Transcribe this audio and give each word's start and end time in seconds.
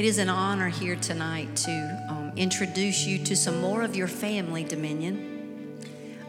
It 0.00 0.06
is 0.06 0.16
an 0.16 0.30
honor 0.30 0.70
here 0.70 0.96
tonight 0.96 1.54
to 1.56 2.06
um, 2.08 2.32
introduce 2.34 3.04
you 3.04 3.18
to 3.18 3.36
some 3.36 3.60
more 3.60 3.82
of 3.82 3.94
your 3.94 4.08
family, 4.08 4.64
Dominion. 4.64 5.78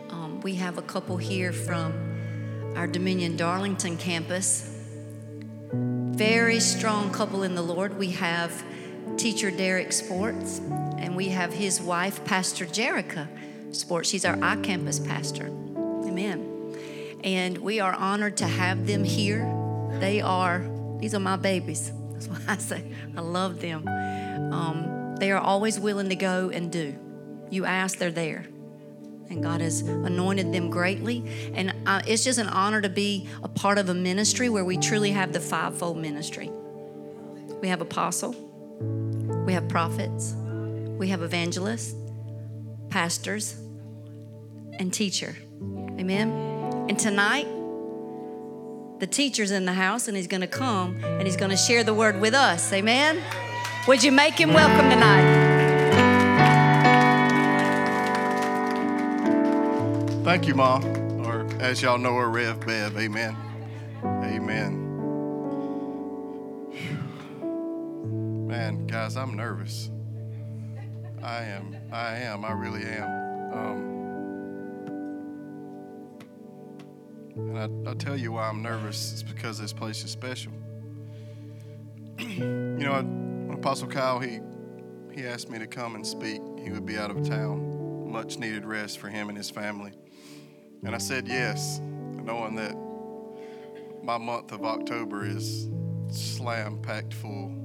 Um, 0.09 0.41
we 0.41 0.55
have 0.55 0.77
a 0.77 0.81
couple 0.81 1.15
here 1.15 1.53
from 1.53 2.73
our 2.75 2.85
Dominion 2.85 3.37
Darlington 3.37 3.95
campus. 3.95 4.77
Very 5.71 6.59
strong 6.59 7.13
couple 7.13 7.43
in 7.43 7.55
the 7.55 7.61
Lord. 7.61 7.97
We 7.97 8.09
have 8.11 8.61
teacher 9.15 9.49
Derek 9.49 9.93
Sports, 9.93 10.59
and 10.97 11.15
we 11.15 11.29
have 11.29 11.53
his 11.53 11.79
wife, 11.79 12.25
Pastor 12.25 12.65
Jerica 12.65 13.29
Sports. 13.73 14.09
She's 14.09 14.25
our 14.25 14.37
I 14.43 14.57
campus 14.57 14.99
pastor. 14.99 15.45
Amen. 15.45 16.75
And 17.23 17.57
we 17.59 17.79
are 17.79 17.93
honored 17.93 18.35
to 18.35 18.47
have 18.47 18.85
them 18.85 19.05
here. 19.05 19.49
They 20.01 20.19
are, 20.19 20.69
these 20.99 21.15
are 21.15 21.21
my 21.21 21.37
babies. 21.37 21.93
That's 22.21 22.45
why 22.45 22.53
I 22.53 22.57
say 22.57 22.91
I 23.15 23.21
love 23.21 23.61
them. 23.61 23.87
Um, 23.87 25.15
they 25.17 25.31
are 25.31 25.39
always 25.39 25.79
willing 25.79 26.09
to 26.09 26.15
go 26.15 26.49
and 26.49 26.71
do. 26.71 26.95
You 27.49 27.65
ask, 27.65 27.97
they're 27.97 28.11
there. 28.11 28.45
And 29.29 29.41
God 29.41 29.61
has 29.61 29.81
anointed 29.81 30.53
them 30.53 30.69
greatly. 30.69 31.51
And 31.53 31.73
uh, 31.85 32.01
it's 32.05 32.23
just 32.23 32.37
an 32.37 32.47
honor 32.47 32.81
to 32.81 32.89
be 32.89 33.27
a 33.43 33.47
part 33.47 33.77
of 33.77 33.89
a 33.89 33.93
ministry 33.93 34.49
where 34.49 34.65
we 34.65 34.77
truly 34.77 35.11
have 35.11 35.31
the 35.31 35.39
fivefold 35.39 35.97
ministry. 35.97 36.51
We 37.61 37.67
have 37.69 37.81
apostle, 37.81 38.33
we 39.45 39.53
have 39.53 39.67
prophets, 39.69 40.33
we 40.97 41.07
have 41.09 41.21
evangelists, 41.21 41.95
pastors, 42.89 43.53
and 44.73 44.93
teacher. 44.93 45.35
Amen. 45.99 46.31
And 46.89 46.97
tonight, 46.97 47.47
the 49.01 49.07
teacher's 49.07 49.49
in 49.49 49.65
the 49.65 49.73
house 49.73 50.07
and 50.07 50.15
he's 50.15 50.27
going 50.27 50.41
to 50.41 50.47
come 50.47 50.95
and 51.03 51.23
he's 51.23 51.35
going 51.35 51.49
to 51.49 51.57
share 51.57 51.83
the 51.83 51.93
word 51.93 52.21
with 52.21 52.35
us. 52.35 52.71
Amen. 52.71 53.19
Would 53.87 54.03
you 54.03 54.11
make 54.11 54.39
him 54.39 54.53
welcome 54.53 54.91
tonight? 54.91 55.49
Thank 60.23 60.47
you, 60.47 60.53
Ma. 60.53 60.77
Or 61.25 61.47
as 61.59 61.81
y'all 61.81 61.97
know 61.97 62.15
her, 62.15 62.29
Rev 62.29 62.63
Bev. 62.63 62.95
Amen. 62.95 63.35
Amen. 64.03 64.77
Man, 68.47 68.85
guys, 68.85 69.17
I'm 69.17 69.35
nervous. 69.35 69.89
I 71.23 71.45
am. 71.45 71.75
I 71.91 72.17
am. 72.17 72.45
I 72.45 72.51
really 72.51 72.83
am. 72.83 73.53
Um, 73.53 73.90
and 77.35 77.57
I, 77.57 77.89
I'll 77.89 77.95
tell 77.95 78.17
you 78.17 78.33
why 78.33 78.47
I'm 78.47 78.61
nervous. 78.61 79.13
It's 79.13 79.23
because 79.23 79.57
this 79.59 79.73
place 79.73 80.03
is 80.03 80.11
special. 80.11 80.51
you 82.19 82.45
know, 82.77 82.93
when 82.93 83.57
Apostle 83.57 83.87
Kyle, 83.87 84.19
he, 84.19 84.39
he 85.11 85.25
asked 85.25 85.49
me 85.49 85.59
to 85.59 85.67
come 85.67 85.95
and 85.95 86.05
speak. 86.05 86.41
He 86.63 86.69
would 86.71 86.85
be 86.85 86.97
out 86.97 87.11
of 87.11 87.27
town. 87.27 88.11
Much 88.11 88.37
needed 88.37 88.65
rest 88.65 88.99
for 88.99 89.09
him 89.09 89.29
and 89.29 89.37
his 89.37 89.49
family. 89.49 89.93
And 90.83 90.95
I 90.95 90.97
said 90.97 91.27
yes, 91.27 91.79
knowing 91.79 92.55
that 92.55 92.75
my 94.03 94.17
month 94.17 94.51
of 94.51 94.65
October 94.65 95.25
is 95.25 95.69
slam 96.09 96.81
packed 96.81 97.13
full. 97.13 97.55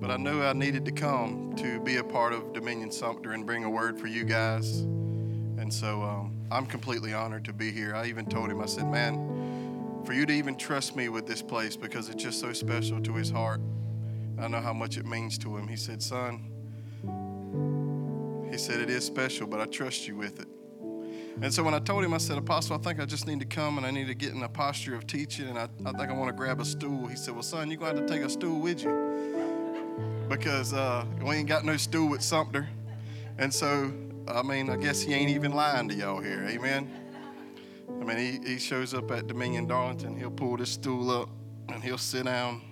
But 0.00 0.10
I 0.10 0.16
knew 0.16 0.42
I 0.42 0.52
needed 0.52 0.84
to 0.84 0.92
come 0.92 1.54
to 1.56 1.80
be 1.80 1.96
a 1.96 2.04
part 2.04 2.32
of 2.32 2.52
Dominion 2.52 2.90
Sumter 2.90 3.32
and 3.32 3.46
bring 3.46 3.64
a 3.64 3.70
word 3.70 3.98
for 3.98 4.06
you 4.06 4.24
guys. 4.24 4.80
And 4.80 5.72
so 5.72 6.02
um, 6.02 6.43
I'm 6.54 6.66
completely 6.66 7.12
honored 7.12 7.44
to 7.46 7.52
be 7.52 7.72
here. 7.72 7.96
I 7.96 8.06
even 8.06 8.26
told 8.26 8.48
him, 8.48 8.60
I 8.60 8.66
said, 8.66 8.86
man, 8.86 10.02
for 10.04 10.12
you 10.12 10.24
to 10.24 10.32
even 10.32 10.56
trust 10.56 10.94
me 10.94 11.08
with 11.08 11.26
this 11.26 11.42
place 11.42 11.76
because 11.76 12.08
it's 12.08 12.22
just 12.22 12.38
so 12.38 12.52
special 12.52 13.00
to 13.00 13.14
his 13.14 13.28
heart. 13.28 13.60
I 14.38 14.46
know 14.46 14.60
how 14.60 14.72
much 14.72 14.96
it 14.96 15.04
means 15.04 15.36
to 15.38 15.56
him. 15.56 15.66
He 15.66 15.74
said, 15.74 16.00
son, 16.00 16.48
he 18.52 18.56
said, 18.56 18.80
it 18.80 18.88
is 18.88 19.04
special, 19.04 19.48
but 19.48 19.60
I 19.60 19.64
trust 19.66 20.06
you 20.06 20.16
with 20.16 20.38
it. 20.38 20.46
And 21.42 21.52
so 21.52 21.64
when 21.64 21.74
I 21.74 21.80
told 21.80 22.04
him, 22.04 22.14
I 22.14 22.18
said, 22.18 22.38
Apostle, 22.38 22.76
I 22.76 22.78
think 22.78 23.00
I 23.00 23.04
just 23.04 23.26
need 23.26 23.40
to 23.40 23.46
come 23.46 23.76
and 23.76 23.84
I 23.84 23.90
need 23.90 24.06
to 24.06 24.14
get 24.14 24.32
in 24.32 24.40
a 24.44 24.48
posture 24.48 24.94
of 24.94 25.08
teaching 25.08 25.48
and 25.48 25.58
I, 25.58 25.64
I 25.84 25.90
think 25.90 26.08
I 26.08 26.12
want 26.12 26.28
to 26.28 26.36
grab 26.36 26.60
a 26.60 26.64
stool. 26.64 27.08
He 27.08 27.16
said, 27.16 27.34
Well, 27.34 27.42
son, 27.42 27.68
you're 27.68 27.80
going 27.80 27.96
to 27.96 28.00
have 28.02 28.08
to 28.08 28.14
take 28.14 28.24
a 28.24 28.30
stool 28.30 28.60
with 28.60 28.84
you 28.84 30.26
because 30.28 30.72
uh, 30.72 31.04
we 31.20 31.34
ain't 31.34 31.48
got 31.48 31.64
no 31.64 31.76
stool 31.76 32.08
with 32.08 32.22
Sumter. 32.22 32.68
And 33.38 33.52
so, 33.52 33.92
I 34.26 34.42
mean, 34.42 34.70
I 34.70 34.76
guess 34.76 35.02
he 35.02 35.12
ain't 35.12 35.30
even 35.30 35.52
lying 35.52 35.88
to 35.88 35.94
y'all 35.94 36.20
here. 36.20 36.44
Amen. 36.48 36.90
I 37.88 38.04
mean, 38.04 38.16
he, 38.16 38.52
he 38.52 38.58
shows 38.58 38.94
up 38.94 39.10
at 39.10 39.26
Dominion 39.26 39.66
Darlington, 39.66 40.16
he'll 40.16 40.30
pull 40.30 40.56
this 40.56 40.70
stool 40.70 41.10
up 41.10 41.28
and 41.68 41.82
he'll 41.82 41.98
sit 41.98 42.24
down 42.24 42.62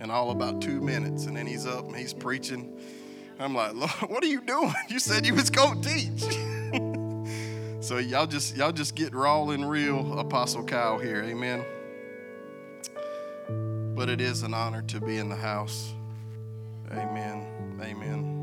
in 0.00 0.10
all 0.10 0.30
about 0.30 0.60
two 0.60 0.80
minutes 0.80 1.26
and 1.26 1.36
then 1.36 1.46
he's 1.46 1.66
up 1.66 1.86
and 1.86 1.96
he's 1.96 2.14
preaching. 2.14 2.78
I'm 3.38 3.54
like, 3.54 3.74
Lord, 3.74 3.90
what 4.08 4.22
are 4.22 4.28
you 4.28 4.40
doing? 4.40 4.74
You 4.88 4.98
said 4.98 5.26
you 5.26 5.34
was 5.34 5.50
going 5.50 5.82
to 5.82 5.88
teach. 5.88 6.36
So 7.82 7.98
y'all 7.98 8.28
just 8.28 8.56
y'all 8.56 8.70
just 8.70 8.94
get 8.94 9.12
raw 9.12 9.48
and 9.48 9.68
real, 9.68 10.16
Apostle 10.16 10.62
Kyle 10.62 11.00
here, 11.00 11.24
amen. 11.24 11.64
But 13.96 14.08
it 14.08 14.20
is 14.20 14.44
an 14.44 14.54
honor 14.54 14.82
to 14.82 15.00
be 15.00 15.18
in 15.18 15.28
the 15.28 15.34
house. 15.34 15.92
Amen. 16.92 17.44
Amen. 17.82 18.41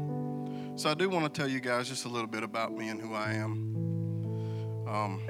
So 0.80 0.90
I 0.90 0.94
do 0.94 1.10
want 1.10 1.26
to 1.26 1.42
tell 1.42 1.50
you 1.50 1.60
guys 1.60 1.90
just 1.90 2.06
a 2.06 2.08
little 2.08 2.26
bit 2.26 2.42
about 2.42 2.72
me 2.72 2.88
and 2.88 3.02
who 3.02 3.14
I 3.14 3.34
am. 3.34 3.76
Um, 4.88 5.22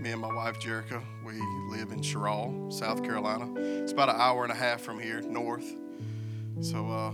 me 0.00 0.10
and 0.10 0.20
my 0.20 0.34
wife 0.34 0.58
Jerica, 0.58 1.00
we 1.24 1.34
live 1.70 1.92
in 1.92 2.00
Cheraw, 2.00 2.72
South 2.72 3.04
Carolina. 3.04 3.48
It's 3.54 3.92
about 3.92 4.08
an 4.08 4.16
hour 4.18 4.42
and 4.42 4.50
a 4.50 4.56
half 4.56 4.80
from 4.80 4.98
here, 4.98 5.20
north. 5.20 5.72
So 6.60 6.90
uh, 6.90 7.12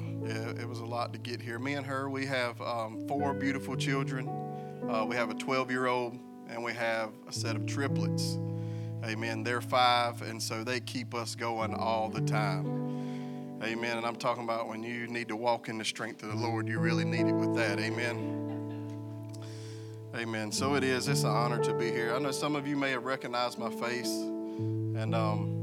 it 0.58 0.66
was 0.66 0.78
a 0.80 0.86
lot 0.86 1.12
to 1.12 1.18
get 1.18 1.42
here. 1.42 1.58
Me 1.58 1.74
and 1.74 1.84
her, 1.84 2.08
we 2.08 2.24
have 2.24 2.58
um, 2.62 3.06
four 3.06 3.34
beautiful 3.34 3.76
children. 3.76 4.30
Uh, 4.90 5.04
we 5.04 5.14
have 5.16 5.28
a 5.28 5.34
12 5.34 5.70
year 5.70 5.88
old 5.88 6.18
and 6.48 6.64
we 6.64 6.72
have 6.72 7.10
a 7.28 7.32
set 7.34 7.54
of 7.54 7.66
triplets. 7.66 8.38
Amen. 9.04 9.42
They're 9.42 9.60
five, 9.60 10.22
and 10.22 10.42
so 10.42 10.64
they 10.64 10.80
keep 10.80 11.14
us 11.14 11.34
going 11.34 11.74
all 11.74 12.08
the 12.08 12.22
time. 12.22 12.88
Amen. 13.62 13.96
And 13.96 14.06
I'm 14.06 14.16
talking 14.16 14.44
about 14.44 14.68
when 14.68 14.82
you 14.82 15.08
need 15.08 15.28
to 15.28 15.36
walk 15.36 15.68
in 15.68 15.78
the 15.78 15.84
strength 15.84 16.22
of 16.22 16.28
the 16.28 16.36
Lord, 16.36 16.68
you 16.68 16.78
really 16.78 17.04
need 17.04 17.26
it 17.26 17.34
with 17.34 17.56
that. 17.56 17.80
Amen. 17.80 18.38
Amen. 20.14 20.52
So 20.52 20.74
it 20.74 20.84
is. 20.84 21.08
It's 21.08 21.24
an 21.24 21.30
honor 21.30 21.62
to 21.64 21.74
be 21.74 21.90
here. 21.90 22.14
I 22.14 22.18
know 22.18 22.30
some 22.30 22.56
of 22.56 22.66
you 22.66 22.76
may 22.76 22.92
have 22.92 23.04
recognized 23.04 23.58
my 23.58 23.70
face, 23.70 24.10
and 24.10 25.14
um, 25.14 25.54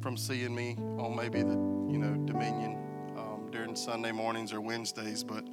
from 0.00 0.16
seeing 0.16 0.54
me 0.54 0.76
on 0.98 1.16
maybe 1.16 1.42
the 1.42 1.54
you 1.54 1.98
know 1.98 2.14
Dominion 2.26 2.76
um, 3.16 3.48
during 3.50 3.74
Sunday 3.74 4.12
mornings 4.12 4.52
or 4.52 4.60
Wednesdays, 4.60 5.24
but 5.24 5.44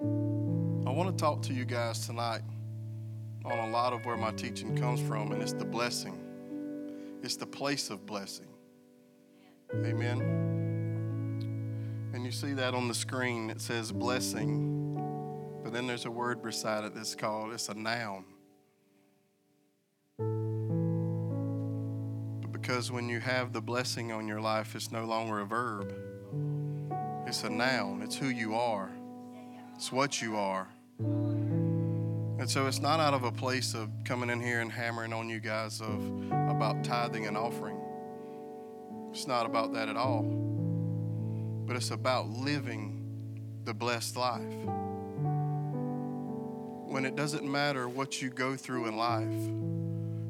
I 0.00 0.90
want 0.90 1.10
to 1.10 1.16
talk 1.16 1.42
to 1.42 1.52
you 1.52 1.64
guys 1.64 2.06
tonight 2.06 2.42
on 3.44 3.58
a 3.58 3.70
lot 3.70 3.92
of 3.92 4.06
where 4.06 4.16
my 4.16 4.30
teaching 4.32 4.76
comes 4.76 5.00
from, 5.00 5.32
and 5.32 5.42
it's 5.42 5.52
the 5.52 5.64
blessing. 5.64 6.20
It's 7.22 7.36
the 7.36 7.46
place 7.46 7.90
of 7.90 8.06
blessing. 8.06 8.53
Amen. 9.84 10.20
And 12.14 12.24
you 12.24 12.30
see 12.30 12.52
that 12.54 12.74
on 12.74 12.88
the 12.88 12.94
screen. 12.94 13.50
It 13.50 13.60
says 13.60 13.90
blessing, 13.90 14.94
but 15.62 15.72
then 15.72 15.86
there's 15.86 16.04
a 16.04 16.10
word 16.10 16.42
beside 16.42 16.84
it 16.84 16.94
that's 16.94 17.14
called, 17.14 17.52
it's 17.52 17.68
a 17.68 17.74
noun. 17.74 18.24
But 22.40 22.52
because 22.52 22.92
when 22.92 23.08
you 23.08 23.20
have 23.20 23.52
the 23.52 23.60
blessing 23.60 24.12
on 24.12 24.28
your 24.28 24.40
life, 24.40 24.76
it's 24.76 24.92
no 24.92 25.04
longer 25.04 25.40
a 25.40 25.44
verb, 25.44 25.92
it's 27.26 27.42
a 27.42 27.50
noun, 27.50 28.02
it's 28.02 28.16
who 28.16 28.28
you 28.28 28.54
are, 28.54 28.90
it's 29.74 29.90
what 29.90 30.22
you 30.22 30.36
are. 30.36 30.68
And 31.00 32.48
so 32.50 32.66
it's 32.66 32.80
not 32.80 33.00
out 33.00 33.14
of 33.14 33.24
a 33.24 33.32
place 33.32 33.74
of 33.74 33.90
coming 34.04 34.28
in 34.28 34.40
here 34.40 34.60
and 34.60 34.70
hammering 34.70 35.12
on 35.12 35.28
you 35.28 35.40
guys 35.40 35.80
of 35.80 36.30
about 36.30 36.84
tithing 36.84 37.26
and 37.26 37.36
offering. 37.36 37.83
It's 39.14 39.28
not 39.28 39.46
about 39.46 39.72
that 39.74 39.88
at 39.88 39.96
all. 39.96 40.24
But 41.66 41.76
it's 41.76 41.92
about 41.92 42.30
living 42.30 43.00
the 43.64 43.72
blessed 43.72 44.16
life. 44.16 44.42
When 46.88 47.04
it 47.04 47.14
doesn't 47.14 47.48
matter 47.48 47.88
what 47.88 48.20
you 48.20 48.28
go 48.28 48.56
through 48.56 48.88
in 48.88 48.96
life, 48.96 49.48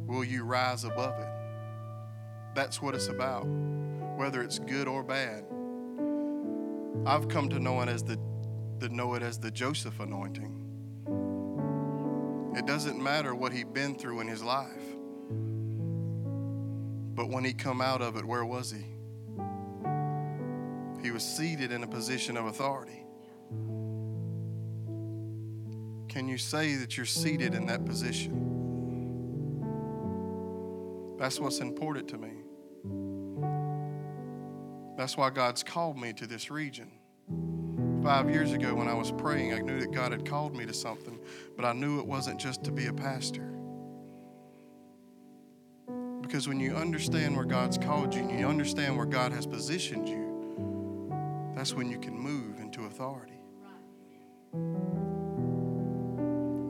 will 0.07 0.23
you 0.23 0.45
rise 0.45 0.85
above 0.85 1.19
it? 1.19 1.29
That's 2.55 2.83
what 2.83 2.95
it's 2.95 3.09
about, 3.09 3.47
whether 4.19 4.43
it's 4.43 4.59
good 4.59 4.87
or 4.87 5.03
bad. 5.03 5.47
I've 7.07 7.29
come 7.29 7.49
to 7.49 7.59
know 7.59 7.81
it 7.81 7.89
as 7.89 8.05
the, 8.05 8.19
to 8.81 8.91
know 8.91 9.15
it 9.15 9.23
as 9.23 9.39
the 9.39 9.51
Joseph 9.51 9.99
anointing. 9.99 10.61
It 12.55 12.67
doesn't 12.67 13.03
matter 13.03 13.35
what 13.35 13.55
he'd 13.55 13.73
been 13.73 13.95
through 13.95 14.21
in 14.21 14.29
his 14.29 14.43
life. 14.43 14.95
But 17.15 17.29
when 17.29 17.45
he 17.45 17.53
come 17.53 17.81
out 17.81 18.03
of 18.03 18.17
it, 18.17 18.25
where 18.25 18.45
was 18.45 18.73
he? 18.73 18.85
He 21.03 21.11
was 21.11 21.23
seated 21.23 21.71
in 21.71 21.83
a 21.83 21.87
position 21.87 22.37
of 22.37 22.47
authority. 22.47 23.05
Can 26.09 26.29
you 26.29 26.39
say 26.39 26.77
that 26.77 26.97
you're 26.97 27.07
seated 27.07 27.55
in 27.55 27.67
that 27.67 27.85
position? 27.85 28.41
That's 31.19 31.39
what's 31.39 31.59
important 31.59 32.09
to 32.09 32.19
me. 32.19 32.33
That's 34.97 35.17
why 35.17 35.31
God's 35.31 35.63
called 35.63 35.99
me 35.99 36.13
to 36.15 36.27
this 36.27 36.51
region. 36.51 36.91
Five 38.03 38.29
years 38.31 38.53
ago, 38.53 38.75
when 38.75 38.89
I 38.89 38.95
was 38.95 39.13
praying, 39.13 39.55
I 39.55 39.59
knew 39.59 39.81
that 39.81 39.93
God 39.93 40.13
had 40.13 40.29
called 40.29 40.55
me 40.57 40.67
to 40.67 40.75
something, 40.75 41.19
but 41.57 41.65
I 41.65 41.73
knew 41.73 41.99
it 42.01 42.07
wasn't 42.07 42.39
just 42.39 42.65
to 42.65 42.73
be 42.73 42.87
a 42.87 42.93
pastor. 42.93 43.54
Because 46.25 46.49
when 46.49 46.59
you 46.59 46.75
understand 46.75 47.37
where 47.37 47.45
God's 47.45 47.77
called 47.77 48.15
you 48.15 48.23
and 48.23 48.41
you 48.41 48.49
understand 48.49 48.97
where 48.97 49.05
God 49.05 49.31
has 49.33 49.47
positioned 49.47 50.09
you, 50.09 51.53
that's 51.55 51.75
when 51.75 51.91
you 51.91 51.99
can 51.99 52.19
move 52.19 52.61
into 52.61 52.87
authority. 52.87 53.39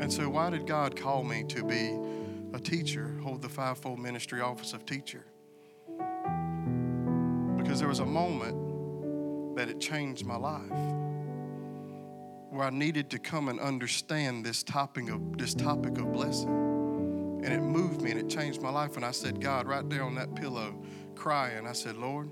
And 0.03 0.13
so, 0.13 0.29
why 0.29 0.51
did 0.51 0.67
God 0.67 0.97
call 0.97 1.23
me 1.23 1.45
to 1.45 1.63
be 1.63 1.97
a 2.53 2.59
teacher, 2.59 3.17
hold 3.23 3.43
the 3.43 3.49
fivefold 3.49 4.01
ministry 4.01 4.41
office 4.41 4.73
of 4.73 4.85
teacher? 4.85 5.25
Because 7.57 7.79
there 7.79 7.89
was 7.89 8.01
a 8.01 8.07
moment 8.07 9.57
that 9.57 9.69
it 9.69 9.81
changed 9.81 10.27
my 10.27 10.37
life 10.37 10.69
where 12.51 12.67
I 12.67 12.71
needed 12.71 13.09
to 13.11 13.21
come 13.21 13.49
and 13.49 13.61
understand 13.61 14.45
this 14.45 14.65
topic 14.65 15.09
of 15.11 15.39
this 15.39 15.55
topic 15.55 15.97
of 15.99 16.13
blessing. 16.13 16.64
And 17.45 17.53
it 17.53 17.61
moved 17.61 18.01
me 18.01 18.11
and 18.11 18.19
it 18.19 18.31
changed 18.31 18.63
my 18.63 18.71
life. 18.71 18.97
And 18.97 19.05
I 19.05 19.11
said, 19.11 19.39
God, 19.39 19.67
right 19.67 19.89
there 19.91 20.03
on 20.03 20.15
that 20.15 20.35
pillow, 20.35 20.83
crying, 21.15 21.67
I 21.67 21.73
said, 21.73 21.99
Lord, 21.99 22.31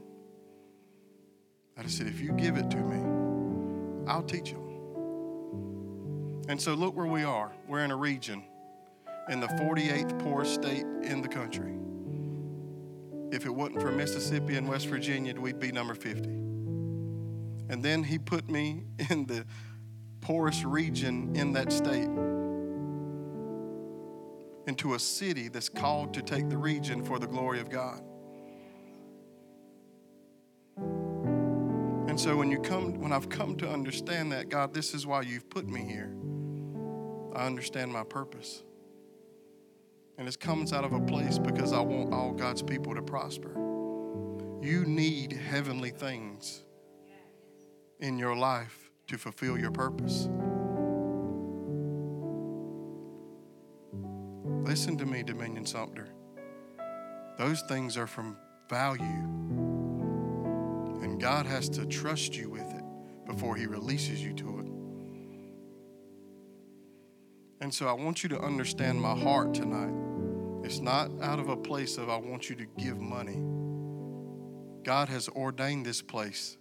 I 1.76 1.87
said, 1.87 2.07
if 2.07 2.19
you 2.19 2.33
give 2.33 2.57
it 2.57 2.71
to 2.71 2.78
me, 2.78 4.07
I'll 4.11 4.23
teach 4.23 4.52
them. 4.52 4.62
And 6.49 6.61
so 6.61 6.73
look 6.73 6.97
where 6.97 7.07
we 7.07 7.25
are. 7.25 7.52
We're 7.69 7.85
in 7.85 7.90
a 7.90 7.97
region 7.97 8.42
in 9.28 9.40
the 9.40 9.49
48th 9.49 10.19
poorest 10.19 10.54
state 10.54 10.87
in 11.02 11.21
the 11.21 11.28
country. 11.28 11.75
If 13.31 13.45
it 13.45 13.50
wasn't 13.50 13.83
for 13.83 13.92
Mississippi 13.92 14.57
and 14.57 14.66
West 14.66 14.87
Virginia, 14.87 15.38
we'd 15.38 15.61
be 15.61 15.73
number 15.73 15.95
50. 15.95 16.28
And 17.69 17.83
then 17.83 18.02
he 18.02 18.19
put 18.19 18.49
me 18.49 18.85
in 19.11 19.26
the 19.26 19.45
poorest 20.23 20.64
region 20.64 21.37
in 21.37 21.52
that 21.52 21.71
state 21.71 22.09
into 24.66 24.95
a 24.95 24.99
city 24.99 25.49
that's 25.49 25.69
called 25.69 26.14
to 26.14 26.23
take 26.23 26.49
the 26.49 26.57
region 26.57 27.04
for 27.04 27.19
the 27.19 27.26
glory 27.26 27.61
of 27.61 27.69
God. 27.69 28.00
And 32.09 32.21
so 32.21 32.37
when 32.37 32.50
you 32.50 32.59
come 32.61 33.00
when 33.00 33.12
I've 33.12 33.28
come 33.28 33.57
to 33.57 33.69
understand 33.69 34.33
that 34.33 34.49
God 34.49 34.75
this 34.75 34.92
is 34.92 35.07
why 35.07 35.23
you've 35.23 35.49
put 35.49 35.66
me 35.66 35.81
here. 35.81 36.14
I 37.35 37.47
understand 37.47 37.90
my 37.90 38.04
purpose. 38.04 38.62
And 40.19 40.28
it 40.28 40.38
comes 40.38 40.73
out 40.73 40.85
of 40.85 40.92
a 40.92 41.00
place 41.00 41.38
because 41.38 41.73
I 41.73 41.81
want 41.81 42.12
all 42.12 42.33
God's 42.33 42.62
people 42.62 42.95
to 42.95 43.02
prosper. 43.02 43.52
You 44.61 44.85
need 44.85 45.33
heavenly 45.33 45.90
things 45.90 46.64
in 47.99 48.19
your 48.19 48.37
life 48.37 48.90
to 49.07 49.16
fulfill 49.16 49.59
your 49.59 49.71
purpose. 49.71 50.28
Listen 54.73 54.97
to 54.97 55.05
me, 55.05 55.23
Dominion 55.23 55.67
Sumter. 55.67 56.09
Those 57.37 57.61
things 57.69 57.99
are 57.99 58.07
from 58.07 58.38
value. 58.71 59.05
And 61.02 61.21
God 61.21 61.45
has 61.45 61.69
to 61.69 61.85
trust 61.85 62.35
you 62.35 62.49
with 62.49 62.73
it 62.73 62.83
before 63.26 63.55
He 63.55 63.67
releases 63.67 64.25
you 64.25 64.33
to 64.33 64.61
it. 64.61 64.67
And 67.61 67.75
so 67.75 67.87
I 67.87 67.93
want 67.93 68.23
you 68.23 68.31
to 68.31 68.41
understand 68.41 68.99
my 68.99 69.14
heart 69.14 69.52
tonight. 69.52 69.93
It's 70.64 70.81
not 70.81 71.11
out 71.21 71.38
of 71.38 71.50
a 71.50 71.57
place 71.57 71.99
of 71.99 72.09
I 72.09 72.17
want 72.17 72.49
you 72.49 72.57
to 72.57 72.64
give 72.79 72.99
money. 72.99 73.43
God 74.85 75.11
has 75.11 75.29
ordained 75.29 75.85
this 75.85 76.00
place 76.00 76.57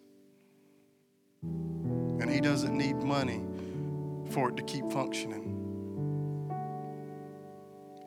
and 1.41 2.29
He 2.29 2.41
doesn't 2.41 2.77
need 2.77 2.97
money 2.97 3.41
for 4.31 4.49
it 4.49 4.57
to 4.57 4.63
keep 4.63 4.91
functioning. 4.91 5.60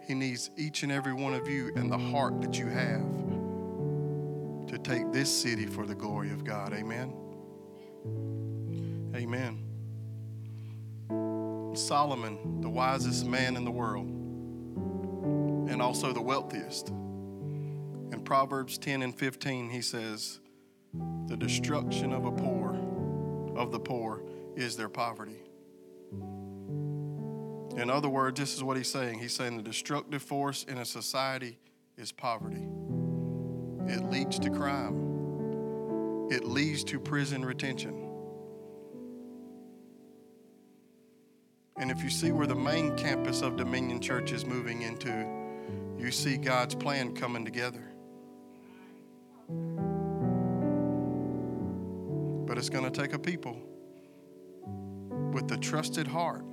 He 0.06 0.14
needs 0.14 0.50
each 0.56 0.82
and 0.82 0.92
every 0.92 1.12
one 1.12 1.34
of 1.34 1.48
you 1.48 1.72
and 1.76 1.90
the 1.90 1.98
heart 1.98 2.40
that 2.42 2.58
you 2.58 2.66
have 2.66 3.24
to 4.68 4.78
take 4.78 5.12
this 5.12 5.30
city 5.30 5.66
for 5.66 5.86
the 5.86 5.94
glory 5.94 6.30
of 6.30 6.44
God. 6.44 6.72
Amen. 6.72 7.12
Amen. 9.14 9.64
Solomon, 11.74 12.60
the 12.60 12.68
wisest 12.68 13.26
man 13.26 13.56
in 13.56 13.64
the 13.64 13.70
world, 13.70 14.06
and 14.06 15.80
also 15.80 16.12
the 16.12 16.20
wealthiest. 16.20 16.88
In 16.88 18.20
Proverbs 18.24 18.78
10 18.78 19.02
and 19.02 19.14
15, 19.14 19.70
he 19.70 19.80
says, 19.80 20.40
The 21.26 21.36
destruction 21.36 22.12
of 22.12 22.26
a 22.26 22.32
poor 22.32 22.74
of 23.56 23.72
the 23.72 23.80
poor 23.80 24.22
is 24.56 24.76
their 24.76 24.88
poverty. 24.88 25.43
In 27.76 27.90
other 27.90 28.08
words, 28.08 28.38
this 28.38 28.54
is 28.54 28.62
what 28.62 28.76
he's 28.76 28.90
saying. 28.90 29.18
He's 29.18 29.32
saying 29.32 29.56
the 29.56 29.62
destructive 29.62 30.22
force 30.22 30.64
in 30.64 30.78
a 30.78 30.84
society 30.84 31.58
is 31.96 32.12
poverty. 32.12 32.68
It 33.86 34.10
leads 34.10 34.38
to 34.38 34.50
crime. 34.50 36.28
It 36.30 36.44
leads 36.44 36.84
to 36.84 37.00
prison 37.00 37.44
retention. 37.44 38.00
And 41.76 41.90
if 41.90 42.02
you 42.04 42.10
see 42.10 42.30
where 42.30 42.46
the 42.46 42.54
main 42.54 42.96
campus 42.96 43.42
of 43.42 43.56
Dominion 43.56 44.00
Church 44.00 44.30
is 44.30 44.46
moving 44.46 44.82
into, 44.82 45.26
you 45.98 46.12
see 46.12 46.36
God's 46.36 46.76
plan 46.76 47.14
coming 47.14 47.44
together. 47.44 47.82
But 52.46 52.56
it's 52.56 52.68
going 52.68 52.84
to 52.84 52.90
take 52.90 53.12
a 53.14 53.18
people 53.18 53.60
with 55.32 55.50
a 55.50 55.56
trusted 55.56 56.06
heart 56.06 56.44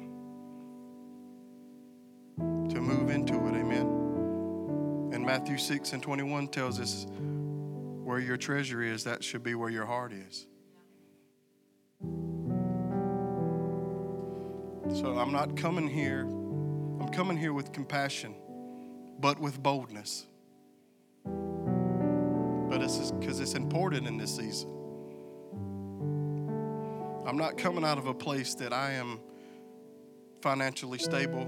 to 2.69 2.81
move 2.81 3.10
into 3.10 3.36
it. 3.48 3.55
Amen. 3.55 5.12
And 5.13 5.25
Matthew 5.25 5.57
6 5.57 5.93
and 5.93 6.01
21 6.01 6.48
tells 6.50 6.79
us 6.79 7.05
where 8.03 8.19
your 8.19 8.38
treasure 8.38 8.81
is, 8.81 9.03
that 9.03 9.24
should 9.24 9.43
be 9.43 9.55
where 9.55 9.69
your 9.69 9.86
heart 9.86 10.13
is. 10.13 10.48
So 15.00 15.17
I'm 15.17 15.31
not 15.31 15.55
coming 15.55 15.88
here, 15.88 16.21
I'm 16.21 17.10
coming 17.13 17.38
here 17.38 17.53
with 17.53 17.71
compassion, 17.71 18.36
but 19.19 19.39
with 19.39 19.62
boldness. 19.62 20.27
But 21.24 22.81
it's 22.81 23.12
because 23.12 23.39
it's 23.39 23.53
important 23.53 24.07
in 24.07 24.17
this 24.17 24.36
season. 24.36 24.69
I'm 27.25 27.38
not 27.38 27.57
coming 27.57 27.86
out 27.86 27.98
of 27.98 28.07
a 28.07 28.13
place 28.13 28.55
that 28.55 28.74
I 28.74 28.93
am 28.93 29.19
financially 30.41 30.98
stable, 30.98 31.48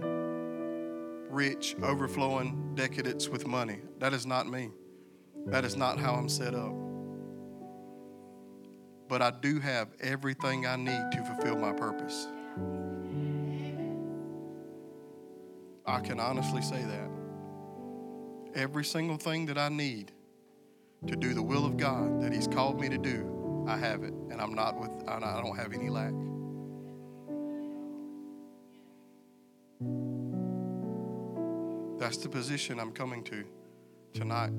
rich, 1.34 1.76
overflowing, 1.82 2.74
decadence 2.76 3.28
with 3.28 3.48
money. 3.48 3.80
That 4.00 4.14
is 4.14 4.26
not 4.26 4.48
me. 4.48 4.70
That 5.48 5.66
is 5.66 5.76
not 5.76 6.00
how 6.00 6.14
I'm 6.14 6.30
set 6.30 6.54
up. 6.54 6.74
But 9.10 9.22
I 9.22 9.32
do 9.32 9.60
have 9.60 9.90
everything 10.00 10.66
I 10.66 10.76
need 10.76 11.12
to 11.12 11.24
fulfill 11.26 11.58
my 11.58 11.74
purpose. 11.74 12.28
I 15.86 16.00
can 16.00 16.20
honestly 16.20 16.62
say 16.62 16.82
that. 16.82 17.10
Every 18.56 18.86
single 18.86 19.18
thing 19.18 19.48
that 19.48 19.58
I 19.58 19.70
need 19.70 20.12
to 21.08 21.16
do 21.16 21.34
the 21.34 21.44
will 21.44 21.66
of 21.66 21.76
God 21.76 22.22
that 22.22 22.32
He's 22.32 22.48
called 22.48 22.80
me 22.80 22.88
to 22.88 22.98
do, 22.98 23.66
I 23.68 23.78
have 23.78 24.04
it 24.04 24.14
and 24.32 24.40
I'm 24.40 24.54
not 24.54 24.80
with, 24.80 24.92
I 25.08 25.20
don't 25.20 25.58
have 25.58 25.74
any 25.74 25.90
lack. 25.90 26.14
That's 32.04 32.18
the 32.18 32.28
position 32.28 32.82
I'm 32.82 32.92
coming 32.92 33.24
to 33.24 33.46
tonight. 34.14 34.52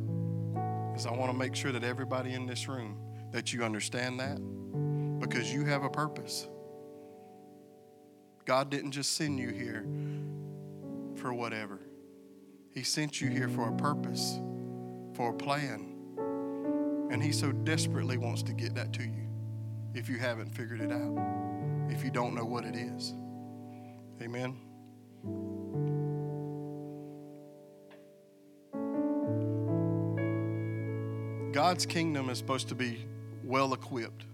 Is 0.97 1.05
I 1.05 1.13
want 1.13 1.31
to 1.31 1.37
make 1.37 1.55
sure 1.55 1.73
that 1.73 1.85
everybody 1.85 2.33
in 2.33 2.47
this 2.47 2.69
room 2.69 2.97
that 3.33 3.53
you 3.53 3.63
understand 3.63 4.19
that 4.19 4.39
because 5.21 5.53
you 5.53 5.67
have 5.67 5.83
a 5.85 5.91
purpose. 5.91 6.49
God 8.47 8.71
didn't 8.71 8.93
just 8.93 9.15
send 9.15 9.39
you 9.39 9.51
here 9.51 9.85
for 11.17 11.35
whatever. 11.35 11.81
He 12.73 12.83
sent 12.83 13.21
you 13.21 13.29
here 13.29 13.51
for 13.51 13.69
a 13.69 13.77
purpose, 13.77 14.41
for 15.13 15.29
a 15.29 15.35
plan. 15.35 15.95
And 17.11 17.23
He 17.23 17.31
so 17.31 17.53
desperately 17.53 18.17
wants 18.17 18.43
to 18.45 18.55
get 18.55 18.75
that 18.75 18.95
to 18.95 19.03
you 19.03 19.29
if 19.93 20.09
you 20.09 20.17
haven't 20.17 20.55
figured 20.55 20.81
it 20.81 20.91
out, 20.91 21.19
if 21.91 22.03
you 22.03 22.11
don't 22.11 22.35
know 22.35 22.47
what 22.47 22.65
it 22.65 22.75
is. 22.75 23.13
Amen. 24.23 26.04
God's 31.55 31.87
kingdom 31.87 32.31
is 32.31 32.39
supposed 32.39 32.69
to 32.71 32.75
be 32.75 33.07
well 33.45 33.75
equipped. 33.75 34.25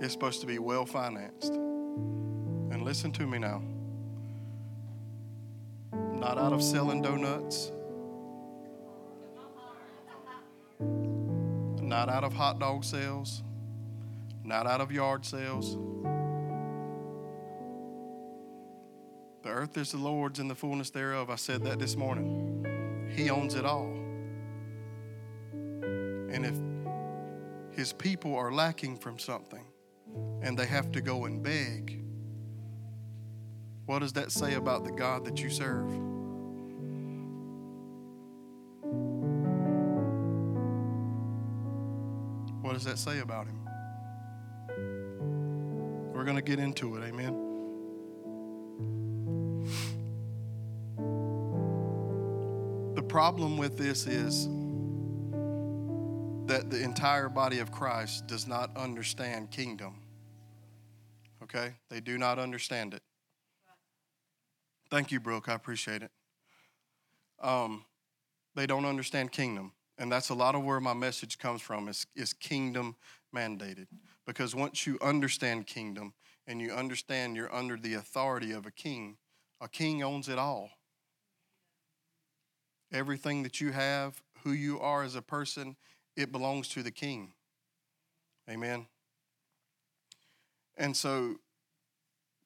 It's 0.00 0.12
supposed 0.12 0.40
to 0.40 0.48
be 0.48 0.58
well 0.58 0.84
financed. 0.84 1.52
And 1.52 2.82
listen 2.82 3.12
to 3.12 3.26
me 3.28 3.38
now. 3.38 3.62
Not 5.92 6.38
out 6.38 6.52
of 6.52 6.60
selling 6.60 7.02
donuts, 7.02 7.70
not 11.80 12.08
out 12.08 12.24
of 12.24 12.32
hot 12.32 12.58
dog 12.58 12.82
sales, 12.82 13.44
not 14.42 14.66
out 14.66 14.80
of 14.80 14.90
yard 14.90 15.24
sales. 15.24 15.76
The 19.44 19.50
earth 19.50 19.78
is 19.78 19.92
the 19.92 19.98
Lord's 19.98 20.40
and 20.40 20.50
the 20.50 20.56
fullness 20.56 20.90
thereof. 20.90 21.30
I 21.30 21.36
said 21.36 21.62
that 21.62 21.78
this 21.78 21.94
morning. 21.94 23.06
He 23.14 23.30
owns 23.30 23.54
it 23.54 23.64
all. 23.64 24.01
And 26.32 26.46
if 26.46 27.76
his 27.76 27.92
people 27.92 28.34
are 28.34 28.50
lacking 28.50 28.96
from 28.96 29.18
something 29.18 29.64
and 30.42 30.58
they 30.58 30.66
have 30.66 30.90
to 30.92 31.00
go 31.02 31.26
and 31.26 31.42
beg, 31.42 32.02
what 33.84 33.98
does 33.98 34.14
that 34.14 34.32
say 34.32 34.54
about 34.54 34.84
the 34.84 34.92
God 34.92 35.26
that 35.26 35.42
you 35.42 35.50
serve? 35.50 35.90
What 42.62 42.72
does 42.72 42.84
that 42.84 42.98
say 42.98 43.18
about 43.18 43.46
him? 43.46 43.58
We're 46.14 46.24
going 46.24 46.36
to 46.36 46.42
get 46.42 46.58
into 46.58 46.96
it, 46.96 47.04
amen. 47.04 47.50
The 52.94 53.02
problem 53.02 53.58
with 53.58 53.76
this 53.76 54.06
is 54.06 54.48
that 56.46 56.70
the 56.70 56.82
entire 56.82 57.28
body 57.28 57.60
of 57.60 57.70
Christ 57.70 58.26
does 58.26 58.46
not 58.46 58.76
understand 58.76 59.50
kingdom. 59.50 60.00
Okay? 61.42 61.74
They 61.88 62.00
do 62.00 62.18
not 62.18 62.38
understand 62.38 62.94
it. 62.94 63.02
Thank 64.90 65.10
you, 65.10 65.20
Brooke. 65.20 65.48
I 65.48 65.54
appreciate 65.54 66.02
it. 66.02 66.10
Um, 67.40 67.84
they 68.54 68.66
don't 68.66 68.84
understand 68.84 69.32
kingdom. 69.32 69.72
And 69.98 70.10
that's 70.10 70.30
a 70.30 70.34
lot 70.34 70.54
of 70.54 70.64
where 70.64 70.80
my 70.80 70.94
message 70.94 71.38
comes 71.38 71.62
from 71.62 71.88
is, 71.88 72.06
is 72.16 72.32
kingdom 72.32 72.96
mandated. 73.34 73.86
Because 74.26 74.54
once 74.54 74.86
you 74.86 74.98
understand 75.00 75.66
kingdom 75.66 76.12
and 76.46 76.60
you 76.60 76.72
understand 76.72 77.36
you're 77.36 77.54
under 77.54 77.76
the 77.76 77.94
authority 77.94 78.52
of 78.52 78.66
a 78.66 78.70
king, 78.70 79.16
a 79.60 79.68
king 79.68 80.02
owns 80.02 80.28
it 80.28 80.38
all. 80.38 80.70
Everything 82.92 83.42
that 83.44 83.60
you 83.60 83.72
have, 83.72 84.20
who 84.42 84.52
you 84.52 84.80
are 84.80 85.02
as 85.02 85.14
a 85.14 85.22
person, 85.22 85.76
it 86.16 86.32
belongs 86.32 86.68
to 86.68 86.82
the 86.82 86.90
king. 86.90 87.32
Amen. 88.48 88.86
And 90.76 90.96
so 90.96 91.36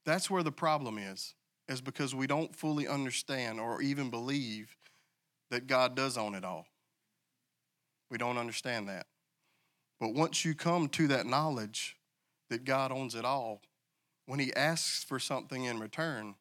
that's 0.04 0.30
where 0.30 0.42
the 0.42 0.52
problem 0.52 0.99
is, 0.99 1.35
is 1.68 1.80
because 1.80 2.14
we 2.14 2.26
don't 2.26 2.54
fully 2.54 2.87
understand 2.87 3.61
or 3.61 3.82
even 3.82 4.11
believe 4.11 4.76
that 5.50 5.66
God 5.66 5.94
does 5.94 6.16
own 6.16 6.35
it 6.35 6.44
all. 6.44 6.66
We 8.11 8.18
don't 8.18 8.38
understand 8.38 8.88
that. 8.88 9.06
But 9.99 10.14
once 10.14 10.44
you 10.44 10.54
come 10.54 10.88
to 10.90 11.08
that 11.08 11.26
knowledge 11.26 11.96
that 12.50 12.64
God 12.64 12.92
owns 12.92 13.14
it 13.14 13.25
all, 13.25 13.62
when 14.26 14.38
He 14.38 14.54
asks 14.54 15.02
for 15.02 15.18
something 15.18 15.64
in 15.64 15.80
return, 15.80 16.35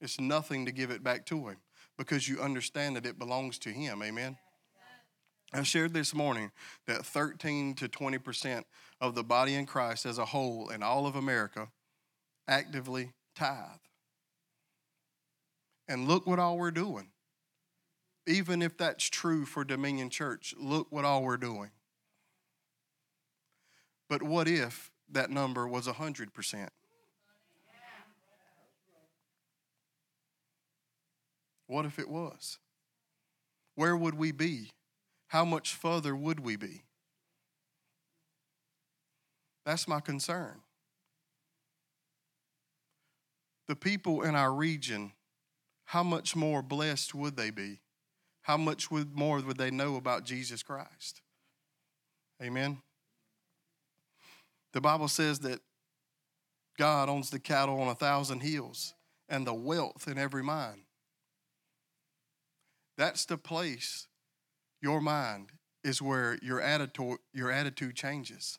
it's 0.00 0.18
nothing 0.20 0.66
to 0.66 0.72
give 0.72 0.90
it 0.90 1.02
back 1.02 1.26
to 1.26 1.48
Him 1.48 1.56
because 1.96 2.28
you 2.28 2.40
understand 2.40 2.96
that 2.96 3.06
it 3.06 3.18
belongs 3.18 3.58
to 3.60 3.70
Him. 3.70 4.02
Amen. 4.02 4.38
I 5.52 5.62
shared 5.62 5.94
this 5.94 6.14
morning 6.14 6.50
that 6.86 7.06
13 7.06 7.74
to 7.76 7.88
20% 7.88 8.64
of 9.00 9.14
the 9.14 9.24
body 9.24 9.54
in 9.54 9.64
Christ 9.64 10.04
as 10.04 10.18
a 10.18 10.26
whole 10.26 10.68
in 10.68 10.82
all 10.82 11.06
of 11.06 11.16
America 11.16 11.68
actively 12.46 13.12
tithe. 13.34 13.80
And 15.88 16.06
look 16.06 16.26
what 16.26 16.38
all 16.38 16.58
we're 16.58 16.70
doing. 16.70 17.08
Even 18.26 18.60
if 18.60 18.76
that's 18.76 19.08
true 19.08 19.46
for 19.46 19.64
Dominion 19.64 20.10
Church, 20.10 20.54
look 20.58 20.88
what 20.90 21.06
all 21.06 21.22
we're 21.22 21.38
doing. 21.38 21.70
But 24.10 24.22
what 24.22 24.48
if 24.48 24.90
that 25.10 25.30
number 25.30 25.66
was 25.66 25.86
100%? 25.86 26.68
What 31.66 31.86
if 31.86 31.98
it 31.98 32.08
was? 32.08 32.58
Where 33.74 33.96
would 33.96 34.14
we 34.14 34.32
be? 34.32 34.70
How 35.28 35.44
much 35.44 35.74
further 35.74 36.16
would 36.16 36.40
we 36.40 36.56
be? 36.56 36.82
That's 39.64 39.86
my 39.86 40.00
concern. 40.00 40.62
The 43.66 43.76
people 43.76 44.22
in 44.22 44.34
our 44.34 44.52
region, 44.52 45.12
how 45.84 46.02
much 46.02 46.34
more 46.34 46.62
blessed 46.62 47.14
would 47.14 47.36
they 47.36 47.50
be? 47.50 47.80
How 48.42 48.56
much 48.56 48.90
more 48.90 49.40
would 49.40 49.58
they 49.58 49.70
know 49.70 49.96
about 49.96 50.24
Jesus 50.24 50.62
Christ? 50.62 51.20
Amen. 52.42 52.78
The 54.72 54.80
Bible 54.80 55.08
says 55.08 55.40
that 55.40 55.60
God 56.78 57.10
owns 57.10 57.28
the 57.28 57.38
cattle 57.38 57.80
on 57.80 57.88
a 57.88 57.94
thousand 57.94 58.40
hills 58.40 58.94
and 59.28 59.46
the 59.46 59.52
wealth 59.52 60.08
in 60.08 60.16
every 60.16 60.42
mine. 60.42 60.84
That's 62.96 63.26
the 63.26 63.38
place, 63.38 64.07
your 64.80 65.00
mind 65.00 65.52
is 65.84 66.02
where 66.02 66.38
your 66.42 66.60
attitude, 66.60 67.18
your 67.32 67.50
attitude 67.50 67.94
changes. 67.94 68.58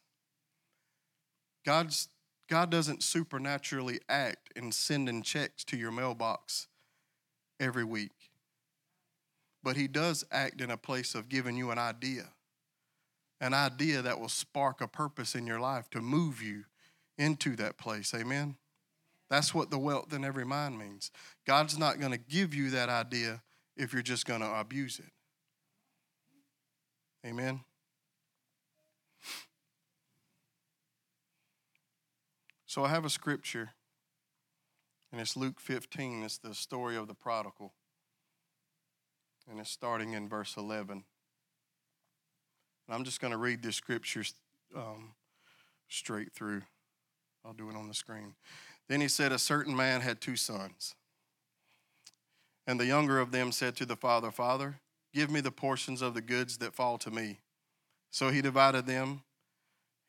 God's, 1.65 2.10
God 2.49 2.69
doesn't 2.69 3.03
supernaturally 3.03 3.99
act 4.10 4.51
in 4.55 4.71
sending 4.71 5.21
checks 5.21 5.63
to 5.65 5.77
your 5.77 5.91
mailbox 5.91 6.67
every 7.60 7.84
week, 7.84 8.32
but 9.63 9.75
He 9.75 9.88
does 9.88 10.25
act 10.32 10.62
in 10.62 10.71
a 10.71 10.77
place 10.77 11.15
of 11.15 11.29
giving 11.29 11.58
you 11.58 11.71
an 11.71 11.77
idea, 11.77 12.29
an 13.41 13.53
idea 13.53 14.01
that 14.01 14.19
will 14.19 14.29
spark 14.29 14.82
a 14.82 14.88
purpose 14.88 15.36
in 15.36 15.45
your 15.45 15.60
life 15.60 15.89
to 15.91 16.01
move 16.01 16.41
you 16.41 16.63
into 17.17 17.55
that 17.58 17.77
place. 17.77 18.13
Amen. 18.13 18.55
That's 19.29 19.53
what 19.53 19.69
the 19.69 19.77
wealth 19.77 20.12
in 20.13 20.25
every 20.25 20.45
mind 20.45 20.79
means. 20.79 21.12
God's 21.45 21.77
not 21.77 21.99
going 21.99 22.12
to 22.12 22.17
give 22.17 22.55
you 22.55 22.71
that 22.71 22.89
idea 22.89 23.43
if 23.77 23.93
you're 23.93 24.01
just 24.01 24.25
going 24.25 24.41
to 24.41 24.60
abuse 24.60 24.97
it. 24.97 25.12
Amen. 27.25 27.62
So 32.65 32.86
I 32.86 32.89
have 32.89 33.03
a 33.03 33.10
scripture, 33.10 33.71
and 35.12 35.19
it's 35.19 35.36
Luke 35.36 35.60
15. 35.60 36.23
It's 36.23 36.38
the 36.38 36.53
story 36.53 36.95
of 36.95 37.08
the 37.08 37.13
prodigal. 37.13 37.73
And 39.49 39.60
it's 39.60 39.71
starting 39.71 40.13
in 40.13 40.29
verse 40.29 40.55
11. 40.55 41.03
And 42.88 42.95
I'm 42.95 43.03
just 43.03 43.19
going 43.19 43.32
to 43.32 43.38
read 43.38 43.63
this 43.63 43.75
scripture 43.75 44.23
um, 44.75 45.13
straight 45.89 46.32
through. 46.32 46.62
I'll 47.43 47.53
do 47.53 47.69
it 47.69 47.75
on 47.75 47.88
the 47.88 47.93
screen. 47.93 48.36
Then 48.88 49.01
he 49.01 49.08
said, 49.08 49.32
A 49.32 49.39
certain 49.39 49.75
man 49.75 50.01
had 50.01 50.21
two 50.21 50.36
sons. 50.36 50.95
And 52.67 52.79
the 52.79 52.86
younger 52.86 53.19
of 53.19 53.32
them 53.32 53.51
said 53.51 53.75
to 53.77 53.86
the 53.86 53.95
father, 53.95 54.29
Father, 54.29 54.79
give 55.13 55.29
me 55.29 55.41
the 55.41 55.51
portions 55.51 56.01
of 56.01 56.13
the 56.13 56.21
goods 56.21 56.57
that 56.57 56.75
fall 56.75 56.97
to 56.99 57.11
me. 57.11 57.39
So 58.11 58.29
he 58.29 58.41
divided 58.41 58.85
them, 58.85 59.21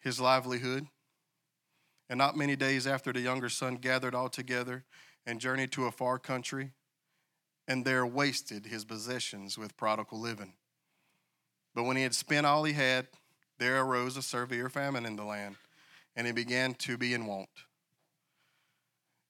his 0.01 0.21
livelihood. 0.21 0.87
And 2.09 2.19
not 2.19 2.37
many 2.37 2.57
days 2.57 2.87
after, 2.87 3.13
the 3.13 3.21
younger 3.21 3.49
son 3.49 3.77
gathered 3.77 4.15
all 4.15 4.29
together 4.29 4.85
and 5.27 5.41
journeyed 5.41 5.73
to 5.73 5.87
a 5.87 5.93
far 5.93 6.19
country, 6.19 6.73
and 7.69 7.85
there 7.85 8.07
wasted 8.07 8.67
his 8.67 8.85
possessions 8.85 9.57
with 9.57 9.77
prodigal 9.77 10.19
living. 10.19 10.55
But 11.75 11.85
when 11.85 11.97
he 11.97 12.03
had 12.03 12.15
spent 12.15 12.47
all 12.47 12.65
he 12.65 12.73
had, 12.73 13.07
there 13.59 13.81
arose 13.81 14.17
a 14.17 14.23
severe 14.23 14.69
famine 14.69 15.07
in 15.07 15.17
the 15.17 15.25
land, 15.25 15.57
and 16.17 16.27
he 16.27 16.33
began 16.33 16.75
to 16.75 16.97
be 16.97 17.15
in 17.15 17.27
want. 17.27 17.49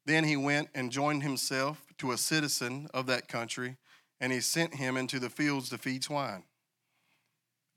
Then 0.07 0.25
he 0.25 0.37
went 0.37 0.71
and 0.75 0.91
joined 0.91 1.23
himself 1.23 1.85
to 1.99 2.13
a 2.13 2.19
citizen 2.19 2.89
of 2.95 3.07
that 3.07 3.29
country, 3.29 3.77
and 4.21 4.33
he 4.33 4.41
sent 4.41 4.75
him 4.75 4.97
into 4.97 5.19
the 5.19 5.31
fields 5.31 5.71
to 5.71 5.79
feed 5.79 6.05
swine. 6.05 6.43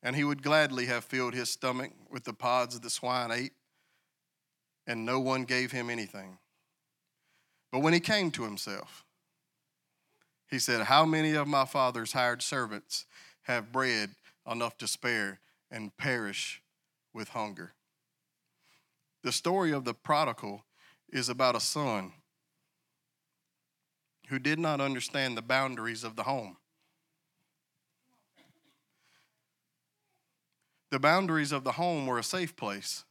And 0.02 0.16
he 0.16 0.26
would 0.26 0.44
gladly 0.44 0.86
have 0.88 1.06
filled 1.06 1.34
his 1.34 1.50
stomach 1.50 1.92
with 2.12 2.26
the 2.26 2.34
pods 2.34 2.74
that 2.74 2.84
the 2.84 2.90
swine 2.90 3.32
ate, 3.32 3.54
and 4.86 5.06
no 5.06 5.20
one 5.20 5.46
gave 5.46 5.72
him 5.72 5.90
anything. 5.90 6.38
But 7.72 7.80
when 7.80 7.94
he 7.94 8.02
came 8.02 8.30
to 8.32 8.44
himself, 8.44 9.06
he 10.50 10.60
said, 10.60 10.82
How 10.82 11.06
many 11.06 11.34
of 11.34 11.48
my 11.48 11.66
father's 11.66 12.12
hired 12.12 12.42
servants 12.42 13.06
have 13.44 13.72
bread 13.72 14.12
enough 14.50 14.78
to 14.80 14.88
spare 14.88 15.40
and 15.72 15.96
perish 15.98 16.62
with 17.14 17.30
hunger? 17.30 17.74
The 19.24 19.32
story 19.32 19.72
of 19.72 19.86
the 19.86 19.94
prodigal 19.94 20.66
is 21.10 21.30
about 21.30 21.56
a 21.56 21.62
son 21.62 22.12
who 24.34 24.40
did 24.40 24.58
not 24.58 24.82
understand 24.82 25.38
the 25.38 25.44
boundaries 25.44 26.04
of 26.04 26.16
the 26.16 26.24
home. 26.24 26.58
The 30.90 30.98
boundaries 30.98 31.52
of 31.52 31.64
the 31.64 31.74
home 31.74 32.08
were 32.08 32.18
a 32.18 32.24
safe 32.24 32.56
place. 32.56 33.04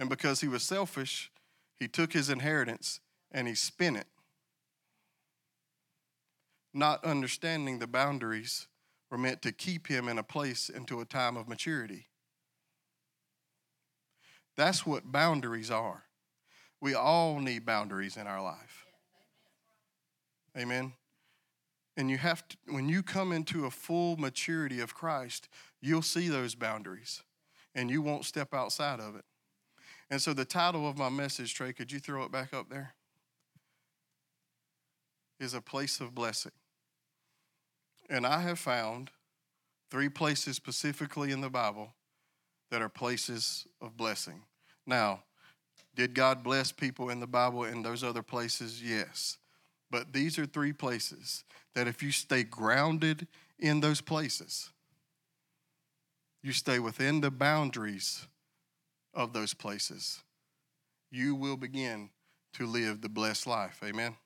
And 0.00 0.10
because 0.10 0.40
he 0.40 0.48
was 0.48 0.64
selfish, 0.64 1.30
he 1.76 1.86
took 1.86 2.12
his 2.12 2.28
inheritance 2.28 2.98
and 3.30 3.46
he 3.46 3.54
spent 3.54 3.96
it. 3.96 4.08
Not 6.74 7.04
understanding 7.04 7.78
the 7.78 7.86
boundaries 7.86 8.66
were 9.12 9.18
meant 9.18 9.42
to 9.42 9.52
keep 9.52 9.86
him 9.86 10.08
in 10.08 10.18
a 10.18 10.24
place 10.24 10.68
into 10.68 11.00
a 11.00 11.04
time 11.04 11.36
of 11.36 11.46
maturity. 11.46 12.08
That's 14.56 14.84
what 14.84 15.12
boundaries 15.12 15.70
are. 15.70 16.09
We 16.80 16.94
all 16.94 17.38
need 17.38 17.66
boundaries 17.66 18.16
in 18.16 18.26
our 18.26 18.42
life. 18.42 18.86
Amen. 20.56 20.94
And 21.96 22.10
you 22.10 22.18
have 22.18 22.46
to, 22.48 22.56
when 22.68 22.88
you 22.88 23.02
come 23.02 23.32
into 23.32 23.66
a 23.66 23.70
full 23.70 24.16
maturity 24.16 24.80
of 24.80 24.94
Christ, 24.94 25.48
you'll 25.80 26.02
see 26.02 26.28
those 26.28 26.54
boundaries 26.54 27.22
and 27.74 27.90
you 27.90 28.02
won't 28.02 28.24
step 28.24 28.54
outside 28.54 29.00
of 29.00 29.16
it. 29.16 29.24
And 30.10 30.20
so, 30.20 30.32
the 30.32 30.44
title 30.44 30.88
of 30.88 30.98
my 30.98 31.08
message, 31.08 31.54
Trey, 31.54 31.72
could 31.72 31.92
you 31.92 32.00
throw 32.00 32.24
it 32.24 32.32
back 32.32 32.52
up 32.52 32.68
there? 32.68 32.94
Is 35.38 35.54
a 35.54 35.60
place 35.60 36.00
of 36.00 36.14
blessing. 36.14 36.52
And 38.08 38.26
I 38.26 38.40
have 38.40 38.58
found 38.58 39.10
three 39.90 40.08
places 40.08 40.56
specifically 40.56 41.30
in 41.30 41.40
the 41.40 41.50
Bible 41.50 41.94
that 42.70 42.82
are 42.82 42.88
places 42.88 43.66
of 43.80 43.96
blessing. 43.96 44.42
Now, 44.86 45.22
did 46.00 46.14
God 46.14 46.42
bless 46.42 46.72
people 46.72 47.10
in 47.10 47.20
the 47.20 47.26
Bible 47.26 47.64
in 47.64 47.82
those 47.82 48.02
other 48.02 48.22
places? 48.22 48.82
Yes. 48.82 49.36
But 49.90 50.14
these 50.14 50.38
are 50.38 50.46
three 50.46 50.72
places 50.72 51.44
that 51.74 51.86
if 51.86 52.02
you 52.02 52.10
stay 52.10 52.42
grounded 52.42 53.26
in 53.58 53.80
those 53.80 54.00
places, 54.00 54.70
you 56.42 56.52
stay 56.52 56.78
within 56.78 57.20
the 57.20 57.30
boundaries 57.30 58.26
of 59.12 59.34
those 59.34 59.52
places, 59.52 60.22
you 61.10 61.34
will 61.34 61.58
begin 61.58 62.08
to 62.54 62.64
live 62.64 63.02
the 63.02 63.10
blessed 63.10 63.46
life. 63.46 63.78
Amen. 63.84 64.16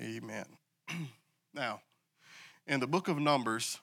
Amen. 0.00 0.46
now, 1.52 1.82
in 2.66 2.80
the 2.80 2.86
book 2.86 3.08
of 3.08 3.18
Numbers, 3.18 3.78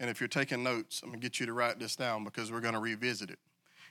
and 0.00 0.10
if 0.10 0.20
you're 0.20 0.26
taking 0.26 0.64
notes, 0.64 1.00
I'm 1.00 1.10
going 1.10 1.20
to 1.20 1.24
get 1.24 1.38
you 1.38 1.46
to 1.46 1.52
write 1.52 1.78
this 1.78 1.94
down 1.94 2.24
because 2.24 2.50
we're 2.50 2.60
going 2.60 2.74
to 2.74 2.80
revisit 2.80 3.30
it. 3.30 3.38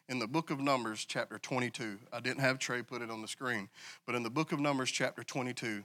In 0.10 0.20
the 0.20 0.28
book 0.28 0.52
of 0.52 0.62
Numbers, 0.62 1.06
chapter 1.06 1.38
22, 1.38 1.98
I 2.13 2.22
didn't 2.22 2.39
have 2.39 2.60
Trey 2.60 2.82
put 2.82 3.02
it 3.02 3.12
on 3.12 3.22
the 3.22 3.28
screen, 3.28 3.67
but 4.06 4.15
in 4.15 4.24
the 4.24 4.30
book 4.30 4.54
of 4.54 4.60
Numbers, 4.60 4.89
chapter 4.89 5.22
22, 5.22 5.84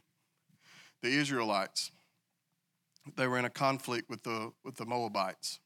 the 1.03 1.09
Israelites, 1.09 1.91
they 3.17 3.27
were 3.27 3.39
in 3.39 3.45
a 3.45 3.51
conflict 3.51 4.09
with 4.09 4.23
the, 4.23 4.53
with 4.65 4.77
the 4.77 4.87
Moabites. 4.87 5.59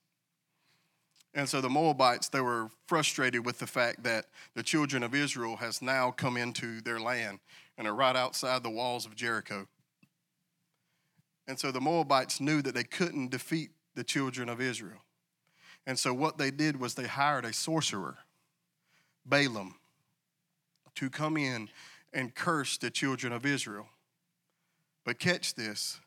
And 1.35 1.47
so 1.47 1.61
the 1.61 1.69
Moabites, 1.69 2.31
they 2.31 2.40
were 2.40 2.71
frustrated 2.87 3.45
with 3.45 3.59
the 3.59 3.66
fact 3.66 4.05
that 4.05 4.25
the 4.55 4.62
children 4.62 5.03
of 5.03 5.14
Israel 5.14 5.57
has 5.57 5.83
now 5.83 6.11
come 6.11 6.38
into 6.38 6.81
their 6.81 6.99
land 6.99 7.40
and 7.77 7.87
are 7.87 7.95
right 7.95 8.16
outside 8.16 8.62
the 8.62 8.71
walls 8.71 9.05
of 9.05 9.14
Jericho. 9.14 9.69
And 11.47 11.59
so 11.59 11.71
the 11.71 11.81
Moabites 11.81 12.40
knew 12.40 12.62
that 12.62 12.75
they 12.75 12.85
couldn't 12.85 13.31
defeat 13.31 13.69
the 13.95 14.03
children 14.03 14.49
of 14.49 14.62
Israel. 14.62 15.03
And 15.87 15.99
so 15.99 16.14
what 16.14 16.38
they 16.38 16.51
did 16.51 16.81
was 16.81 16.95
they 16.95 17.07
hired 17.07 17.45
a 17.45 17.53
sorcerer, 17.53 18.16
Balaam, 19.29 19.75
to 20.95 21.11
come 21.11 21.37
in 21.37 21.69
and 22.12 22.35
curse 22.35 22.79
the 22.79 22.91
children 22.91 23.33
of 23.33 23.45
Israel. 23.45 23.89
But 25.05 25.19
catch 25.19 25.55
this 25.55 26.01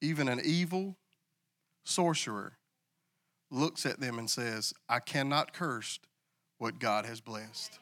even 0.00 0.28
an 0.28 0.40
evil 0.44 0.96
sorcerer 1.84 2.58
looks 3.50 3.86
at 3.86 4.00
them 4.00 4.18
and 4.18 4.28
says, 4.28 4.74
I 4.88 4.98
cannot 4.98 5.52
curse 5.52 6.00
what 6.58 6.78
God 6.78 7.06
has 7.06 7.20
blessed. 7.20 7.78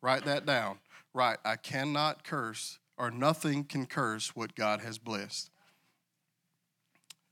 Write 0.00 0.24
that 0.26 0.46
down. 0.46 0.78
Right, 1.12 1.38
I 1.44 1.56
cannot 1.56 2.24
curse, 2.24 2.78
or 2.98 3.10
nothing 3.10 3.64
can 3.64 3.86
curse 3.86 4.36
what 4.36 4.54
God 4.54 4.80
has 4.80 4.98
blessed. 4.98 5.50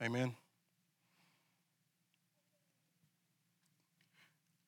Amen. 0.03 0.35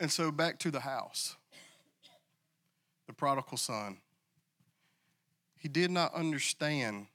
And 0.00 0.10
so 0.10 0.30
back 0.30 0.58
to 0.60 0.70
the 0.70 0.80
house. 0.80 1.36
The 3.06 3.12
prodigal 3.12 3.58
son. 3.58 3.98
He 5.56 5.68
did 5.68 5.90
not 5.90 6.14
understand 6.14 7.06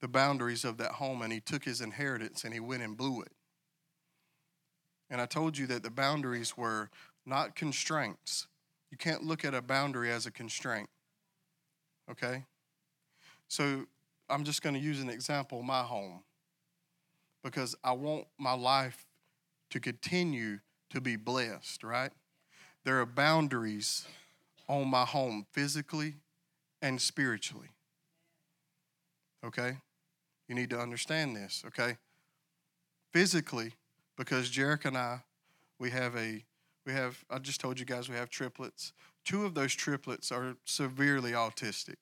the 0.00 0.08
boundaries 0.08 0.64
of 0.64 0.78
that 0.78 0.92
home 0.92 1.22
and 1.22 1.32
he 1.32 1.40
took 1.40 1.64
his 1.64 1.80
inheritance 1.80 2.44
and 2.44 2.52
he 2.52 2.60
went 2.60 2.82
and 2.82 2.96
blew 2.96 3.22
it. 3.22 3.32
And 5.10 5.20
I 5.20 5.26
told 5.26 5.58
you 5.58 5.66
that 5.68 5.82
the 5.82 5.90
boundaries 5.90 6.56
were 6.56 6.90
not 7.26 7.54
constraints. 7.54 8.46
You 8.90 8.96
can't 8.96 9.22
look 9.22 9.44
at 9.44 9.54
a 9.54 9.62
boundary 9.62 10.10
as 10.10 10.26
a 10.26 10.30
constraint. 10.30 10.88
Okay? 12.10 12.44
So 13.48 13.86
I'm 14.28 14.44
just 14.44 14.62
going 14.62 14.74
to 14.74 14.80
use 14.80 15.00
an 15.00 15.10
example 15.10 15.62
my 15.62 15.82
home 15.82 16.22
because 17.42 17.74
I 17.82 17.92
want 17.92 18.26
my 18.38 18.52
life 18.52 19.06
to 19.70 19.80
continue 19.80 20.58
to 20.90 21.00
be 21.00 21.16
blessed, 21.16 21.82
right? 21.82 22.10
There 22.84 23.00
are 23.00 23.06
boundaries 23.06 24.06
on 24.68 24.88
my 24.88 25.04
home 25.04 25.46
physically 25.52 26.14
and 26.80 27.00
spiritually. 27.00 27.68
Okay? 29.44 29.76
You 30.48 30.54
need 30.54 30.70
to 30.70 30.78
understand 30.78 31.36
this, 31.36 31.62
okay? 31.66 31.96
Physically, 33.12 33.72
because 34.16 34.50
Jarek 34.50 34.84
and 34.84 34.96
I, 34.96 35.22
we 35.78 35.90
have 35.90 36.16
a, 36.16 36.44
we 36.86 36.92
have, 36.92 37.24
I 37.30 37.38
just 37.38 37.60
told 37.60 37.78
you 37.78 37.86
guys 37.86 38.08
we 38.08 38.16
have 38.16 38.30
triplets. 38.30 38.92
Two 39.24 39.44
of 39.44 39.54
those 39.54 39.74
triplets 39.74 40.32
are 40.32 40.56
severely 40.64 41.32
autistic. 41.32 41.96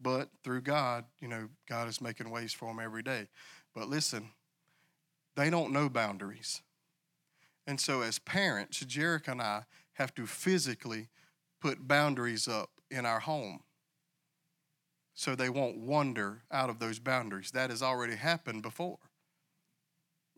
But 0.00 0.28
through 0.42 0.62
God, 0.62 1.04
you 1.20 1.28
know, 1.28 1.48
God 1.68 1.88
is 1.88 2.00
making 2.00 2.30
ways 2.30 2.52
for 2.52 2.66
them 2.66 2.80
every 2.82 3.02
day. 3.02 3.28
But 3.74 3.88
listen, 3.88 4.30
they 5.36 5.48
don't 5.48 5.72
know 5.72 5.88
boundaries. 5.88 6.62
And 7.66 7.80
so, 7.80 8.02
as 8.02 8.18
parents, 8.18 8.82
Jarek 8.82 9.28
and 9.28 9.40
I 9.40 9.64
have 9.94 10.14
to 10.14 10.26
physically 10.26 11.08
put 11.60 11.86
boundaries 11.86 12.48
up 12.48 12.70
in 12.90 13.06
our 13.06 13.20
home 13.20 13.60
so 15.14 15.34
they 15.34 15.48
won't 15.48 15.78
wander 15.78 16.42
out 16.50 16.70
of 16.70 16.78
those 16.78 16.98
boundaries. 16.98 17.50
That 17.52 17.70
has 17.70 17.82
already 17.82 18.16
happened 18.16 18.62
before 18.62 18.98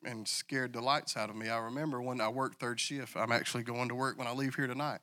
and 0.05 0.29
scared 0.29 0.73
the 0.73 0.81
lights 0.81 1.17
out 1.17 1.31
of 1.31 1.37
me. 1.37 1.49
I 1.49 1.59
remember 1.59 2.03
when 2.03 2.21
I 2.21 2.29
worked 2.29 2.61
third 2.61 2.79
shift, 2.79 3.17
I'm 3.17 3.33
actually 3.33 3.63
going 3.63 3.89
to 3.89 3.95
work 3.95 4.19
when 4.19 4.27
I 4.27 4.33
leave 4.33 4.55
here 4.55 4.67
tonight. 4.67 5.01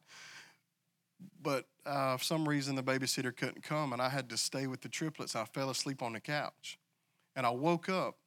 But 1.42 1.66
uh, 1.86 2.18
for 2.18 2.24
some 2.24 2.48
reason, 2.48 2.76
the 2.76 2.84
babysitter 2.84 3.36
couldn't 3.36 3.64
come, 3.64 3.94
and 3.94 4.02
I 4.02 4.10
had 4.10 4.30
to 4.30 4.38
stay 4.38 4.68
with 4.68 4.82
the 4.82 4.90
triplets. 4.90 5.36
I 5.36 5.46
fell 5.46 5.70
asleep 5.70 6.02
on 6.02 6.14
the 6.14 6.20
couch, 6.20 6.78
and 7.36 7.46
I 7.46 7.52
woke 7.52 7.90
up 7.90 8.18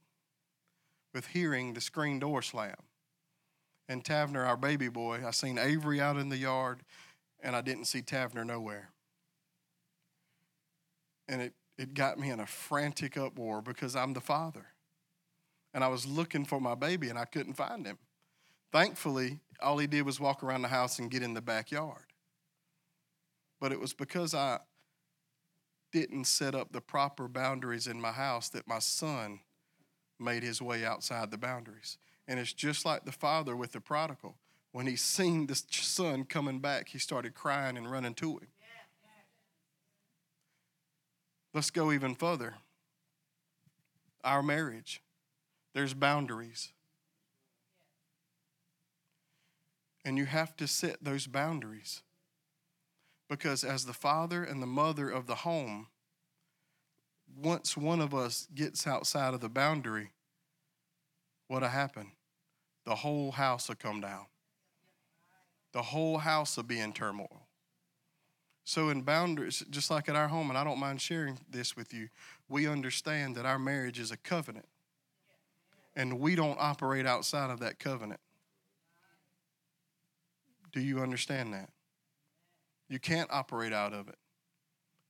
with 1.12 1.28
hearing 1.28 1.74
the 1.74 1.80
screen 1.80 2.18
door 2.18 2.42
slam. 2.42 2.76
And 3.88 4.02
Tavner, 4.02 4.46
our 4.46 4.56
baby 4.56 4.88
boy, 4.88 5.20
I 5.26 5.30
seen 5.30 5.58
Avery 5.58 6.00
out 6.00 6.16
in 6.16 6.30
the 6.30 6.38
yard, 6.38 6.80
and 7.42 7.54
I 7.54 7.60
didn't 7.60 7.84
see 7.84 8.00
Tavner 8.02 8.44
nowhere 8.44 8.94
and 11.28 11.40
it, 11.40 11.54
it 11.78 11.94
got 11.94 12.18
me 12.18 12.30
in 12.30 12.40
a 12.40 12.46
frantic 12.46 13.16
uproar 13.16 13.62
because 13.62 13.96
I'm 13.96 14.12
the 14.12 14.20
father. 14.20 14.66
And 15.72 15.82
I 15.82 15.88
was 15.88 16.06
looking 16.06 16.44
for 16.44 16.60
my 16.60 16.74
baby 16.74 17.08
and 17.08 17.18
I 17.18 17.24
couldn't 17.24 17.54
find 17.54 17.86
him. 17.86 17.98
Thankfully, 18.72 19.40
all 19.60 19.78
he 19.78 19.86
did 19.86 20.04
was 20.04 20.20
walk 20.20 20.42
around 20.42 20.62
the 20.62 20.68
house 20.68 20.98
and 20.98 21.10
get 21.10 21.22
in 21.22 21.34
the 21.34 21.40
backyard. 21.40 22.12
But 23.60 23.72
it 23.72 23.80
was 23.80 23.92
because 23.92 24.34
I, 24.34 24.58
didn't 25.92 26.24
set 26.24 26.56
up 26.56 26.72
the 26.72 26.80
proper 26.80 27.28
boundaries 27.28 27.86
in 27.86 28.00
my 28.00 28.10
house 28.10 28.48
that 28.48 28.66
my 28.66 28.80
son 28.80 29.38
made 30.18 30.42
his 30.42 30.60
way 30.60 30.84
outside 30.84 31.30
the 31.30 31.38
boundaries. 31.38 31.98
And 32.26 32.40
it's 32.40 32.52
just 32.52 32.84
like 32.84 33.04
the 33.04 33.12
father 33.12 33.54
with 33.54 33.72
the 33.72 33.80
prodigal. 33.80 34.36
When 34.72 34.86
he 34.86 34.96
seen 34.96 35.46
the 35.46 35.54
son 35.70 36.24
coming 36.24 36.58
back, 36.58 36.88
he 36.88 36.98
started 36.98 37.34
crying 37.34 37.76
and 37.76 37.90
running 37.90 38.14
to 38.14 38.38
him. 38.38 38.48
Let's 41.52 41.70
go 41.70 41.92
even 41.92 42.16
further. 42.16 42.54
Our 44.24 44.42
marriage, 44.42 45.00
there's 45.74 45.94
boundaries. 45.94 46.72
And 50.04 50.18
you 50.18 50.24
have 50.24 50.56
to 50.56 50.66
set 50.66 51.04
those 51.04 51.26
boundaries. 51.26 52.02
Because 53.28 53.62
as 53.62 53.86
the 53.86 53.92
father 53.92 54.42
and 54.42 54.60
the 54.60 54.66
mother 54.66 55.08
of 55.08 55.26
the 55.26 55.36
home, 55.36 55.86
once 57.36 57.76
one 57.76 58.00
of 58.00 58.12
us 58.12 58.48
gets 58.54 58.86
outside 58.86 59.34
of 59.34 59.40
the 59.40 59.48
boundary, 59.48 60.10
what'll 61.46 61.68
happen? 61.68 62.12
The 62.84 62.94
whole 62.94 63.32
house 63.32 63.68
will 63.68 63.76
come 63.76 64.00
down. 64.00 64.26
The 65.72 65.82
whole 65.82 66.18
house 66.18 66.56
will 66.56 66.64
be 66.64 66.78
in 66.78 66.92
turmoil. 66.92 67.42
So, 68.64 68.88
in 68.88 69.02
boundaries, 69.02 69.62
just 69.70 69.90
like 69.90 70.08
at 70.08 70.16
our 70.16 70.28
home, 70.28 70.48
and 70.48 70.58
I 70.58 70.64
don't 70.64 70.78
mind 70.78 71.00
sharing 71.00 71.38
this 71.50 71.76
with 71.76 71.92
you, 71.92 72.08
we 72.48 72.66
understand 72.66 73.36
that 73.36 73.44
our 73.44 73.58
marriage 73.58 73.98
is 73.98 74.10
a 74.10 74.16
covenant. 74.16 74.66
And 75.94 76.18
we 76.18 76.34
don't 76.34 76.56
operate 76.58 77.06
outside 77.06 77.50
of 77.50 77.60
that 77.60 77.78
covenant. 77.78 78.20
Do 80.72 80.80
you 80.80 81.00
understand 81.00 81.52
that? 81.54 81.70
You 82.88 82.98
can't 82.98 83.30
operate 83.30 83.72
out 83.72 83.92
of 83.92 84.08
it. 84.08 84.16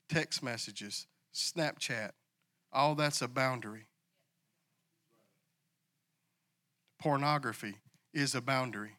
Text 0.08 0.42
messages, 0.42 1.06
Snapchat, 1.32 2.10
all 2.72 2.94
that's 2.94 3.22
a 3.22 3.28
boundary. 3.28 3.86
Pornography 7.04 7.74
is 8.14 8.34
a 8.34 8.40
boundary. 8.40 8.92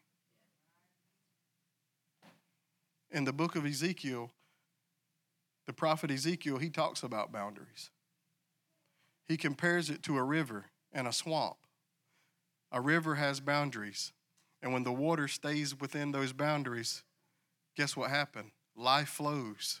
In 3.10 3.24
the 3.24 3.32
book 3.32 3.56
of 3.56 3.66
Ezekiel, 3.66 4.30
the 5.66 5.72
prophet 5.72 6.12
Ezekiel, 6.12 6.58
he 6.58 6.70
talks 6.70 7.02
about 7.02 7.32
boundaries. 7.32 7.90
He 9.26 9.36
compares 9.36 9.90
it 9.90 10.04
to 10.04 10.18
a 10.18 10.22
river 10.22 10.66
and 10.92 11.08
a 11.08 11.12
swamp. 11.12 11.56
A 12.70 12.80
river 12.80 13.16
has 13.16 13.40
boundaries, 13.40 14.12
and 14.62 14.72
when 14.72 14.84
the 14.84 14.92
water 14.92 15.26
stays 15.26 15.74
within 15.80 16.12
those 16.12 16.32
boundaries, 16.32 17.02
guess 17.76 17.96
what 17.96 18.10
happened? 18.10 18.52
Life 18.76 19.08
flows. 19.08 19.80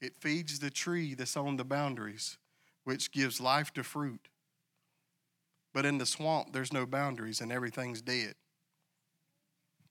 It 0.00 0.14
feeds 0.14 0.60
the 0.60 0.70
tree 0.70 1.14
that's 1.14 1.36
on 1.36 1.56
the 1.56 1.64
boundaries, 1.64 2.38
which 2.84 3.10
gives 3.10 3.40
life 3.40 3.72
to 3.72 3.82
fruit. 3.82 4.28
But 5.76 5.84
in 5.84 5.98
the 5.98 6.06
swamp, 6.06 6.54
there's 6.54 6.72
no 6.72 6.86
boundaries 6.86 7.42
and 7.42 7.52
everything's 7.52 8.00
dead. 8.00 8.32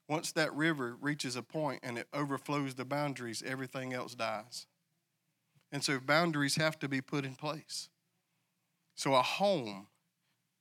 Once 0.08 0.32
that 0.32 0.52
river 0.52 0.96
reaches 1.00 1.36
a 1.36 1.44
point 1.44 1.78
and 1.84 1.96
it 1.96 2.08
overflows 2.12 2.74
the 2.74 2.84
boundaries, 2.84 3.40
everything 3.46 3.94
else 3.94 4.16
dies. 4.16 4.66
And 5.70 5.84
so 5.84 6.00
boundaries 6.00 6.56
have 6.56 6.76
to 6.80 6.88
be 6.88 7.00
put 7.00 7.24
in 7.24 7.36
place. 7.36 7.88
So 8.96 9.14
a 9.14 9.22
home 9.22 9.86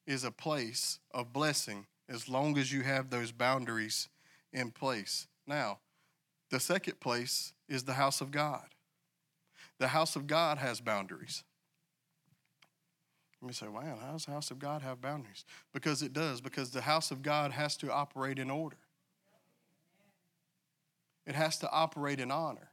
is 0.06 0.24
a 0.24 0.30
place 0.30 1.00
of 1.12 1.34
blessing 1.34 1.88
as 2.08 2.30
long 2.30 2.56
as 2.60 2.72
you 2.72 2.84
have 2.84 3.10
those 3.10 3.32
boundaries 3.32 4.10
in 4.54 4.70
place. 4.70 5.26
Now, 5.48 5.80
the 6.52 6.60
second 6.60 7.00
place 7.00 7.56
is 7.68 7.86
the 7.86 7.94
house 7.94 8.22
of 8.22 8.30
God. 8.30 8.76
The 9.80 9.88
house 9.88 10.16
of 10.16 10.28
God 10.28 10.60
has 10.60 10.82
boundaries. 10.82 11.44
Let 13.42 13.48
me 13.48 13.54
say, 13.54 13.68
wow, 13.68 13.98
how 14.04 14.14
does 14.14 14.26
the 14.26 14.32
house 14.32 14.50
of 14.50 14.60
God 14.60 14.82
have 14.82 15.02
boundaries? 15.02 15.46
Because 15.74 16.02
it 16.02 16.14
does, 16.14 16.42
because 16.42 16.72
the 16.72 16.82
house 16.82 17.12
of 17.12 17.22
God 17.22 17.52
has 17.52 17.78
to 17.78 17.92
operate 17.92 18.40
in 18.40 18.50
order. 18.50 18.78
It 21.28 21.36
has 21.36 21.58
to 21.60 21.72
operate 21.72 22.20
in 22.20 22.32
honor. 22.32 22.70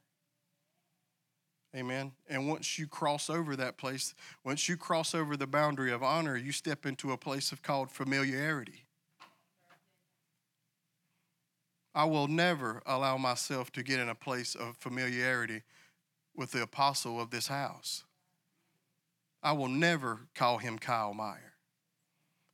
Amen. 1.74 2.12
And 2.28 2.48
once 2.48 2.78
you 2.78 2.86
cross 2.86 3.30
over 3.30 3.56
that 3.56 3.78
place, 3.78 4.14
once 4.44 4.68
you 4.68 4.76
cross 4.76 5.14
over 5.14 5.36
the 5.36 5.46
boundary 5.46 5.90
of 5.90 6.02
honor, 6.02 6.36
you 6.36 6.52
step 6.52 6.84
into 6.84 7.12
a 7.12 7.16
place 7.16 7.50
of 7.50 7.62
called 7.62 7.90
familiarity. 7.90 8.84
I 11.94 12.04
will 12.04 12.28
never 12.28 12.82
allow 12.86 13.16
myself 13.16 13.72
to 13.72 13.82
get 13.82 14.00
in 14.00 14.08
a 14.08 14.14
place 14.14 14.54
of 14.54 14.76
familiarity 14.76 15.62
with 16.34 16.52
the 16.52 16.62
apostle 16.62 17.20
of 17.20 17.30
this 17.30 17.48
house. 17.48 18.04
I 19.42 19.52
will 19.52 19.68
never 19.68 20.20
call 20.34 20.58
him 20.58 20.78
Kyle 20.78 21.14
Meyer 21.14 21.54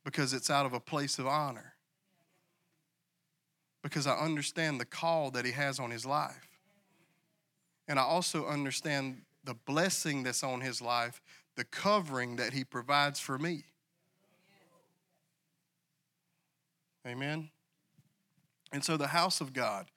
because 0.03 0.33
it's 0.33 0.49
out 0.49 0.65
of 0.65 0.73
a 0.73 0.79
place 0.79 1.19
of 1.19 1.27
honor. 1.27 1.75
Because 3.83 4.07
I 4.07 4.17
understand 4.17 4.79
the 4.79 4.85
call 4.85 5.31
that 5.31 5.45
he 5.45 5.51
has 5.51 5.79
on 5.79 5.91
his 5.91 6.05
life. 6.05 6.49
And 7.87 7.99
I 7.99 8.03
also 8.03 8.45
understand 8.45 9.21
the 9.43 9.53
blessing 9.53 10.23
that's 10.23 10.43
on 10.43 10.61
his 10.61 10.81
life, 10.81 11.21
the 11.55 11.63
covering 11.63 12.35
that 12.37 12.53
he 12.53 12.63
provides 12.63 13.19
for 13.19 13.37
me. 13.37 13.63
Amen. 17.07 17.49
And 18.71 18.83
so 18.83 18.97
the 18.97 19.07
house 19.07 19.41
of 19.41 19.53
God 19.53 19.87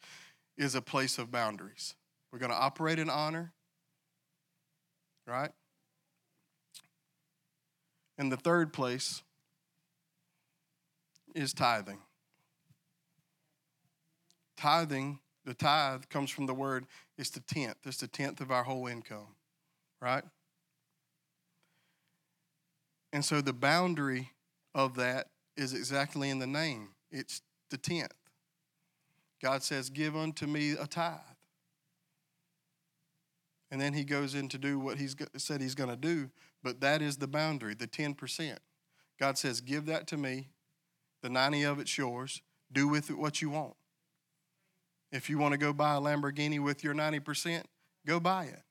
is 0.57 0.75
a 0.75 0.83
place 0.83 1.19
of 1.19 1.31
boundaries. 1.31 1.95
We're 2.33 2.39
going 2.39 2.53
to 2.53 2.57
operate 2.57 2.99
in 2.99 3.11
honor, 3.11 3.53
right? 5.27 5.51
And 8.19 8.31
the 8.31 8.37
third 8.37 8.73
place 8.73 9.23
is 11.35 11.53
tithing. 11.53 11.99
Tithing, 14.57 15.19
the 15.45 15.55
tithe 15.55 16.03
comes 16.09 16.31
from 16.31 16.47
the 16.47 16.55
word, 16.55 16.87
it's 17.19 17.31
the 17.31 17.41
tenth. 17.41 17.77
It's 17.85 17.99
the 17.99 18.07
tenth 18.07 18.41
of 18.41 18.51
our 18.51 18.63
whole 18.63 18.87
income, 18.87 19.35
right? 20.01 20.25
And 23.13 23.25
so 23.25 23.41
the 23.41 23.53
boundary 23.53 24.31
of 24.75 24.95
that 24.97 25.29
is 25.57 25.75
exactly 25.75 26.31
in 26.31 26.39
the 26.39 26.47
name. 26.47 26.91
It's 27.11 27.43
the 27.71 27.77
tenth. 27.77 28.15
God 29.43 29.63
says, 29.63 29.91
Give 29.91 30.17
unto 30.17 30.47
me 30.47 30.73
a 30.73 30.87
tithe. 30.87 31.19
And 33.71 33.81
then 33.81 33.95
he 33.95 34.05
goes 34.05 34.35
in 34.35 34.49
to 34.51 34.59
do 34.59 34.79
what 34.79 34.99
he's 34.99 35.17
said 35.37 35.61
he's 35.61 35.75
going 35.75 35.91
to 35.91 35.97
do, 35.97 36.31
but 36.63 36.81
that 36.81 37.03
is 37.03 37.17
the 37.17 37.27
boundary, 37.27 37.75
the 37.75 37.87
10%. 37.87 38.57
God 39.19 39.39
says, 39.39 39.61
Give 39.61 39.87
that 39.87 40.07
to 40.09 40.17
me. 40.17 40.49
The 41.23 41.31
90 41.31 41.63
of 41.63 41.79
it's 41.79 41.97
yours. 41.97 42.43
Do 42.73 42.89
with 42.89 43.11
it 43.11 43.19
what 43.19 43.41
you 43.41 43.51
want. 43.51 43.75
If 45.13 45.29
you 45.29 45.39
want 45.39 45.53
to 45.53 45.59
go 45.59 45.73
buy 45.73 45.95
a 45.95 46.01
Lamborghini 46.01 46.59
with 46.59 46.83
your 46.83 46.95
90%, 46.95 47.63
go 48.07 48.19
buy 48.19 48.45
it. 48.45 48.63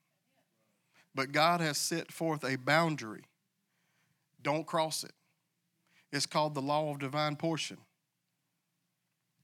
But 1.13 1.31
God 1.31 1.61
has 1.61 1.77
set 1.77 2.11
forth 2.11 2.43
a 2.43 2.55
boundary. 2.55 3.23
Don't 4.41 4.65
cross 4.65 5.03
it. 5.03 5.13
It's 6.11 6.25
called 6.25 6.55
the 6.55 6.61
law 6.61 6.91
of 6.91 6.99
divine 6.99 7.35
portion. 7.35 7.77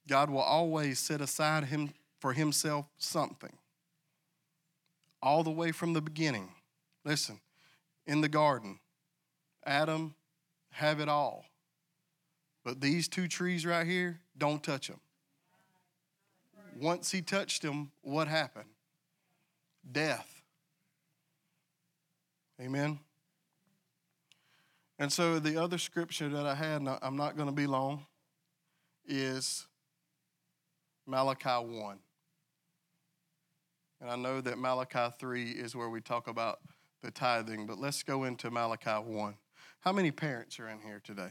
God 0.08 0.30
will 0.30 0.40
always 0.40 1.00
set 1.00 1.22
aside 1.22 1.66
him 1.66 1.92
for 2.20 2.34
himself 2.34 2.86
something. 2.98 3.58
All 5.22 5.44
the 5.44 5.52
way 5.52 5.72
from 5.72 5.94
the 5.94 6.02
beginning. 6.02 6.50
Listen, 7.06 7.40
in 8.08 8.22
the 8.22 8.30
garden, 8.30 8.80
Adam 9.66 10.16
have 10.72 11.00
it 11.00 11.10
all. 11.10 11.46
But 12.64 12.82
these 12.82 13.08
two 13.08 13.28
trees 13.28 13.66
right 13.66 13.86
here, 13.86 14.22
don't 14.38 14.64
touch 14.64 14.88
them. 14.88 15.00
Once 16.80 17.12
he 17.12 17.22
touched 17.22 17.62
them, 17.62 17.92
what 18.02 18.28
happened? 18.28 18.70
Death. 19.90 20.42
Amen. 22.62 23.00
And 25.00 25.12
so 25.12 25.40
the 25.40 25.62
other 25.62 25.78
scripture 25.78 26.30
that 26.30 26.46
I 26.46 26.56
had, 26.56 26.82
and 26.82 26.90
I'm 27.02 27.18
not 27.18 27.36
going 27.36 27.50
to 27.50 27.56
be 27.56 27.68
long, 27.68 28.06
is 29.08 29.68
Malachi 31.06 31.50
1. 31.50 32.00
And 34.02 34.10
I 34.12 34.16
know 34.16 34.42
that 34.42 34.58
Malachi 34.58 35.14
3 35.20 35.52
is 35.52 35.76
where 35.76 35.90
we 35.90 36.02
talk 36.02 36.28
about 36.28 36.60
the 37.08 37.12
tithing, 37.12 37.66
but 37.66 37.80
let's 37.80 38.04
go 38.04 38.26
into 38.26 38.52
Malachi 38.52 38.92
1. 38.92 39.34
How 39.80 39.94
many 39.94 40.12
parents 40.12 40.60
are 40.60 40.68
in 40.68 40.82
here 40.82 41.00
today? 41.02 41.30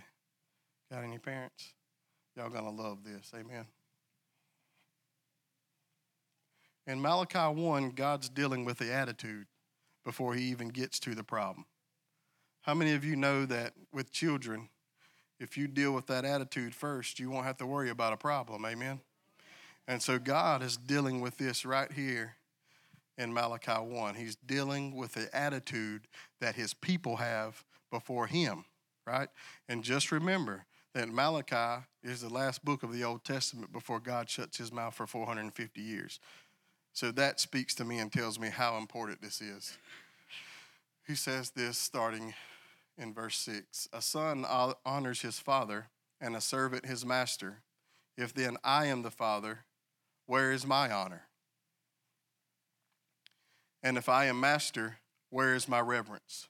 Got 0.91 1.05
any 1.05 1.19
parents? 1.19 1.75
Y'all 2.35 2.49
gonna 2.49 2.71
love 2.71 3.05
this. 3.05 3.31
Amen. 3.35 3.67
In 6.87 7.03
Malachi 7.03 7.39
1, 7.39 7.91
God's 7.91 8.31
dealing 8.31 8.65
with 8.65 8.79
the 8.79 8.91
attitude 8.91 9.49
before 10.03 10.35
he 10.35 10.45
even 10.45 10.69
gets 10.69 10.99
to 11.01 11.15
the 11.15 11.23
problem. 11.23 11.67
How 12.63 12.73
many 12.73 12.95
of 12.95 13.05
you 13.05 13.15
know 13.15 13.45
that 13.45 13.75
with 13.93 14.11
children, 14.11 14.71
if 15.39 15.59
you 15.59 15.69
deal 15.69 15.93
with 15.93 16.07
that 16.07 16.25
attitude 16.25 16.75
first, 16.75 17.21
you 17.21 17.29
won't 17.29 17.45
have 17.45 17.59
to 17.59 17.67
worry 17.67 17.91
about 17.91 18.15
a 18.15 18.17
problem? 18.17 18.65
Amen. 18.65 19.01
And 19.87 20.01
so 20.01 20.19
God 20.19 20.63
is 20.63 20.79
dealing 20.79 21.21
with 21.21 21.37
this 21.37 21.67
right 21.67 21.93
here 21.93 22.37
in 23.19 23.33
Malachi 23.33 23.73
1. 23.73 24.15
He's 24.15 24.37
dealing 24.37 24.95
with 24.95 25.13
the 25.13 25.35
attitude 25.37 26.07
that 26.41 26.55
his 26.55 26.75
people 26.75 27.17
have 27.17 27.65
before 27.91 28.27
him, 28.27 28.65
right? 29.07 29.29
And 29.69 29.83
just 29.83 30.13
remember 30.13 30.67
that 30.95 31.09
Malachi 31.09 31.85
is 32.03 32.23
the 32.23 32.33
last 32.33 32.65
book 32.65 32.83
of 32.83 32.93
the 32.93 33.05
Old 33.05 33.25
Testament 33.25 33.73
before 33.73 34.01
God 34.01 34.31
shuts 34.31 34.59
his 34.59 34.73
mouth 34.73 34.95
for 34.95 35.07
450 35.07 35.81
years. 35.81 36.21
So 36.93 37.11
that 37.13 37.41
speaks 37.41 37.75
to 37.75 37.85
me 37.85 37.99
and 37.99 38.11
tells 38.11 38.41
me 38.41 38.49
how 38.49 38.79
important 38.79 39.21
this 39.21 39.41
is. 39.41 39.77
He 41.07 41.15
says 41.15 41.51
this 41.51 41.77
starting 41.77 42.35
in 42.99 43.13
verse 43.13 43.37
6 43.37 43.89
A 43.93 44.01
son 44.01 44.45
honors 44.85 45.21
his 45.21 45.39
father, 45.39 45.89
and 46.21 46.35
a 46.35 46.41
servant 46.41 46.87
his 46.87 47.05
master. 47.05 47.63
If 48.17 48.33
then 48.33 48.57
I 48.65 48.87
am 48.87 49.03
the 49.03 49.11
father, 49.11 49.67
where 50.27 50.51
is 50.51 50.67
my 50.67 50.91
honor? 50.91 51.25
And 53.87 53.97
if 53.97 54.09
I 54.09 54.25
am 54.25 54.41
master, 54.41 54.97
where 55.31 55.55
is 55.55 55.69
my 55.69 55.79
reverence? 55.79 56.49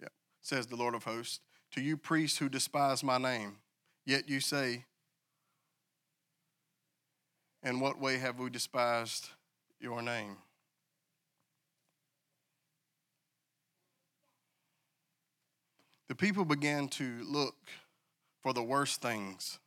Yeah. 0.00 0.06
Says 0.40 0.68
the 0.68 0.76
Lord 0.76 0.94
of 0.94 1.02
hosts, 1.02 1.40
to 1.72 1.80
you 1.80 1.96
priests 1.96 2.38
who 2.38 2.48
despise 2.48 3.02
my 3.02 3.18
name, 3.18 3.56
yet 4.06 4.28
you 4.28 4.38
say, 4.38 4.84
In 7.64 7.80
what 7.80 7.98
way 7.98 8.18
have 8.18 8.38
we 8.38 8.48
despised 8.48 9.30
your 9.80 10.02
name? 10.02 10.36
The 16.06 16.14
people 16.14 16.44
began 16.44 16.86
to 16.90 17.24
look 17.24 17.56
for 18.40 18.52
the 18.52 18.62
worst 18.62 19.02
things 19.02 19.58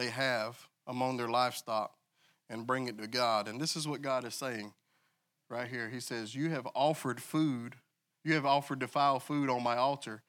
they 0.00 0.08
have 0.08 0.66
among 0.86 1.18
their 1.18 1.28
livestock 1.28 1.92
and 2.48 2.66
bring 2.66 2.88
it 2.88 2.96
to 2.96 3.06
God. 3.06 3.46
And 3.46 3.60
this 3.60 3.76
is 3.76 3.86
what 3.86 4.00
God 4.00 4.24
is 4.24 4.34
saying 4.34 4.72
right 5.50 5.68
here. 5.68 5.90
He 5.90 6.00
says, 6.00 6.34
You 6.34 6.48
have 6.48 6.66
offered 6.74 7.20
food, 7.20 7.76
you 8.24 8.32
have 8.32 8.46
offered 8.46 8.78
defiled 8.78 9.22
food 9.22 9.50
on 9.50 9.62
my 9.62 9.76
altar, 9.76 10.22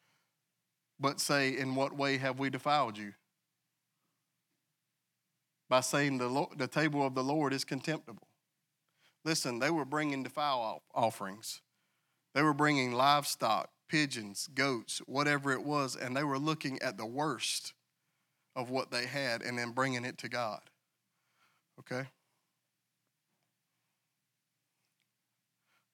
but 1.00 1.22
say, 1.22 1.58
In 1.58 1.76
what 1.76 1.96
way 1.96 2.18
have 2.18 2.38
we 2.38 2.50
defiled 2.50 2.98
you? 2.98 3.14
By 5.70 5.80
saying 5.80 6.18
the, 6.18 6.48
the 6.58 6.68
table 6.68 7.08
of 7.08 7.16
the 7.16 7.24
Lord 7.24 7.54
is 7.54 7.64
contemptible. 7.64 8.28
Listen, 9.24 9.60
they 9.60 9.70
were 9.70 9.86
bringing 9.86 10.22
defile 10.22 10.84
offerings. 10.94 11.62
They 12.36 12.42
were 12.42 12.54
bringing 12.54 12.92
livestock, 12.92 13.70
pigeons, 13.88 14.50
goats, 14.54 15.00
whatever 15.06 15.54
it 15.54 15.64
was, 15.64 15.96
and 15.96 16.16
they 16.16 16.26
were 16.26 16.40
looking 16.40 16.82
at 16.82 16.98
the 16.98 17.06
worst 17.06 17.74
of 18.56 18.70
what 18.70 18.92
they 18.92 19.06
had 19.06 19.42
and 19.42 19.58
then 19.58 19.72
bringing 19.72 20.06
it 20.06 20.18
to 20.20 20.30
God. 20.30 20.62
Okay? 21.80 22.08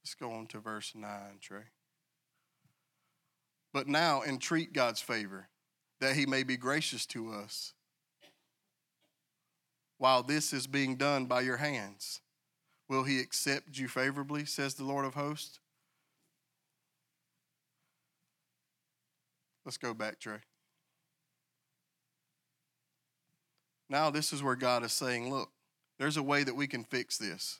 Let's 0.03 0.15
go 0.15 0.31
on 0.31 0.47
to 0.47 0.59
verse 0.59 0.93
9, 0.95 1.09
Trey. 1.41 1.63
But 3.73 3.87
now 3.87 4.23
entreat 4.23 4.73
God's 4.73 5.01
favor, 5.01 5.49
that 5.99 6.15
he 6.15 6.25
may 6.25 6.43
be 6.43 6.57
gracious 6.57 7.05
to 7.07 7.31
us 7.31 7.73
while 9.97 10.23
this 10.23 10.53
is 10.53 10.67
being 10.67 10.95
done 10.95 11.25
by 11.25 11.41
your 11.41 11.57
hands. 11.57 12.21
Will 12.87 13.03
he 13.03 13.19
accept 13.19 13.77
you 13.77 13.87
favorably, 13.87 14.45
says 14.45 14.75
the 14.75 14.85
Lord 14.85 15.05
of 15.05 15.15
hosts? 15.15 15.59
Let's 19.65 19.77
go 19.77 19.93
back, 19.93 20.19
Trey. 20.19 20.37
Now, 23.89 24.09
this 24.09 24.33
is 24.33 24.43
where 24.43 24.55
God 24.55 24.83
is 24.83 24.91
saying, 24.91 25.31
look, 25.31 25.49
there's 25.97 26.17
a 26.17 26.23
way 26.23 26.43
that 26.43 26.55
we 26.55 26.67
can 26.67 26.83
fix 26.83 27.17
this. 27.17 27.59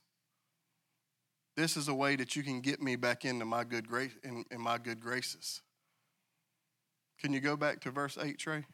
This 1.56 1.76
is 1.76 1.88
a 1.88 1.94
way 1.94 2.16
that 2.16 2.36
you 2.36 2.44
can 2.44 2.62
get 2.62 2.82
me 2.82 2.96
back 2.96 3.26
into 3.26 3.46
my 3.46 3.64
good 3.64 3.88
grace 3.88 4.12
in, 4.24 4.46
in 4.52 4.62
my 4.62 4.78
good 4.78 5.02
graces. 5.02 5.62
Can 7.20 7.34
you 7.34 7.40
go 7.40 7.56
back 7.58 7.82
to 7.82 7.92
verse 7.92 8.18
8, 8.22 8.38
Trey? 8.38 8.66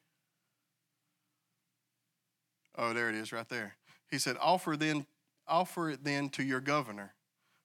Oh, 2.77 2.93
there 2.93 3.09
it 3.09 3.15
is 3.15 3.31
right 3.31 3.47
there. 3.47 3.75
He 4.09 4.17
said, 4.17 4.35
Offer 4.41 4.75
then, 4.75 5.05
offer 5.47 5.91
it 5.91 6.03
then 6.03 6.29
to 6.29 6.43
your 6.43 6.59
governor. 6.59 7.13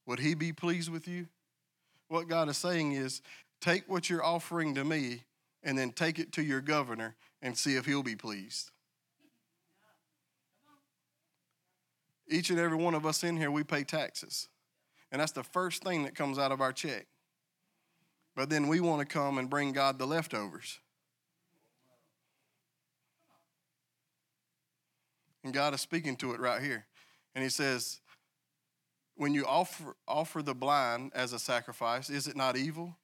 Would 0.07 0.20
he 0.20 0.35
be 0.35 0.53
pleased 0.53 0.90
with 0.90 1.09
you? 1.09 1.27
What 2.09 2.29
God 2.29 2.48
is 2.48 2.57
saying 2.57 2.92
is, 2.92 3.20
take 3.61 3.88
what 3.88 4.09
you're 4.09 4.24
offering 4.24 4.74
to 4.77 4.85
me 4.85 5.22
and 5.62 5.77
then 5.77 5.90
take 5.90 6.18
it 6.18 6.33
to 6.33 6.42
your 6.42 6.61
governor 6.61 7.16
and 7.42 7.57
see 7.57 7.74
if 7.74 7.87
he'll 7.87 8.03
be 8.03 8.16
pleased. 8.16 8.70
Each 12.29 12.51
and 12.51 12.59
every 12.59 12.77
one 12.77 12.95
of 12.95 13.07
us 13.07 13.25
in 13.25 13.37
here, 13.37 13.51
we 13.51 13.64
pay 13.64 13.85
taxes. 13.85 14.49
And 15.11 15.21
that's 15.21 15.33
the 15.33 15.43
first 15.43 15.83
thing 15.83 16.05
that 16.05 16.14
comes 16.14 16.38
out 16.38 16.53
of 16.53 16.61
our 16.61 16.73
check. 16.73 17.07
But 18.37 18.51
then 18.51 18.69
we 18.69 18.81
want 18.81 19.01
to 19.01 19.07
come 19.07 19.38
and 19.38 19.49
bring 19.49 19.73
God 19.73 19.99
the 19.99 20.07
leftovers. 20.07 20.79
And 25.43 25.55
God 25.55 25.75
is 25.75 25.81
speaking 25.81 26.17
to 26.17 26.33
it 26.33 26.41
right 26.41 26.62
here. 26.62 26.87
And 27.35 27.43
He 27.43 27.51
says, 27.51 28.01
When 29.17 29.33
you 29.33 29.47
offer, 29.47 29.97
offer 30.07 30.43
the 30.43 30.55
blind 30.55 31.12
as 31.14 31.33
a 31.33 31.38
sacrifice, 31.38 32.11
is 32.11 32.29
it 32.29 32.37
not 32.37 32.57
evil? 32.57 32.97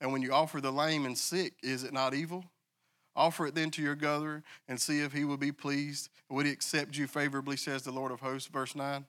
And 0.00 0.12
when 0.12 0.20
you 0.20 0.32
offer 0.32 0.60
the 0.60 0.72
lame 0.72 1.06
and 1.06 1.16
sick, 1.16 1.54
is 1.62 1.84
it 1.84 1.92
not 1.92 2.12
evil? 2.12 2.44
Offer 3.16 3.46
it 3.46 3.54
then 3.54 3.70
to 3.72 3.82
your 3.82 3.94
governor 3.94 4.42
and 4.68 4.78
see 4.80 5.00
if 5.00 5.12
he 5.12 5.24
will 5.24 5.38
be 5.38 5.52
pleased. 5.52 6.10
Would 6.28 6.46
he 6.46 6.52
accept 6.52 6.96
you 6.96 7.06
favorably, 7.06 7.56
says 7.56 7.82
the 7.82 7.90
Lord 7.90 8.12
of 8.12 8.20
hosts, 8.20 8.48
verse 8.48 8.76
9? 8.76 9.06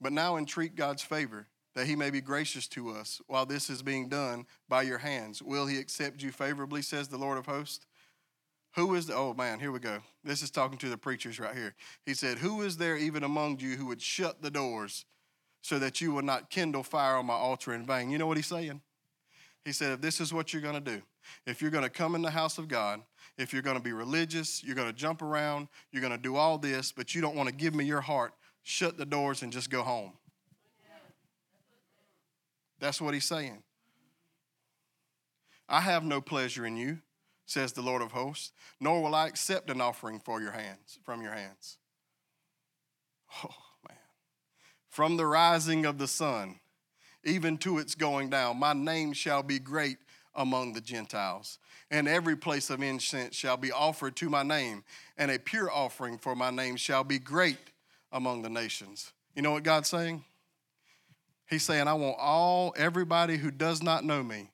But 0.00 0.12
now 0.12 0.36
entreat 0.36 0.74
God's 0.74 1.02
favor, 1.02 1.46
that 1.74 1.86
he 1.86 1.94
may 1.94 2.10
be 2.10 2.20
gracious 2.20 2.66
to 2.68 2.90
us 2.90 3.20
while 3.26 3.46
this 3.46 3.70
is 3.70 3.82
being 3.82 4.08
done 4.08 4.46
by 4.68 4.82
your 4.82 4.98
hands. 4.98 5.42
Will 5.42 5.66
he 5.66 5.78
accept 5.78 6.22
you 6.22 6.32
favorably, 6.32 6.82
says 6.82 7.08
the 7.08 7.18
Lord 7.18 7.38
of 7.38 7.46
hosts? 7.46 7.86
Who 8.76 8.94
is 8.94 9.06
the, 9.06 9.14
oh 9.14 9.34
man, 9.34 9.60
here 9.60 9.70
we 9.70 9.78
go. 9.78 9.98
This 10.24 10.42
is 10.42 10.50
talking 10.50 10.78
to 10.78 10.88
the 10.88 10.96
preachers 10.96 11.38
right 11.38 11.54
here. 11.54 11.74
He 12.06 12.14
said, 12.14 12.38
Who 12.38 12.62
is 12.62 12.78
there 12.78 12.96
even 12.96 13.22
among 13.22 13.60
you 13.60 13.76
who 13.76 13.86
would 13.86 14.00
shut 14.00 14.40
the 14.40 14.50
doors 14.50 15.04
so 15.60 15.78
that 15.78 16.00
you 16.00 16.12
will 16.12 16.22
not 16.22 16.48
kindle 16.48 16.82
fire 16.82 17.16
on 17.16 17.26
my 17.26 17.34
altar 17.34 17.74
in 17.74 17.84
vain? 17.84 18.10
You 18.10 18.16
know 18.16 18.26
what 18.26 18.38
he's 18.38 18.46
saying? 18.46 18.80
He 19.64 19.72
said, 19.72 19.92
If 19.92 20.00
this 20.00 20.20
is 20.20 20.32
what 20.32 20.52
you're 20.52 20.62
going 20.62 20.74
to 20.74 20.80
do, 20.80 21.02
if 21.46 21.62
you're 21.62 21.70
going 21.70 21.84
to 21.84 21.90
come 21.90 22.14
in 22.14 22.22
the 22.22 22.30
house 22.30 22.58
of 22.58 22.68
God, 22.68 23.00
if 23.38 23.52
you're 23.52 23.62
going 23.62 23.76
to 23.76 23.82
be 23.82 23.92
religious, 23.92 24.62
you're 24.62 24.74
going 24.74 24.88
to 24.88 24.92
jump 24.92 25.22
around, 25.22 25.68
you're 25.90 26.02
going 26.02 26.12
to 26.12 26.18
do 26.18 26.36
all 26.36 26.58
this, 26.58 26.92
but 26.92 27.14
you 27.14 27.20
don't 27.20 27.36
want 27.36 27.48
to 27.48 27.54
give 27.54 27.74
me 27.74 27.84
your 27.84 28.00
heart, 28.00 28.34
shut 28.62 28.96
the 28.98 29.06
doors 29.06 29.42
and 29.42 29.52
just 29.52 29.70
go 29.70 29.82
home. 29.82 30.12
That's 32.80 33.00
what 33.00 33.14
he's 33.14 33.24
saying. 33.24 33.62
I 35.68 35.80
have 35.80 36.02
no 36.02 36.20
pleasure 36.20 36.66
in 36.66 36.76
you, 36.76 36.98
says 37.46 37.72
the 37.72 37.80
Lord 37.80 38.02
of 38.02 38.10
hosts, 38.10 38.52
nor 38.80 39.00
will 39.02 39.14
I 39.14 39.28
accept 39.28 39.70
an 39.70 39.80
offering 39.80 40.18
for 40.18 40.40
your 40.42 40.50
hands 40.50 40.98
from 41.04 41.22
your 41.22 41.32
hands. 41.32 41.78
Oh 43.44 43.54
man. 43.88 43.96
From 44.88 45.16
the 45.16 45.26
rising 45.26 45.86
of 45.86 45.98
the 45.98 46.08
sun 46.08 46.58
even 47.24 47.58
to 47.58 47.78
its 47.78 47.94
going 47.94 48.30
down, 48.30 48.58
my 48.58 48.72
name 48.72 49.12
shall 49.12 49.42
be 49.42 49.58
great 49.58 49.98
among 50.34 50.72
the 50.72 50.80
Gentiles. 50.80 51.58
And 51.90 52.08
every 52.08 52.36
place 52.36 52.70
of 52.70 52.82
incense 52.82 53.36
shall 53.36 53.56
be 53.56 53.70
offered 53.70 54.16
to 54.16 54.30
my 54.30 54.42
name, 54.42 54.84
and 55.18 55.30
a 55.30 55.38
pure 55.38 55.70
offering 55.70 56.18
for 56.18 56.34
my 56.34 56.50
name 56.50 56.76
shall 56.76 57.04
be 57.04 57.18
great 57.18 57.58
among 58.10 58.42
the 58.42 58.50
nations. 58.50 59.12
You 59.34 59.42
know 59.42 59.52
what 59.52 59.62
God's 59.62 59.88
saying? 59.88 60.24
He's 61.48 61.62
saying, 61.62 61.86
I 61.86 61.92
want 61.92 62.16
all, 62.18 62.74
everybody 62.76 63.36
who 63.36 63.50
does 63.50 63.82
not 63.82 64.04
know 64.04 64.22
me 64.22 64.50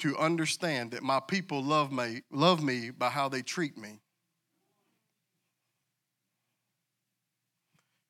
to 0.00 0.16
understand 0.18 0.90
that 0.92 1.02
my 1.02 1.18
people 1.18 1.62
love 1.62 1.90
me, 1.90 2.22
love 2.30 2.62
me 2.62 2.90
by 2.90 3.08
how 3.08 3.28
they 3.28 3.42
treat 3.42 3.76
me. 3.76 4.00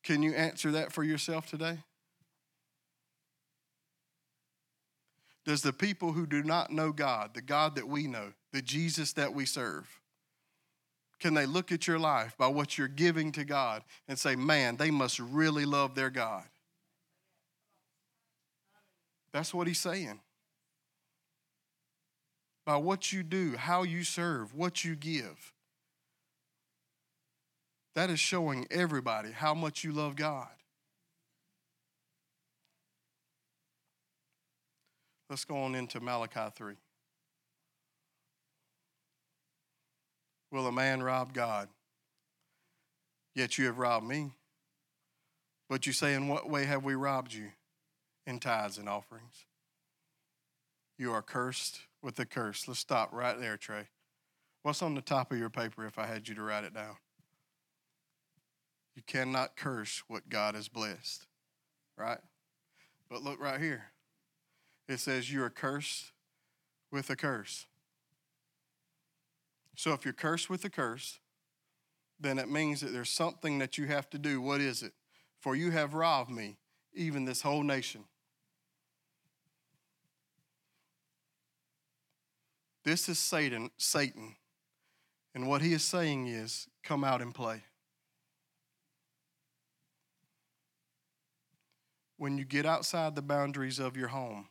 Can 0.03 0.23
you 0.23 0.33
answer 0.33 0.73
that 0.73 0.93
for 0.93 1.05
yourself 1.05 1.49
today? 1.49 1.79
Does 5.49 5.63
the 5.63 5.73
people 5.73 6.13
who 6.13 6.27
do 6.27 6.43
not 6.43 6.71
know 6.71 6.93
God, 6.93 7.33
the 7.33 7.41
God 7.41 7.77
that 7.77 7.89
we 7.89 8.07
know, 8.07 8.35
the 8.53 8.61
Jesus 8.61 9.15
that 9.15 9.33
we 9.33 9.47
serve, 9.47 9.89
can 11.21 11.33
they 11.33 11.47
look 11.47 11.73
at 11.73 11.87
your 11.87 11.99
life 11.99 12.37
by 12.37 12.49
what 12.49 12.77
you're 12.77 12.87
giving 12.87 13.33
to 13.33 13.47
God 13.47 13.83
and 14.09 14.19
say, 14.19 14.37
man, 14.37 14.77
they 14.77 14.91
must 14.91 15.19
really 15.19 15.65
love 15.65 15.95
their 15.95 16.11
God? 16.11 16.45
That's 19.33 19.55
what 19.55 19.67
he's 19.67 19.81
saying. 19.81 20.21
By 22.67 22.77
what 22.77 23.11
you 23.11 23.23
do, 23.23 23.57
how 23.57 23.85
you 23.85 24.05
serve, 24.05 24.55
what 24.55 24.85
you 24.85 24.95
give. 24.95 25.55
That 27.95 28.11
is 28.11 28.21
showing 28.21 28.67
everybody 28.71 29.33
how 29.33 29.55
much 29.55 29.83
you 29.83 29.93
love 29.93 30.15
God. 30.15 30.49
Let's 35.29 35.45
go 35.45 35.57
on 35.59 35.75
into 35.75 36.01
Malachi 36.01 36.53
3. 36.55 36.75
Will 40.51 40.67
a 40.67 40.73
man 40.73 41.03
rob 41.03 41.35
God? 41.35 41.69
yet 43.39 43.57
you 43.57 43.67
have 43.67 43.79
robbed 43.79 44.07
me. 44.07 44.33
But 45.69 45.87
you 45.87 45.93
say, 45.93 46.15
In 46.15 46.29
what 46.29 46.51
way 46.51 46.67
have 46.67 46.85
we 46.85 46.95
robbed 46.95 47.33
you? 47.33 47.53
In 48.27 48.41
tithes 48.41 48.77
and 48.77 48.89
offerings. 48.89 49.47
You 50.99 51.13
are 51.13 51.23
cursed 51.23 51.81
with 52.03 52.19
a 52.19 52.27
curse. 52.27 52.67
Let's 52.67 52.81
stop 52.81 53.11
right 53.13 53.39
there, 53.41 53.57
Trey. 53.57 53.87
What's 54.63 54.83
on 54.83 54.95
the 54.95 55.01
top 55.01 55.31
of 55.33 55.39
your 55.39 55.49
paper 55.49 55.87
if 55.87 55.99
I 55.99 56.07
had 56.07 56.29
you 56.29 56.35
to 56.35 56.43
write 56.43 56.65
it 56.65 56.75
down? 56.75 56.97
You 58.97 59.03
cannot 59.07 59.57
curse 59.57 60.03
what 60.09 60.29
God 60.29 60.57
has 60.57 60.69
blessed, 60.69 61.27
right? 61.97 62.19
But 63.09 63.23
look 63.23 63.41
right 63.41 63.61
here. 63.61 63.85
It 64.89 65.01
says 65.01 65.31
you 65.31 65.43
are 65.43 65.51
cursed 65.51 66.13
with 66.91 67.11
a 67.11 67.17
curse. 67.17 67.67
So 69.77 69.93
if 69.93 70.05
you're 70.05 70.15
cursed 70.15 70.49
with 70.49 70.65
a 70.65 70.71
curse, 70.71 71.21
then 72.19 72.39
it 72.39 72.49
means 72.49 72.81
that 72.81 72.93
there's 72.93 73.11
something 73.11 73.59
that 73.59 73.79
you 73.79 73.87
have 73.87 74.11
to 74.11 74.19
do. 74.19 74.41
What 74.41 74.61
is 74.61 74.83
it? 74.83 74.93
For 75.39 75.55
you 75.55 75.71
have 75.71 75.95
robbed 75.95 76.31
me, 76.31 76.57
even 76.95 77.27
this 77.27 77.43
whole 77.43 77.63
nation. 77.63 78.05
This 82.85 83.09
is 83.09 83.19
Satan, 83.19 83.71
Satan. 83.77 84.35
And 85.35 85.47
what 85.47 85.63
he 85.63 85.75
is 85.75 85.85
saying 85.85 86.27
is, 86.27 86.67
come 86.83 87.05
out 87.05 87.21
and 87.21 87.35
play. 87.35 87.63
When 92.17 92.39
you 92.39 92.45
get 92.45 92.67
outside 92.67 93.15
the 93.15 93.23
boundaries 93.23 93.79
of 93.79 93.97
your 93.97 94.09
home, 94.09 94.49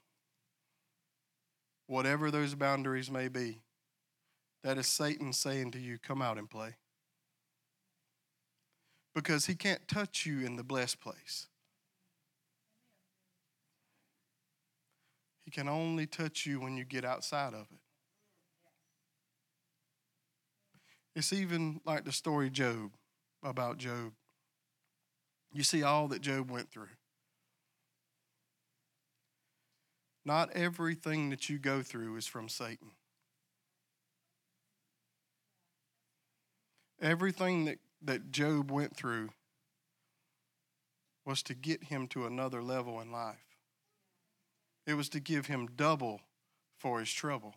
whatever 1.87 2.29
those 2.29 2.53
boundaries 2.53 3.09
may 3.09 3.27
be, 3.27 3.61
that 4.63 4.77
is 4.77 4.87
Satan 4.87 5.33
saying 5.33 5.71
to 5.71 5.79
you, 5.79 5.97
come 5.97 6.21
out 6.21 6.37
and 6.37 6.49
play. 6.49 6.75
Because 9.15 9.47
he 9.47 9.55
can't 9.55 9.87
touch 9.87 10.25
you 10.25 10.45
in 10.45 10.57
the 10.57 10.63
blessed 10.63 10.99
place. 10.99 11.47
He 15.45 15.51
can 15.51 15.69
only 15.69 16.05
touch 16.05 16.45
you 16.45 16.59
when 16.59 16.75
you 16.75 16.83
get 16.83 17.05
outside 17.05 17.53
of 17.53 17.67
it. 17.71 17.79
It's 21.15 21.33
even 21.33 21.79
like 21.85 22.03
the 22.03 22.11
story 22.11 22.49
Job 22.49 22.91
about 23.41 23.77
Job. 23.77 24.11
You 25.53 25.63
see 25.63 25.81
all 25.81 26.09
that 26.09 26.21
Job 26.21 26.51
went 26.51 26.69
through. 26.69 26.89
Not 30.27 30.51
everything 30.51 31.29
that 31.29 31.47
you 31.47 31.57
go 31.57 31.81
through 31.81 32.17
is 32.17 32.27
from 32.27 32.49
Satan. 32.49 32.89
Everything 37.01 37.63
that, 37.63 37.77
that 38.01 38.29
Job 38.29 38.69
went 38.69 38.93
through 38.93 39.29
was 41.25 41.41
to 41.43 41.53
get 41.53 41.85
him 41.85 42.07
to 42.07 42.25
another 42.25 42.61
level 42.61 42.99
in 42.99 43.09
life. 43.09 43.55
It 44.85 44.95
was 44.95 45.07
to 45.09 45.21
give 45.21 45.45
him 45.45 45.69
double 45.77 46.19
for 46.77 46.99
his 46.99 47.13
trouble. 47.13 47.55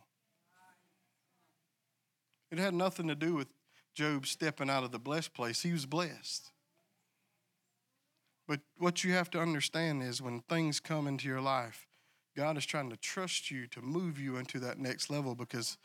It 2.52 2.58
had 2.58 2.72
nothing 2.72 3.08
to 3.08 3.16
do 3.16 3.34
with 3.34 3.48
Job 3.96 4.28
stepping 4.28 4.70
out 4.70 4.84
of 4.84 4.92
the 4.92 5.00
blessed 5.00 5.34
place. 5.34 5.62
He 5.62 5.72
was 5.72 5.86
blessed. 5.86 6.52
But 8.46 8.60
what 8.78 9.02
you 9.02 9.12
have 9.14 9.30
to 9.30 9.40
understand 9.40 10.04
is 10.04 10.22
when 10.22 10.42
things 10.42 10.78
come 10.78 11.08
into 11.08 11.26
your 11.26 11.40
life, 11.40 11.88
God 12.36 12.56
is 12.56 12.64
trying 12.64 12.90
to 12.90 12.96
trust 12.96 13.50
you 13.50 13.66
to 13.68 13.82
move 13.82 14.18
you 14.18 14.36
into 14.36 14.60
that 14.60 14.78
next 14.78 15.10
level 15.10 15.34
because 15.34 15.76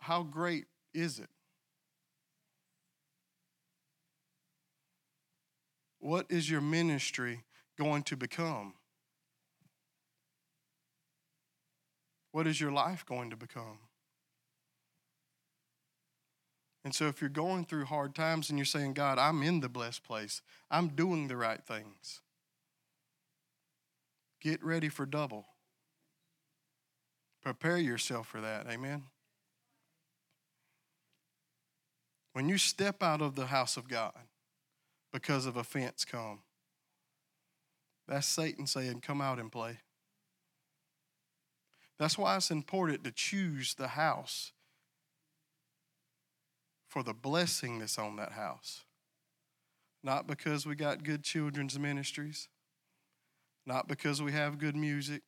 how 0.00 0.22
great 0.22 0.64
is 0.94 1.18
it? 1.18 1.28
What 6.00 6.26
is 6.28 6.50
your 6.50 6.60
ministry 6.60 7.44
going 7.78 8.02
to 8.04 8.16
become? 8.16 8.74
What 12.32 12.46
is 12.46 12.60
your 12.60 12.70
life 12.70 13.04
going 13.04 13.30
to 13.30 13.36
become? 13.36 13.78
And 16.84 16.94
so, 16.94 17.06
if 17.06 17.20
you're 17.20 17.28
going 17.28 17.64
through 17.64 17.86
hard 17.86 18.14
times 18.14 18.48
and 18.48 18.58
you're 18.58 18.64
saying, 18.64 18.94
God, 18.94 19.18
I'm 19.18 19.42
in 19.42 19.60
the 19.60 19.68
blessed 19.68 20.04
place, 20.04 20.40
I'm 20.70 20.88
doing 20.88 21.28
the 21.28 21.36
right 21.36 21.62
things, 21.62 22.20
Get 24.40 24.62
ready 24.62 24.88
for 24.88 25.06
double. 25.06 25.46
Prepare 27.42 27.78
yourself 27.78 28.28
for 28.28 28.40
that. 28.40 28.66
Amen. 28.68 29.04
When 32.32 32.48
you 32.48 32.58
step 32.58 33.02
out 33.02 33.20
of 33.20 33.34
the 33.34 33.46
house 33.46 33.76
of 33.76 33.88
God 33.88 34.12
because 35.12 35.46
of 35.46 35.56
offense 35.56 36.04
come, 36.04 36.40
that's 38.06 38.26
Satan 38.26 38.66
saying, 38.66 39.00
Come 39.00 39.20
out 39.20 39.38
and 39.38 39.50
play. 39.50 39.78
That's 41.98 42.16
why 42.16 42.36
it's 42.36 42.50
important 42.50 43.04
to 43.04 43.10
choose 43.10 43.74
the 43.74 43.88
house 43.88 44.52
for 46.86 47.02
the 47.02 47.12
blessing 47.12 47.80
that's 47.80 47.98
on 47.98 48.16
that 48.16 48.32
house. 48.32 48.84
Not 50.02 50.26
because 50.26 50.64
we 50.64 50.74
got 50.74 51.02
good 51.02 51.24
children's 51.24 51.78
ministries, 51.78 52.48
not 53.68 53.86
because 53.86 54.22
we 54.22 54.32
have 54.32 54.58
good 54.58 54.74
music, 54.74 55.20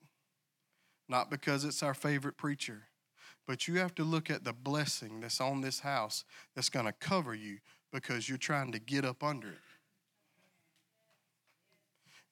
not 1.11 1.31
because 1.31 1.63
it's 1.63 1.83
our 1.83 1.93
favorite 1.93 2.39
preacher, 2.39 2.85
but 3.47 3.69
you 3.69 3.79
have 3.79 3.95
to 3.97 4.03
look 4.03 4.31
at 4.31 4.45
the 4.45 4.55
blessing 4.55 5.21
that's 5.21 5.43
on 5.43 5.61
this 5.61 5.81
house 5.81 6.25
that's 6.57 6.71
going 6.71 6.87
to 6.87 6.93
cover 6.93 7.35
you 7.35 7.59
because 7.93 8.31
you're 8.31 8.39
trying 8.39 8.73
to 8.73 8.79
get 8.79 9.05
up 9.05 9.23
under 9.23 9.49
it. 9.49 9.59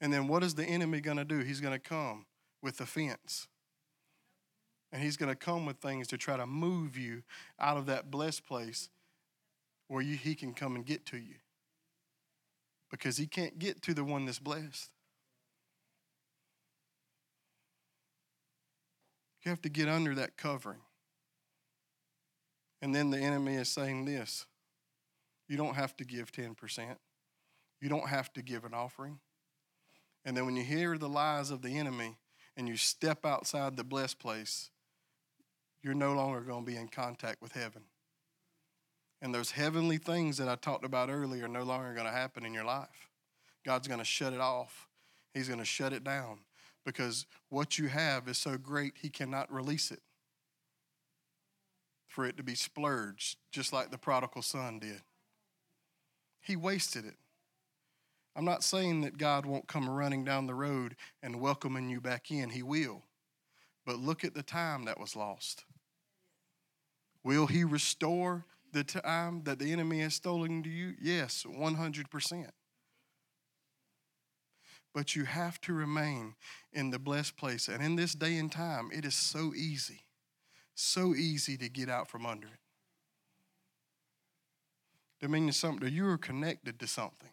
And 0.01 0.11
then 0.11 0.29
what 0.29 0.43
is 0.43 0.55
the 0.55 0.65
enemy 0.65 1.03
going 1.03 1.19
to 1.19 1.27
do? 1.27 1.41
He's 1.41 1.61
going 1.61 1.75
to 1.75 1.79
come 1.79 2.25
with 2.63 2.81
offense. 2.81 3.47
And 4.91 5.03
he's 5.03 5.19
going 5.19 5.29
to 5.29 5.37
come 5.37 5.67
with 5.67 5.77
things 5.77 6.07
to 6.09 6.17
try 6.17 6.39
to 6.39 6.47
move 6.47 6.97
you 6.97 7.23
out 7.61 7.77
of 7.77 7.85
that 7.85 8.11
blessed 8.11 8.47
place 8.47 8.89
where 9.89 10.01
you, 10.01 10.17
he 10.17 10.35
can 10.35 10.55
come 10.55 10.75
and 10.75 10.87
get 10.87 11.05
to 11.07 11.19
you. 11.19 11.35
Because 12.91 13.19
he 13.19 13.27
can't 13.27 13.59
get 13.59 13.83
to 13.83 13.93
the 13.93 14.05
one 14.05 14.25
that's 14.25 14.39
blessed. 14.39 14.89
You 19.45 19.51
have 19.51 19.63
to 19.63 19.69
get 19.69 19.89
under 19.89 20.15
that 20.17 20.37
covering. 20.37 20.81
And 22.81 22.95
then 22.95 23.11
the 23.11 23.19
enemy 23.19 23.57
is 23.57 23.69
saying 23.69 24.05
this 24.05 24.47
you 25.49 25.57
don't 25.57 25.75
have 25.75 25.97
to 25.97 26.05
give 26.05 26.31
10%, 26.31 26.97
you 27.81 27.89
don't 27.89 28.09
have 28.09 28.33
to 28.35 28.43
give 28.43 28.65
an 28.65 28.75
offering. 28.75 29.19
And 30.25 30.37
then 30.37 30.45
when 30.45 30.57
you 30.57 30.65
hear 30.65 30.99
the 30.99 31.09
lies 31.09 31.51
of 31.51 31.63
the 31.63 31.79
enemy 31.79 32.19
and 32.57 32.69
you 32.69 32.77
step 32.77 33.25
outside 33.25 33.77
the 33.77 33.85
blessed 33.85 34.19
place, 34.19 34.71
you're 35.83 35.95
no 35.95 36.13
longer 36.13 36.41
going 36.41 36.65
to 36.65 36.71
be 36.71 36.77
in 36.77 36.89
contact 36.89 37.41
with 37.41 37.53
heaven. 37.53 37.83
And 39.23 39.35
those 39.35 39.53
heavenly 39.53 39.97
things 39.97 40.37
that 40.37 40.49
I 40.49 40.57
talked 40.57 40.85
about 40.85 41.09
earlier 41.09 41.47
are 41.47 41.49
no 41.49 41.63
longer 41.63 41.95
going 41.95 42.07
to 42.07 42.13
happen 42.13 42.45
in 42.45 42.53
your 42.53 42.65
life. 42.65 43.09
God's 43.65 43.89
going 43.89 44.01
to 44.01 44.05
shut 44.05 44.33
it 44.33 44.41
off, 44.41 44.89
He's 45.33 45.49
going 45.49 45.61
to 45.61 45.65
shut 45.65 45.93
it 45.93 46.05
down 46.05 46.41
because 46.89 47.27
what 47.51 47.79
you 47.79 47.89
have 47.89 48.29
is 48.29 48.39
so 48.39 48.57
great, 48.57 48.95
He 49.03 49.11
cannot 49.11 49.53
release 49.53 49.91
it 49.91 50.01
for 52.07 52.25
it 52.25 52.39
to 52.39 52.43
be 52.43 52.55
splurged, 52.55 53.37
just 53.53 53.75
like 53.75 53.91
the 53.91 53.99
prodigal 53.99 54.41
son 54.41 54.79
did. 54.79 55.03
He 56.41 56.57
wasted 56.57 57.05
it. 57.05 57.17
I'm 58.35 58.47
not 58.47 58.65
saying 58.65 59.03
that 59.03 59.19
God 59.19 59.45
won't 59.45 59.69
come 59.69 59.87
running 59.87 60.25
down 60.25 60.47
the 60.47 60.55
road 60.55 60.97
and 61.23 61.43
welcoming 61.43 61.91
you 61.91 62.01
back 62.01 62.31
in. 62.31 62.49
He 62.49 62.63
will. 62.63 63.03
But 63.85 63.99
look 63.99 64.25
at 64.25 64.33
the 64.33 64.43
time 64.43 64.87
that 64.87 64.99
was 64.99 65.15
lost. 65.15 65.67
Will 67.23 67.49
He 67.49 67.65
restore 67.65 68.47
the 68.73 68.85
time 68.85 69.43
that 69.45 69.59
the 69.59 69.73
enemy 69.73 70.01
has 70.01 70.15
stolen 70.15 70.63
to 70.63 70.71
you? 70.71 70.95
Yes, 70.99 71.45
100% 71.47 72.49
but 74.99 75.15
you 75.15 75.27
have 75.27 75.61
to 75.61 75.73
remain 75.73 76.35
in 76.73 76.91
the 76.91 76.99
blessed 76.99 77.37
place. 77.37 77.69
And 77.69 77.81
in 77.81 77.95
this 77.95 78.15
day 78.15 78.37
and 78.37 78.51
time, 78.51 78.91
it 78.93 79.05
is 79.05 79.15
so 79.15 79.53
easy, 79.55 80.01
so 80.75 81.15
easy 81.15 81.57
to 81.57 81.69
get 81.69 81.89
out 81.89 82.09
from 82.09 82.27
under 82.27 82.49
it. 82.49 82.59
Dominion 85.21 85.53
Sumter, 85.53 85.87
you 85.87 86.05
are 86.09 86.19
connected 86.19 86.81
to 86.81 86.89
something. 86.89 87.31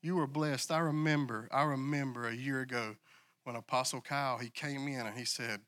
You 0.00 0.18
are 0.20 0.26
blessed. 0.26 0.72
I 0.72 0.78
remember, 0.78 1.50
I 1.52 1.64
remember 1.64 2.26
a 2.26 2.34
year 2.34 2.62
ago 2.62 2.96
when 3.44 3.54
Apostle 3.54 4.00
Kyle, 4.00 4.38
he 4.38 4.48
came 4.48 4.88
in 4.88 5.06
and 5.06 5.18
he 5.18 5.26
said, 5.26 5.60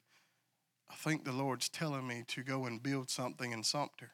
I 0.91 0.95
think 0.95 1.27
the 1.27 1.33
Lord's 1.33 1.69
telling 1.69 2.07
me 2.07 2.25
to 2.29 2.43
go 2.43 2.65
and 2.65 2.83
build 2.83 3.11
something 3.11 3.53
in 3.53 3.65
Sumter. 3.65 4.13